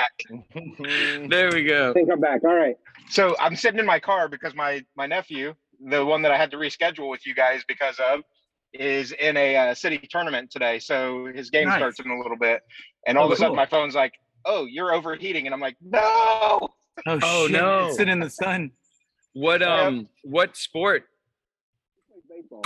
"Mm-hmm." 0.00 1.28
there 1.28 1.50
we 1.52 1.64
go. 1.64 1.90
I 1.90 1.92
think 1.92 2.10
I'm 2.10 2.20
back. 2.20 2.42
All 2.44 2.54
right. 2.54 2.76
So 3.08 3.36
I'm 3.38 3.56
sitting 3.56 3.78
in 3.80 3.86
my 3.86 4.00
car 4.00 4.28
because 4.28 4.54
my 4.54 4.84
my 4.96 5.06
nephew, 5.06 5.54
the 5.88 6.04
one 6.04 6.22
that 6.22 6.32
I 6.32 6.36
had 6.36 6.50
to 6.52 6.56
reschedule 6.56 7.10
with 7.10 7.26
you 7.26 7.34
guys 7.34 7.62
because 7.68 7.98
of, 8.00 8.20
is 8.72 9.12
in 9.12 9.36
a 9.36 9.56
uh, 9.56 9.74
city 9.74 9.98
tournament 10.10 10.50
today. 10.50 10.78
So 10.78 11.28
his 11.34 11.50
game 11.50 11.68
Nice. 11.68 11.78
starts 11.78 12.00
in 12.00 12.10
a 12.10 12.18
little 12.18 12.36
bit, 12.38 12.62
and 13.06 13.16
all 13.18 13.24
Oh, 13.24 13.26
of 13.28 13.32
a 13.32 13.36
sudden 13.36 13.50
cool. 13.50 13.56
my 13.56 13.66
phone's 13.66 13.94
like, 13.94 14.12
"Oh, 14.44 14.66
you're 14.66 14.92
overheating," 14.92 15.46
and 15.46 15.54
I'm 15.54 15.60
like, 15.60 15.76
"No." 15.80 16.00
Oh, 17.06 17.18
Oh, 17.22 17.42
shit. 17.46 17.52
no. 17.52 17.90
Sit 17.92 18.08
in 18.08 18.20
the 18.20 18.30
sun. 18.42 18.70
What 19.34 19.62
um 19.62 20.08
what 20.22 20.56
sport? 20.56 21.04
Baseball. 22.28 22.62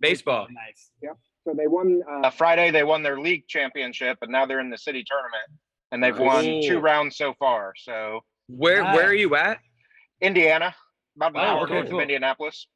Baseball. 0.00 0.46
Nice. 0.50 0.90
Yeah. 1.02 1.10
So 1.46 1.54
they 1.56 1.66
won. 1.66 2.00
Uh, 2.10 2.26
Uh, 2.26 2.30
Friday 2.30 2.70
they 2.70 2.84
won 2.84 3.02
their 3.02 3.20
league 3.20 3.46
championship, 3.48 4.18
and 4.22 4.32
now 4.32 4.44
they're 4.46 4.60
in 4.60 4.70
the 4.70 4.78
city 4.78 5.04
tournament, 5.06 5.44
and 5.92 6.02
they've 6.02 6.18
won 6.18 6.44
Cool. 6.44 6.62
two 6.62 6.78
rounds 6.80 7.16
so 7.16 7.34
far. 7.38 7.72
So 7.76 8.20
Where 8.48 8.82
where 8.84 9.06
are 9.08 9.14
you 9.14 9.34
at? 9.36 9.58
Indiana, 10.20 10.74
about 11.16 11.32
an 11.34 11.40
Oh, 11.40 11.42
hour 11.42 11.64
okay, 11.64 11.74
north 11.74 11.88
cool. 11.88 11.98
of 11.98 12.02
Indianapolis. 12.02 12.66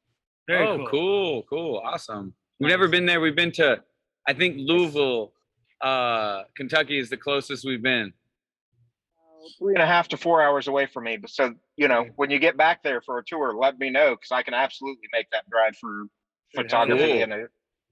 Very 0.47 0.67
oh, 0.67 0.77
cool. 0.77 0.87
cool, 0.87 1.43
cool, 1.49 1.81
awesome. 1.85 2.33
We've 2.59 2.69
never 2.69 2.87
been 2.87 3.05
there. 3.05 3.21
We've 3.21 3.35
been 3.35 3.51
to, 3.53 3.81
I 4.27 4.33
think 4.33 4.55
Louisville, 4.59 5.33
uh, 5.81 6.43
Kentucky 6.55 6.97
is 6.99 7.09
the 7.09 7.17
closest 7.17 7.65
we've 7.65 7.81
been. 7.83 8.11
Three 9.57 9.73
and 9.73 9.81
a 9.81 9.85
half 9.87 10.07
to 10.09 10.17
four 10.17 10.41
hours 10.41 10.67
away 10.67 10.85
from 10.85 11.05
me. 11.05 11.17
But 11.17 11.29
so 11.29 11.53
you 11.77 11.87
know, 11.87 12.05
when 12.17 12.29
you 12.29 12.39
get 12.39 12.57
back 12.57 12.83
there 12.83 13.01
for 13.01 13.17
a 13.19 13.23
tour, 13.25 13.53
let 13.55 13.79
me 13.79 13.89
know 13.89 14.11
because 14.15 14.31
I 14.31 14.43
can 14.43 14.53
absolutely 14.53 15.07
make 15.13 15.29
that 15.31 15.49
drive 15.49 15.75
for 15.77 16.03
photography 16.55 17.07
Cool. 17.13 17.23
and 17.23 17.33
a, 17.33 17.47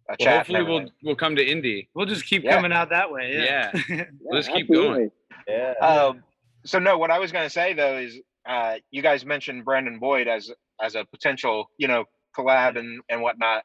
a 0.10 0.12
Well, 0.12 0.18
chat. 0.20 0.28
and 0.28 0.38
hopefully 0.38 0.64
we'll 0.64 0.90
we'll 1.04 1.16
come 1.16 1.36
to 1.36 1.46
Indy. 1.46 1.90
We'll 1.94 2.06
just 2.06 2.26
keep 2.26 2.44
Yeah. 2.44 2.56
coming 2.56 2.72
out 2.72 2.90
that 2.90 3.12
way. 3.12 3.34
Yeah. 3.44 3.72
Yeah. 3.90 4.06
Let's 4.32 4.48
keep 4.48 4.72
going. 4.72 5.12
Yeah. 5.48 5.74
Um, 5.82 6.24
so 6.66 6.80
no, 6.80 6.98
what 6.98 7.12
I 7.12 7.20
was 7.20 7.32
going 7.32 7.46
to 7.46 7.50
say 7.50 7.74
though 7.74 7.98
is, 7.98 8.20
uh, 8.48 8.76
you 8.92 9.02
guys 9.02 9.26
mentioned 9.26 9.66
Brandon 9.66 10.00
Boyd 10.00 10.28
as 10.28 10.52
as 10.82 10.96
a 10.96 11.06
potential, 11.06 11.70
you 11.78 11.88
know, 11.88 12.06
collab 12.38 12.78
and 12.78 13.02
and 13.10 13.22
whatnot. 13.22 13.64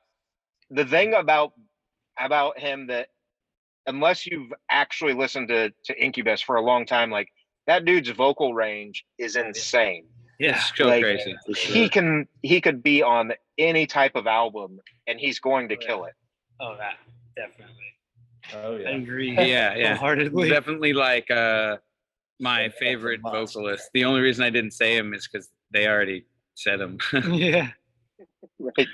The 0.71 0.85
thing 0.85 1.15
about 1.15 1.53
about 2.21 2.59
him 2.59 2.87
that 2.89 3.09
unless 3.87 4.27
you've 4.27 4.53
actually 4.71 5.13
listened 5.15 5.49
to 5.49 5.71
to 5.85 6.03
Incubus 6.03 6.41
for 6.41 6.57
a 6.57 6.63
long 6.63 6.87
time, 6.87 7.11
like 7.11 7.29
that 7.67 7.85
dude's 7.85 8.11
vocal 8.11 8.55
range 8.55 9.05
is 9.19 9.37
insane. 9.37 10.07
yeah. 10.41 10.57
It's 10.57 10.73
so 10.77 10.87
Like, 10.87 11.03
crazy. 11.03 11.35
For 11.47 11.55
sure. 11.55 11.75
He 11.75 11.89
can 11.89 12.27
he 12.43 12.61
could 12.61 12.83
be 12.83 13.03
on 13.03 13.33
any 13.59 13.87
type 13.87 14.17
of 14.17 14.27
album 14.27 14.81
and 15.07 15.21
he's 15.21 15.39
going 15.39 15.69
to 15.69 15.77
kill 15.77 16.05
it. 16.05 16.15
Oh, 16.63 16.77
that 16.77 16.99
definitely. 17.37 17.75
Oh 18.55 18.77
I 18.77 18.81
yeah. 18.81 18.97
agree. 18.97 19.31
Yeah, 19.37 19.75
yeah. 19.75 19.97
Wholeheartedly. 19.97 20.49
Definitely 20.49 20.93
like 20.93 21.31
uh 21.31 21.79
my 22.39 22.63
That's 22.63 22.75
a 22.75 22.79
favorite 22.79 23.21
vocalist. 23.21 23.91
The 23.93 24.05
only 24.05 24.21
reason 24.21 24.45
I 24.45 24.51
didn't 24.51 24.73
say 24.73 24.97
him 24.97 25.13
is 25.13 25.29
because 25.29 25.51
they 25.73 25.87
already 25.87 26.25
said 26.55 26.81
him. 26.81 26.99
yeah. 27.33 27.69
Right. 28.59 28.89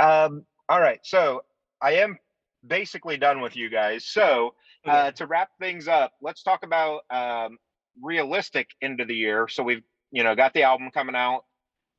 Um, 0.00 0.44
all 0.68 0.80
right. 0.80 1.00
So 1.02 1.42
I 1.80 1.94
am 1.94 2.18
basically 2.66 3.16
done 3.16 3.40
with 3.40 3.56
you 3.56 3.68
guys. 3.68 4.06
So 4.06 4.54
uh, 4.86 5.12
to 5.12 5.26
wrap 5.26 5.50
things 5.60 5.86
up, 5.88 6.12
let's 6.20 6.42
talk 6.42 6.64
about 6.64 7.02
um, 7.10 7.58
realistic 8.00 8.68
end 8.80 9.00
of 9.00 9.08
the 9.08 9.16
year. 9.16 9.48
So 9.48 9.62
we've 9.62 9.82
you 10.10 10.22
know 10.22 10.34
got 10.34 10.54
the 10.54 10.62
album 10.62 10.90
coming 10.92 11.16
out. 11.16 11.44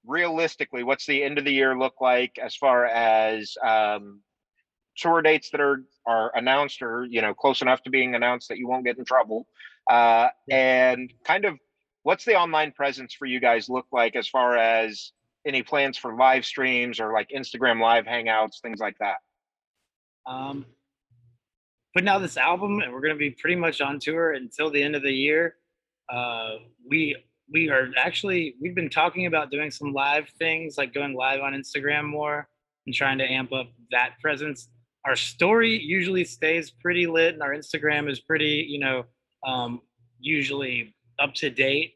Realistically, 0.06 0.84
what's 0.84 1.06
the 1.06 1.24
end 1.24 1.38
of 1.38 1.46
the 1.46 1.54
year 1.54 1.78
look 1.78 2.02
like 2.02 2.38
as 2.42 2.56
far 2.56 2.86
as 2.86 3.56
um, 3.66 4.22
tour 4.98 5.22
dates 5.22 5.50
that 5.52 5.62
are 5.62 5.84
are 6.06 6.32
announced 6.36 6.82
or 6.82 7.06
you 7.10 7.22
know 7.22 7.34
close 7.34 7.62
enough 7.62 7.82
to 7.84 7.90
being 7.90 8.16
announced 8.16 8.50
that 8.50 8.58
you 8.58 8.68
won't 8.68 8.86
get 8.86 8.98
in 8.98 9.06
trouble? 9.06 9.48
Uh, 9.90 10.30
and 10.50 11.14
kind 11.26 11.46
of 11.46 11.58
what's 12.04 12.26
the 12.26 12.36
online 12.36 12.72
presence 12.72 13.14
for 13.14 13.26
you 13.26 13.40
guys 13.40 13.70
look 13.70 13.86
like 13.92 14.16
as 14.16 14.28
far 14.28 14.58
as 14.58 15.12
any 15.46 15.62
plans 15.62 15.98
for 15.98 16.16
live 16.16 16.46
streams 16.46 17.00
or 17.00 17.12
like 17.12 17.30
Instagram 17.36 17.82
live 17.82 18.06
hangouts, 18.06 18.62
things 18.62 18.80
like 18.80 18.98
that? 19.00 19.18
Um, 20.26 20.66
putting 21.94 22.10
out 22.10 22.20
this 22.20 22.38
album, 22.38 22.80
and 22.82 22.94
we're 22.94 23.02
gonna 23.02 23.16
be 23.16 23.32
pretty 23.32 23.56
much 23.56 23.82
on 23.82 24.00
tour 24.00 24.34
until 24.34 24.70
the 24.70 24.82
end 24.82 24.96
of 24.96 25.04
the 25.04 25.12
year. 25.12 25.56
Uh, 26.10 26.56
we 26.90 27.16
we 27.52 27.70
are 27.70 27.90
actually 27.98 28.56
we've 28.62 28.76
been 28.76 28.90
talking 28.90 29.26
about 29.26 29.52
doing 29.52 29.72
some 29.72 29.94
live 29.94 30.30
things, 30.40 30.78
like 30.78 30.94
going 30.94 31.14
live 31.14 31.42
on 31.42 31.54
Instagram 31.54 32.06
more 32.06 32.48
and 32.86 32.96
trying 32.96 33.18
to 33.18 33.26
amp 33.26 33.52
up 33.54 33.68
that 33.92 34.20
presence. 34.22 34.70
Our 35.06 35.16
story 35.16 35.78
usually 35.82 36.24
stays 36.24 36.72
pretty 36.72 37.08
lit, 37.08 37.34
and 37.34 37.44
our 37.44 37.54
Instagram 37.54 38.10
is 38.10 38.20
pretty, 38.22 38.66
you 38.70 38.80
know, 38.80 39.04
um, 39.46 39.82
usually 40.20 40.96
up 41.20 41.34
to 41.36 41.50
date. 41.50 41.96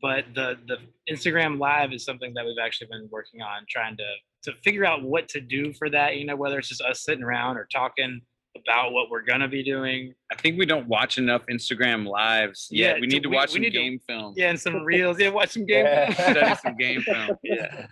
But 0.00 0.26
the 0.34 0.56
the 0.66 0.78
Instagram 1.12 1.58
live 1.58 1.92
is 1.92 2.04
something 2.04 2.32
that 2.34 2.44
we've 2.46 2.56
actually 2.62 2.86
been 2.90 3.08
working 3.10 3.42
on, 3.42 3.64
trying 3.68 3.96
to 3.96 4.04
to 4.44 4.52
figure 4.62 4.84
out 4.86 5.02
what 5.02 5.28
to 5.30 5.40
do 5.40 5.72
for 5.74 5.90
that. 5.90 6.16
You 6.16 6.24
know, 6.24 6.36
whether 6.36 6.58
it's 6.58 6.68
just 6.68 6.80
us 6.82 7.02
sitting 7.04 7.24
around 7.24 7.56
or 7.56 7.66
talking 7.72 8.20
about 8.56 8.92
what 8.92 9.10
we're 9.10 9.22
gonna 9.22 9.48
be 9.48 9.62
doing. 9.62 10.14
I 10.32 10.36
think 10.36 10.58
we 10.58 10.66
don't 10.66 10.86
watch 10.88 11.18
enough 11.18 11.42
Instagram 11.50 12.06
lives 12.06 12.68
Yeah, 12.70 12.94
we 13.00 13.06
need 13.06 13.22
to 13.24 13.28
we- 13.28 13.36
watch 13.36 13.50
we 13.50 13.54
some 13.54 13.62
need 13.62 13.72
to- 13.72 13.78
game 13.78 13.98
film. 14.08 14.34
Yeah, 14.36 14.50
and 14.50 14.58
some 14.60 14.84
reels. 14.84 15.20
Yeah, 15.20 15.28
watch 15.30 15.50
some 15.50 15.66
game. 15.66 15.84
Yeah. 15.84 16.12
Study 16.12 16.54
some 16.62 16.76
game 16.76 17.02
film. 17.02 17.36
yeah, 17.44 17.86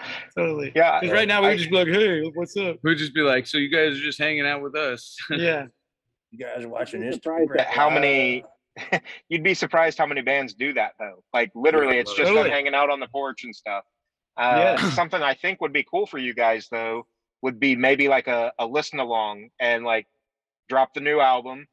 totally. 0.36 0.72
Yeah, 0.74 1.00
'Cause 1.00 1.10
right 1.10 1.28
now 1.28 1.40
we 1.40 1.46
I- 1.46 1.50
would 1.50 1.58
just 1.58 1.70
be 1.70 1.76
like, 1.76 1.88
"Hey, 1.88 2.22
what's 2.34 2.56
up?" 2.56 2.76
We'd 2.82 2.98
just 2.98 3.14
be 3.14 3.20
like, 3.22 3.46
so 3.46 3.58
you 3.58 3.68
guys 3.70 3.96
are 3.98 4.02
just 4.02 4.18
hanging 4.18 4.46
out 4.46 4.62
with 4.62 4.74
us. 4.76 5.16
Yeah, 5.30 5.66
You 6.30 6.38
guys 6.38 6.64
are 6.64 6.68
watching 6.68 7.00
this. 7.00 7.16
Surprised 7.16 7.50
that 7.56 7.66
how 7.68 7.90
many 7.90 8.44
you'd 9.28 9.42
be 9.42 9.54
surprised 9.54 9.98
how 9.98 10.06
many 10.06 10.22
bands 10.22 10.54
do 10.54 10.72
that 10.74 10.92
though. 10.98 11.22
Like 11.34 11.50
literally, 11.54 11.98
it's 11.98 12.10
just 12.14 12.26
them 12.28 12.34
Totally. 12.36 12.50
hanging 12.50 12.74
out 12.74 12.88
on 12.90 13.00
the 13.00 13.08
porch 13.08 13.44
and 13.44 13.54
stuff. 13.54 13.84
Uh, 14.36 14.76
Yeah. 14.78 14.90
Something 15.00 15.22
I 15.22 15.34
think 15.34 15.60
would 15.60 15.72
be 15.72 15.82
cool 15.90 16.06
for 16.06 16.18
you 16.18 16.32
guys 16.34 16.68
though 16.70 17.06
would 17.42 17.58
be 17.58 17.74
maybe 17.74 18.06
like 18.08 18.28
a, 18.28 18.52
a 18.58 18.66
listen 18.66 19.00
along 19.00 19.48
and 19.60 19.84
like 19.84 20.06
drop 20.68 20.94
the 20.94 21.00
new 21.00 21.20
album, 21.20 21.66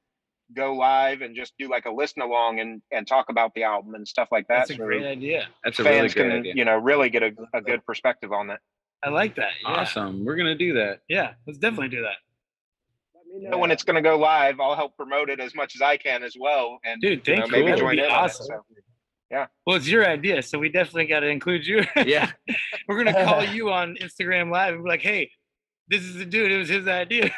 go 0.56 0.74
live 0.74 1.22
and 1.22 1.36
just 1.36 1.54
do 1.60 1.70
like 1.70 1.86
a 1.86 1.92
listen 1.92 2.22
along 2.22 2.60
and 2.60 2.82
and 2.92 3.06
talk 3.08 3.26
about 3.30 3.54
the 3.56 3.64
album 3.64 3.96
and 3.96 4.08
stuff 4.08 4.30
like 4.32 4.48
that. 4.48 4.60
that's 4.60 4.72
a 4.72 4.76
so 4.76 4.86
great 4.86 5.06
idea. 5.06 5.48
That's 5.64 5.80
a 5.80 5.84
really 5.84 6.00
fans 6.00 6.14
good 6.14 6.30
can 6.30 6.32
idea. 6.40 6.54
you 6.56 6.66
know 6.66 6.78
really 6.78 7.10
get 7.10 7.24
a, 7.24 7.32
a 7.54 7.62
good 7.62 7.86
perspective 7.86 8.32
on 8.32 8.48
that. 8.48 8.60
I 9.04 9.10
like 9.10 9.36
that. 9.36 9.52
Yeah, 9.64 9.70
Awesome. 9.74 10.26
We're 10.26 10.36
gonna 10.36 10.56
do 10.56 10.74
that. 10.74 11.00
yeah. 11.10 11.34
Let's 11.46 11.60
definitely 11.60 11.90
do 11.90 12.02
that, 12.02 12.18
You 13.42 13.50
know, 13.50 13.58
when 13.60 13.70
it's 13.72 13.84
going 13.84 13.96
to 13.96 14.02
go 14.02 14.18
live, 14.18 14.60
I'll 14.60 14.76
help 14.76 14.96
promote 14.98 15.30
it 15.30 15.40
as 15.40 15.54
much 15.54 15.76
as 15.76 15.82
I 15.82 15.98
can 15.98 16.24
as 16.24 16.36
well, 16.40 16.80
and 16.84 17.00
dude. 17.02 17.28
you 17.28 17.36
know, 17.36 17.42
Thank 17.42 17.46
you. 17.46 17.52
maybe 17.52 17.66
That 17.68 17.72
would 17.76 17.80
join 17.80 17.96
be 17.98 18.04
in 18.04 18.10
awesome. 18.10 18.48
on 18.54 18.60
it. 18.72 18.84
So. 19.32 19.46
Well, 19.68 19.76
it's 19.76 19.88
your 19.88 20.08
idea, 20.08 20.42
so 20.42 20.58
we 20.58 20.70
definitely 20.70 21.06
got 21.06 21.20
to 21.20 21.28
include 21.28 21.68
you. 21.68 21.84
Yeah. 22.06 22.32
We're 22.88 23.04
gonna 23.04 23.24
call 23.26 23.44
you 23.56 23.70
on 23.72 23.98
Instagram 24.02 24.52
Live 24.52 24.74
and 24.76 24.84
be 24.84 24.90
like, 24.90 25.02
"Hey, 25.02 25.30
this 25.90 26.02
is 26.02 26.16
the 26.16 26.26
dude. 26.26 26.50
It 26.52 26.58
was 26.58 26.70
his 26.70 26.88
idea." 26.88 27.30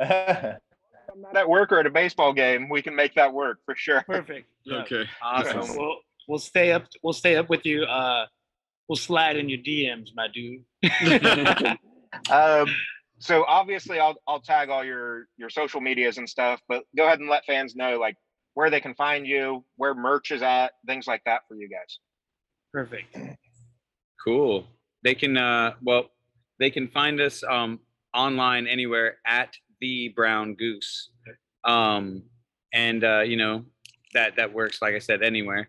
I'm 1.16 1.22
not 1.22 1.36
at 1.36 1.48
work 1.48 1.72
or 1.72 1.80
at 1.80 1.86
a 1.86 1.90
baseball 1.90 2.32
game, 2.34 2.68
we 2.68 2.82
can 2.82 2.94
make 2.94 3.14
that 3.14 3.32
work 3.32 3.60
for 3.64 3.74
sure. 3.74 4.02
Perfect. 4.06 4.48
Yeah. 4.68 4.78
Okay. 4.78 5.04
Awesome. 5.22 5.58
Awesome. 5.60 5.76
We'll 5.76 5.96
we'll 6.26 6.40
stay 6.40 6.72
up. 6.72 6.86
We'll 7.00 7.12
stay 7.12 7.36
up 7.36 7.48
with 7.48 7.64
you. 7.64 7.84
Uh, 7.84 8.26
we'll 8.88 8.96
slide 8.96 9.36
in 9.36 9.48
your 9.48 9.60
DMs, 9.60 10.08
my 10.16 10.26
dude. 10.34 10.64
Um, 12.30 12.66
so 13.18 13.44
obviously, 13.46 14.00
I'll 14.00 14.16
I'll 14.26 14.40
tag 14.40 14.68
all 14.68 14.84
your 14.84 15.28
your 15.36 15.50
social 15.50 15.80
medias 15.80 16.18
and 16.18 16.28
stuff, 16.28 16.60
but 16.68 16.84
go 16.96 17.06
ahead 17.06 17.20
and 17.20 17.28
let 17.28 17.44
fans 17.44 17.76
know 17.76 17.98
like 17.98 18.16
where 18.54 18.70
they 18.70 18.80
can 18.80 18.94
find 18.94 19.26
you, 19.26 19.64
where 19.76 19.94
merch 19.94 20.30
is 20.30 20.42
at, 20.42 20.72
things 20.86 21.06
like 21.06 21.22
that 21.26 21.42
for 21.46 21.54
you 21.56 21.68
guys. 21.68 21.98
Perfect. 22.72 23.16
Cool. 24.24 24.66
They 25.04 25.14
can 25.14 25.36
uh 25.36 25.74
well, 25.82 26.10
they 26.58 26.70
can 26.70 26.88
find 26.88 27.20
us 27.20 27.44
um 27.48 27.80
online 28.14 28.66
anywhere 28.66 29.18
at 29.26 29.54
the 29.80 30.08
brown 30.10 30.54
goose. 30.54 31.10
Um 31.64 32.22
and 32.72 33.04
uh 33.04 33.20
you 33.20 33.36
know 33.36 33.64
that 34.14 34.36
that 34.36 34.52
works 34.52 34.80
like 34.82 34.94
I 34.94 34.98
said 34.98 35.22
anywhere. 35.22 35.68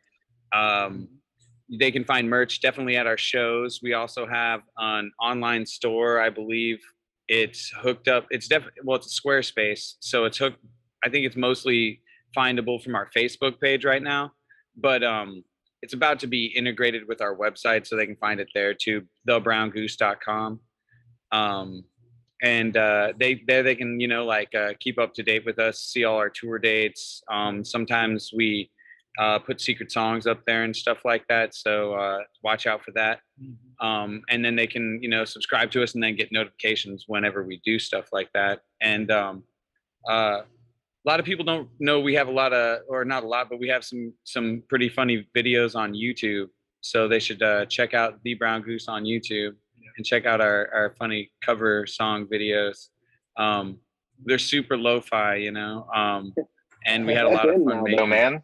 Um 0.53 1.09
they 1.69 1.91
can 1.91 2.05
find 2.05 2.29
merch 2.29 2.61
definitely 2.61 2.95
at 2.95 3.07
our 3.07 3.17
shows. 3.17 3.81
We 3.83 3.93
also 3.93 4.25
have 4.25 4.61
an 4.77 5.11
online 5.21 5.65
store, 5.65 6.21
I 6.21 6.29
believe. 6.29 6.79
It's 7.27 7.69
hooked 7.81 8.07
up. 8.07 8.25
It's 8.29 8.47
definitely 8.47 8.81
well, 8.83 8.97
it's 8.97 9.19
Squarespace, 9.19 9.95
so 9.99 10.25
it's 10.25 10.37
hooked. 10.37 10.63
I 11.03 11.09
think 11.09 11.25
it's 11.25 11.35
mostly 11.35 12.01
findable 12.35 12.81
from 12.81 12.95
our 12.95 13.09
Facebook 13.15 13.59
page 13.59 13.83
right 13.83 14.01
now, 14.01 14.31
but 14.77 15.03
um, 15.03 15.43
it's 15.81 15.93
about 15.93 16.19
to 16.19 16.27
be 16.27 16.45
integrated 16.45 17.07
with 17.07 17.21
our 17.21 17.35
website, 17.35 17.85
so 17.85 17.95
they 17.95 18.05
can 18.05 18.15
find 18.15 18.39
it 18.39 18.47
there 18.53 18.73
too. 18.73 19.03
TheBrownGoose.com, 19.27 20.59
um, 21.33 21.83
and 22.43 22.77
uh, 22.77 23.13
they 23.19 23.41
there 23.47 23.63
they 23.63 23.75
can 23.75 23.99
you 23.99 24.07
know 24.07 24.25
like 24.25 24.53
uh, 24.53 24.73
keep 24.79 24.99
up 24.99 25.13
to 25.15 25.23
date 25.23 25.45
with 25.45 25.59
us, 25.59 25.79
see 25.81 26.03
all 26.03 26.17
our 26.17 26.29
tour 26.29 26.59
dates. 26.59 27.21
Um, 27.31 27.63
sometimes 27.63 28.31
we 28.35 28.69
uh, 29.19 29.39
put 29.39 29.59
secret 29.59 29.91
songs 29.91 30.27
up 30.27 30.45
there 30.45 30.63
and 30.63 30.75
stuff 30.75 30.99
like 31.03 31.27
that, 31.27 31.55
so 31.55 31.93
uh, 31.93 32.19
watch 32.43 32.67
out 32.67 32.83
for 32.83 32.91
that. 32.91 33.21
Um, 33.79 34.21
and 34.29 34.43
then 34.45 34.55
they 34.55 34.67
can 34.67 34.99
you 35.01 35.09
know 35.09 35.25
subscribe 35.25 35.71
to 35.71 35.83
us 35.83 35.95
and 35.95 36.03
then 36.03 36.15
get 36.15 36.31
notifications 36.31 37.05
whenever 37.07 37.43
we 37.43 37.61
do 37.65 37.79
stuff 37.79 38.09
like 38.11 38.29
that. 38.33 38.61
And 38.81 39.09
um, 39.11 39.43
uh, 40.07 40.41
a 40.41 41.09
lot 41.09 41.19
of 41.19 41.25
people 41.25 41.45
don't 41.45 41.69
know 41.79 41.99
we 41.99 42.13
have 42.15 42.27
a 42.27 42.31
lot 42.31 42.53
of 42.53 42.79
or 42.89 43.05
not 43.05 43.23
a 43.23 43.27
lot 43.27 43.49
but 43.49 43.59
we 43.59 43.67
have 43.69 43.83
some 43.85 44.13
some 44.25 44.61
pretty 44.67 44.89
funny 44.89 45.27
videos 45.35 45.75
on 45.75 45.93
youtube. 45.93 46.47
So 46.81 47.07
they 47.07 47.19
should 47.19 47.41
uh, 47.41 47.65
check 47.65 47.93
out 47.93 48.19
the 48.23 48.35
brown 48.35 48.61
goose 48.61 48.87
on 48.87 49.03
youtube 49.03 49.55
and 49.97 50.05
check 50.05 50.25
out 50.25 50.39
our, 50.41 50.69
our 50.73 50.95
funny 50.97 51.31
cover 51.41 51.85
song 51.85 52.25
videos 52.25 52.87
um, 53.37 53.77
they're 54.25 54.39
super 54.39 54.77
lo-fi 54.77 55.35
you 55.35 55.51
know 55.51 55.87
um, 55.95 56.33
and 56.85 57.05
we 57.05 57.13
had 57.13 57.25
a 57.25 57.29
lot 57.29 57.49
of 57.49 57.55
fun 57.55 57.65
No 57.65 57.81
making 57.83 58.09
man, 58.09 58.41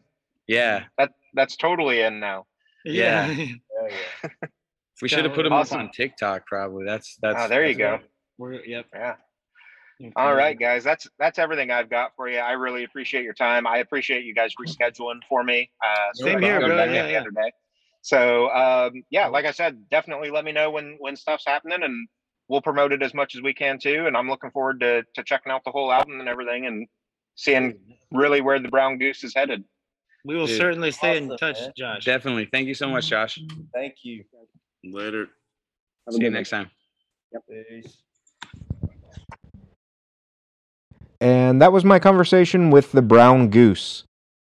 yeah 0.48 0.84
that 0.98 1.12
that's 1.34 1.56
totally 1.56 2.02
in 2.02 2.20
now. 2.20 2.46
Yeah. 2.86 3.26
Hell 3.34 3.48
yeah. 3.90 4.30
we 5.02 5.08
should 5.10 5.26
have 5.26 5.34
put 5.34 5.44
them 5.44 5.54
Awesome. 5.54 5.80
up 5.80 5.86
on 5.86 5.92
tiktok 5.92 6.46
probably 6.46 6.86
that's 6.86 7.18
that's 7.22 7.38
Ah, 7.40 7.48
there 7.48 7.66
you 7.66 7.74
go. 7.76 8.00
We're, 8.38 8.64
yep. 8.66 8.86
Yeah. 8.94 9.16
All 10.16 10.36
right, 10.36 10.60
guys. 10.60 10.84
That's 10.84 11.08
that's 11.18 11.40
everything 11.40 11.72
I've 11.72 11.90
got 11.90 12.12
for 12.16 12.28
you. 12.28 12.40
I 12.40 12.52
really 12.52 12.84
appreciate 12.84 13.24
your 13.24 13.34
time. 13.34 13.66
I 13.66 13.78
appreciate 13.78 14.26
you 14.26 14.34
guys 14.34 14.54
rescheduling 14.60 15.22
for 15.30 15.44
me. 15.44 15.72
Uh, 15.84 16.14
Same 16.14 16.42
here, 16.42 16.60
bro. 16.60 16.76
back 16.76 16.90
Yeah, 16.90 17.08
the 17.08 17.16
other 17.16 17.32
day. 17.32 17.52
So 18.04 18.50
um, 18.50 19.04
yeah, 19.10 19.28
like 19.28 19.46
I 19.46 19.52
said, 19.52 19.90
definitely 19.90 20.30
let 20.30 20.44
me 20.46 20.52
know 20.52 20.70
when 20.70 20.98
when 21.00 21.16
stuff's 21.16 21.46
happening, 21.48 21.84
and 21.84 22.08
we'll 22.50 22.62
promote 22.62 22.92
it 22.92 23.02
as 23.02 23.14
much 23.14 23.34
as 23.34 23.42
we 23.42 23.54
can 23.54 23.80
too. 23.80 24.06
And 24.08 24.16
I'm 24.16 24.30
looking 24.30 24.52
forward 24.52 24.82
to 24.82 25.04
to 25.16 25.24
checking 25.24 25.52
out 25.52 25.64
the 25.64 25.72
whole 25.72 25.92
album 25.92 26.20
and 26.20 26.28
everything, 26.28 26.66
and 26.66 26.86
seeing 27.36 27.80
really 28.12 28.42
where 28.42 28.60
the 28.60 28.68
Brown 28.68 28.98
Goose 28.98 29.24
is 29.24 29.34
headed. 29.34 29.64
We 30.26 30.36
will 30.36 30.48
Dude. 30.48 30.58
certainly 30.58 30.92
stay 30.92 31.18
in 31.18 31.30
touch, 31.38 31.60
man. 31.60 31.72
Josh. 31.78 32.06
Definitely. 32.06 32.50
Thank 32.52 32.68
you 32.68 32.74
so 32.74 32.90
much, 32.90 33.08
Josh. 33.08 33.40
Thank 33.74 33.96
you. 34.04 34.24
Later. 34.84 35.28
Have 36.06 36.14
See 36.14 36.20
you 36.20 36.28
good 36.28 36.34
next 36.34 36.50
time. 36.50 36.70
Peace. 37.50 37.98
And 41.22 41.62
that 41.62 41.72
was 41.72 41.86
my 41.86 42.00
conversation 42.00 42.70
with 42.70 42.92
the 42.92 43.02
brown 43.02 43.48
goose. 43.48 44.04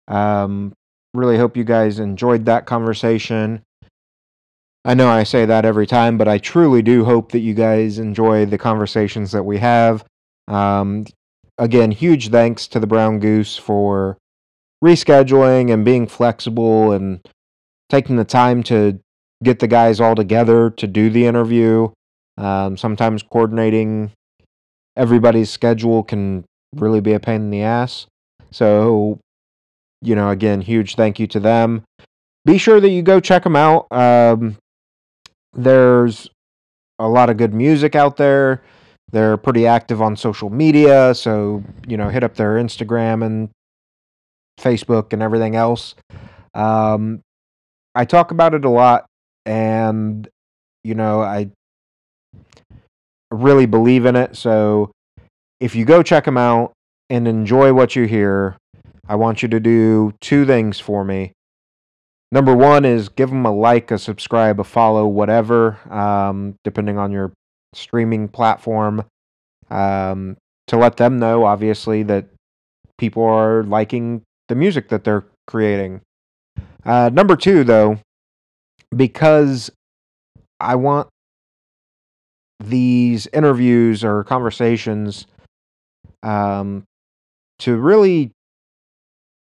Um, 0.07 0.73
really 1.13 1.37
hope 1.37 1.57
you 1.57 1.63
guys 1.63 1.99
enjoyed 1.99 2.45
that 2.45 2.65
conversation. 2.65 3.61
I 4.85 4.93
know 4.93 5.09
I 5.09 5.23
say 5.23 5.45
that 5.45 5.65
every 5.65 5.85
time, 5.85 6.17
but 6.17 6.27
I 6.27 6.37
truly 6.37 6.81
do 6.81 7.03
hope 7.05 7.31
that 7.31 7.39
you 7.39 7.53
guys 7.53 7.99
enjoy 7.99 8.45
the 8.45 8.57
conversations 8.57 9.31
that 9.31 9.43
we 9.43 9.57
have. 9.57 10.05
Um, 10.47 11.05
again, 11.57 11.91
huge 11.91 12.29
thanks 12.29 12.67
to 12.67 12.79
the 12.79 12.87
brown 12.87 13.19
goose 13.19 13.57
for 13.57 14.17
rescheduling 14.83 15.71
and 15.71 15.83
being 15.83 16.07
flexible 16.07 16.91
and 16.91 17.19
taking 17.89 18.15
the 18.15 18.23
time 18.23 18.63
to 18.63 18.99
get 19.43 19.59
the 19.59 19.67
guys 19.67 19.99
all 19.99 20.15
together 20.15 20.69
to 20.69 20.87
do 20.87 21.09
the 21.09 21.25
interview. 21.25 21.89
Um, 22.37 22.77
sometimes 22.77 23.21
coordinating 23.21 24.11
everybody's 24.95 25.49
schedule 25.49 26.03
can 26.03 26.45
really 26.75 27.01
be 27.01 27.13
a 27.13 27.19
pain 27.19 27.41
in 27.41 27.49
the 27.49 27.63
ass. 27.63 28.07
So, 28.51 29.19
you 30.01 30.15
know, 30.15 30.29
again, 30.29 30.61
huge 30.61 30.95
thank 30.95 31.19
you 31.19 31.27
to 31.27 31.39
them. 31.39 31.83
Be 32.45 32.57
sure 32.57 32.79
that 32.79 32.89
you 32.89 33.01
go 33.01 33.19
check 33.19 33.43
them 33.43 33.55
out. 33.55 33.87
Um, 33.91 34.57
there's 35.53 36.29
a 36.99 37.07
lot 37.07 37.29
of 37.29 37.37
good 37.37 37.53
music 37.53 37.95
out 37.95 38.17
there. 38.17 38.61
They're 39.11 39.37
pretty 39.37 39.65
active 39.65 40.01
on 40.01 40.15
social 40.15 40.49
media, 40.49 41.15
so 41.15 41.63
you 41.87 41.97
know, 41.97 42.09
hit 42.09 42.23
up 42.23 42.35
their 42.35 42.55
Instagram 42.55 43.25
and 43.25 43.49
Facebook 44.59 45.13
and 45.13 45.21
everything 45.21 45.55
else. 45.55 45.95
Um, 46.53 47.21
I 47.95 48.05
talk 48.05 48.31
about 48.31 48.53
it 48.53 48.65
a 48.65 48.69
lot, 48.69 49.05
and 49.45 50.27
you 50.83 50.93
know, 50.93 51.21
I 51.21 51.49
really 53.31 53.65
believe 53.65 54.05
in 54.05 54.15
it. 54.15 54.35
So 54.35 54.91
if 55.59 55.75
you 55.75 55.85
go 55.85 56.03
check 56.03 56.25
them 56.25 56.37
out 56.37 56.73
and 57.09 57.27
enjoy 57.27 57.73
what 57.73 57.95
you 57.95 58.05
hear, 58.05 58.57
I 59.09 59.15
want 59.15 59.41
you 59.41 59.49
to 59.49 59.59
do 59.59 60.13
two 60.21 60.45
things 60.45 60.79
for 60.79 61.03
me. 61.03 61.33
Number 62.31 62.55
one 62.55 62.85
is 62.85 63.09
give 63.09 63.29
them 63.29 63.43
a 63.43 63.51
like, 63.51 63.89
a 63.89 63.97
subscribe, 63.97 64.59
a 64.59 64.63
follow, 64.63 65.07
whatever, 65.07 65.79
um, 65.91 66.53
depending 66.63 66.99
on 66.99 67.11
your 67.11 67.33
streaming 67.73 68.27
platform, 68.27 69.03
um, 69.71 70.37
to 70.67 70.77
let 70.77 70.97
them 70.97 71.17
know, 71.17 71.43
obviously, 71.43 72.03
that 72.03 72.27
people 72.99 73.23
are 73.23 73.63
liking 73.63 74.21
the 74.47 74.53
music 74.53 74.89
that 74.89 75.03
they're 75.03 75.25
creating. 75.47 76.01
Uh, 76.85 77.09
number 77.11 77.35
two, 77.35 77.63
though, 77.63 77.97
because 78.95 79.71
I 80.59 80.75
want 80.75 81.07
these 82.59 83.27
interviews 83.33 84.03
or 84.03 84.23
conversations 84.23 85.25
um, 86.21 86.83
to 87.59 87.75
really 87.75 88.31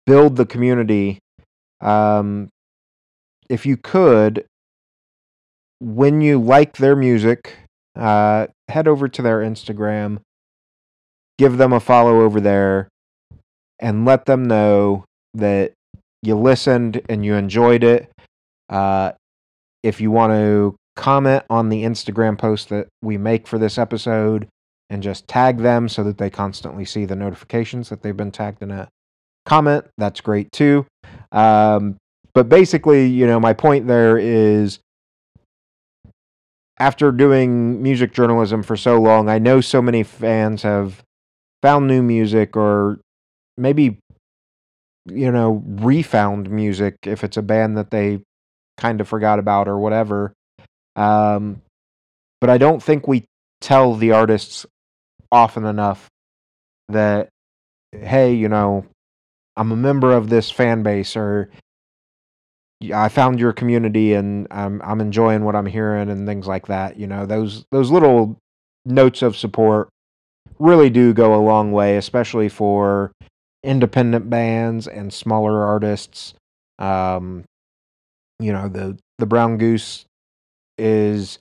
build 0.06 0.36
the 0.36 0.46
community. 0.46 1.18
Um, 1.80 2.48
if 3.48 3.66
you 3.66 3.76
could, 3.76 4.44
when 5.80 6.20
you 6.20 6.40
like 6.40 6.76
their 6.76 6.96
music, 6.96 7.54
uh, 7.96 8.46
head 8.68 8.88
over 8.88 9.08
to 9.08 9.22
their 9.22 9.40
Instagram, 9.40 10.20
give 11.38 11.58
them 11.58 11.72
a 11.72 11.80
follow 11.80 12.20
over 12.20 12.40
there, 12.40 12.88
and 13.78 14.04
let 14.04 14.26
them 14.26 14.44
know 14.44 15.04
that 15.34 15.72
you 16.22 16.36
listened 16.36 17.02
and 17.08 17.24
you 17.24 17.34
enjoyed 17.34 17.82
it. 17.82 18.10
Uh, 18.68 19.12
if 19.82 20.00
you 20.00 20.10
want 20.10 20.32
to 20.32 20.76
comment 20.94 21.44
on 21.50 21.68
the 21.68 21.82
Instagram 21.82 22.38
post 22.38 22.68
that 22.68 22.86
we 23.02 23.18
make 23.18 23.46
for 23.46 23.58
this 23.58 23.78
episode 23.78 24.46
and 24.88 25.02
just 25.02 25.26
tag 25.26 25.58
them 25.58 25.88
so 25.88 26.04
that 26.04 26.18
they 26.18 26.30
constantly 26.30 26.84
see 26.84 27.04
the 27.04 27.16
notifications 27.16 27.88
that 27.88 28.02
they've 28.02 28.16
been 28.16 28.30
tagged 28.30 28.62
in 28.62 28.70
a 28.70 28.88
comment, 29.44 29.84
that's 29.98 30.20
great 30.20 30.50
too. 30.52 30.86
Um, 31.30 31.96
but 32.34 32.48
basically, 32.48 33.06
you 33.06 33.26
know, 33.26 33.38
my 33.40 33.52
point 33.52 33.86
there 33.86 34.18
is 34.18 34.78
after 36.78 37.12
doing 37.12 37.82
music 37.82 38.12
journalism 38.12 38.62
for 38.62 38.76
so 38.76 39.00
long, 39.00 39.28
I 39.28 39.38
know 39.38 39.60
so 39.60 39.82
many 39.82 40.02
fans 40.02 40.62
have 40.62 41.02
found 41.62 41.86
new 41.86 42.02
music 42.02 42.56
or 42.56 42.98
maybe, 43.56 43.98
you 45.06 45.30
know, 45.30 45.62
refound 45.66 46.50
music 46.50 46.96
if 47.04 47.22
it's 47.22 47.36
a 47.36 47.42
band 47.42 47.76
that 47.76 47.90
they 47.90 48.22
kind 48.78 49.00
of 49.00 49.08
forgot 49.08 49.38
about 49.38 49.68
or 49.68 49.78
whatever. 49.78 50.32
Um, 50.96 51.62
but 52.40 52.50
I 52.50 52.58
don't 52.58 52.82
think 52.82 53.06
we 53.06 53.24
tell 53.60 53.94
the 53.94 54.12
artists 54.12 54.66
often 55.30 55.64
enough 55.64 56.08
that, 56.88 57.28
hey, 57.92 58.34
you 58.34 58.48
know, 58.48 58.86
I'm 59.56 59.72
a 59.72 59.76
member 59.76 60.12
of 60.12 60.28
this 60.28 60.50
fan 60.50 60.82
base 60.82 61.16
or 61.16 61.50
I 62.92 63.08
found 63.08 63.38
your 63.38 63.52
community 63.52 64.14
and 64.14 64.48
I'm 64.50 64.80
I'm 64.82 65.00
enjoying 65.00 65.44
what 65.44 65.54
I'm 65.54 65.66
hearing 65.66 66.10
and 66.10 66.26
things 66.26 66.46
like 66.46 66.66
that. 66.66 66.98
You 66.98 67.06
know, 67.06 67.26
those 67.26 67.64
those 67.70 67.90
little 67.90 68.38
notes 68.84 69.22
of 69.22 69.36
support 69.36 69.88
really 70.58 70.90
do 70.90 71.12
go 71.12 71.34
a 71.34 71.44
long 71.44 71.72
way, 71.72 71.96
especially 71.96 72.48
for 72.48 73.12
independent 73.62 74.28
bands 74.28 74.88
and 74.88 75.12
smaller 75.12 75.62
artists. 75.62 76.34
Um, 76.78 77.44
you 78.40 78.52
know, 78.52 78.68
the 78.68 78.98
the 79.18 79.26
Brown 79.26 79.58
Goose 79.58 80.04
is 80.78 81.38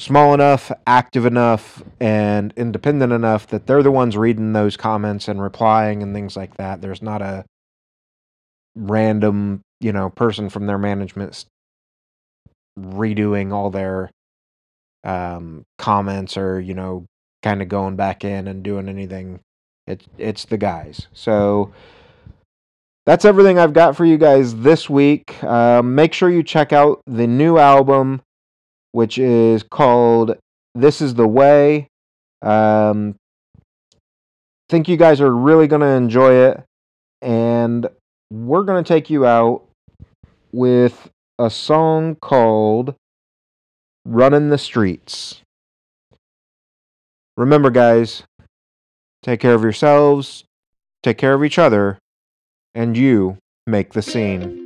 small 0.00 0.32
enough, 0.32 0.72
active 0.86 1.26
enough, 1.26 1.82
and 2.00 2.54
independent 2.56 3.12
enough 3.12 3.46
that 3.48 3.66
they're 3.66 3.82
the 3.82 3.90
ones 3.90 4.16
reading 4.16 4.54
those 4.54 4.76
comments 4.76 5.28
and 5.28 5.42
replying 5.42 6.02
and 6.02 6.14
things 6.14 6.36
like 6.36 6.56
that. 6.56 6.80
There's 6.80 7.02
not 7.02 7.20
a 7.20 7.44
random, 8.74 9.60
you 9.78 9.92
know, 9.92 10.08
person 10.08 10.48
from 10.48 10.66
their 10.66 10.78
management 10.78 11.44
redoing 12.78 13.52
all 13.52 13.68
their 13.68 14.10
um, 15.04 15.64
comments 15.76 16.38
or, 16.38 16.58
you 16.58 16.72
know, 16.72 17.04
kind 17.42 17.60
of 17.60 17.68
going 17.68 17.96
back 17.96 18.24
in 18.24 18.48
and 18.48 18.62
doing 18.62 18.88
anything. 18.88 19.40
It's 19.86 20.06
it's 20.16 20.44
the 20.46 20.58
guys. 20.58 21.08
So 21.12 21.72
that's 23.04 23.26
everything 23.26 23.58
I've 23.58 23.74
got 23.74 23.96
for 23.96 24.06
you 24.06 24.16
guys 24.16 24.56
this 24.56 24.88
week. 24.88 25.42
Um, 25.44 25.94
make 25.94 26.14
sure 26.14 26.30
you 26.30 26.42
check 26.42 26.72
out 26.72 27.02
the 27.06 27.26
new 27.26 27.58
album, 27.58 28.22
which 28.92 29.18
is 29.18 29.62
called 29.62 30.36
"This 30.74 31.00
Is 31.00 31.14
the 31.14 31.28
Way." 31.28 31.88
Um, 32.42 33.16
think 34.68 34.88
you 34.88 34.96
guys 34.96 35.20
are 35.20 35.34
really 35.34 35.66
going 35.66 35.80
to 35.80 35.86
enjoy 35.88 36.32
it, 36.32 36.62
and 37.20 37.88
we're 38.30 38.62
going 38.62 38.82
to 38.82 38.88
take 38.88 39.10
you 39.10 39.26
out 39.26 39.64
with 40.52 41.10
a 41.38 41.50
song 41.50 42.14
called 42.16 42.94
"Running 44.04 44.48
the 44.48 44.58
Streets." 44.58 45.42
Remember, 47.36 47.70
guys, 47.70 48.24
take 49.22 49.40
care 49.40 49.54
of 49.54 49.62
yourselves, 49.62 50.44
take 51.02 51.18
care 51.18 51.34
of 51.34 51.42
each 51.42 51.58
other, 51.58 51.98
and 52.74 52.96
you 52.96 53.38
make 53.66 53.92
the 53.92 54.02
scene. 54.02 54.59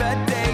And 0.00 0.45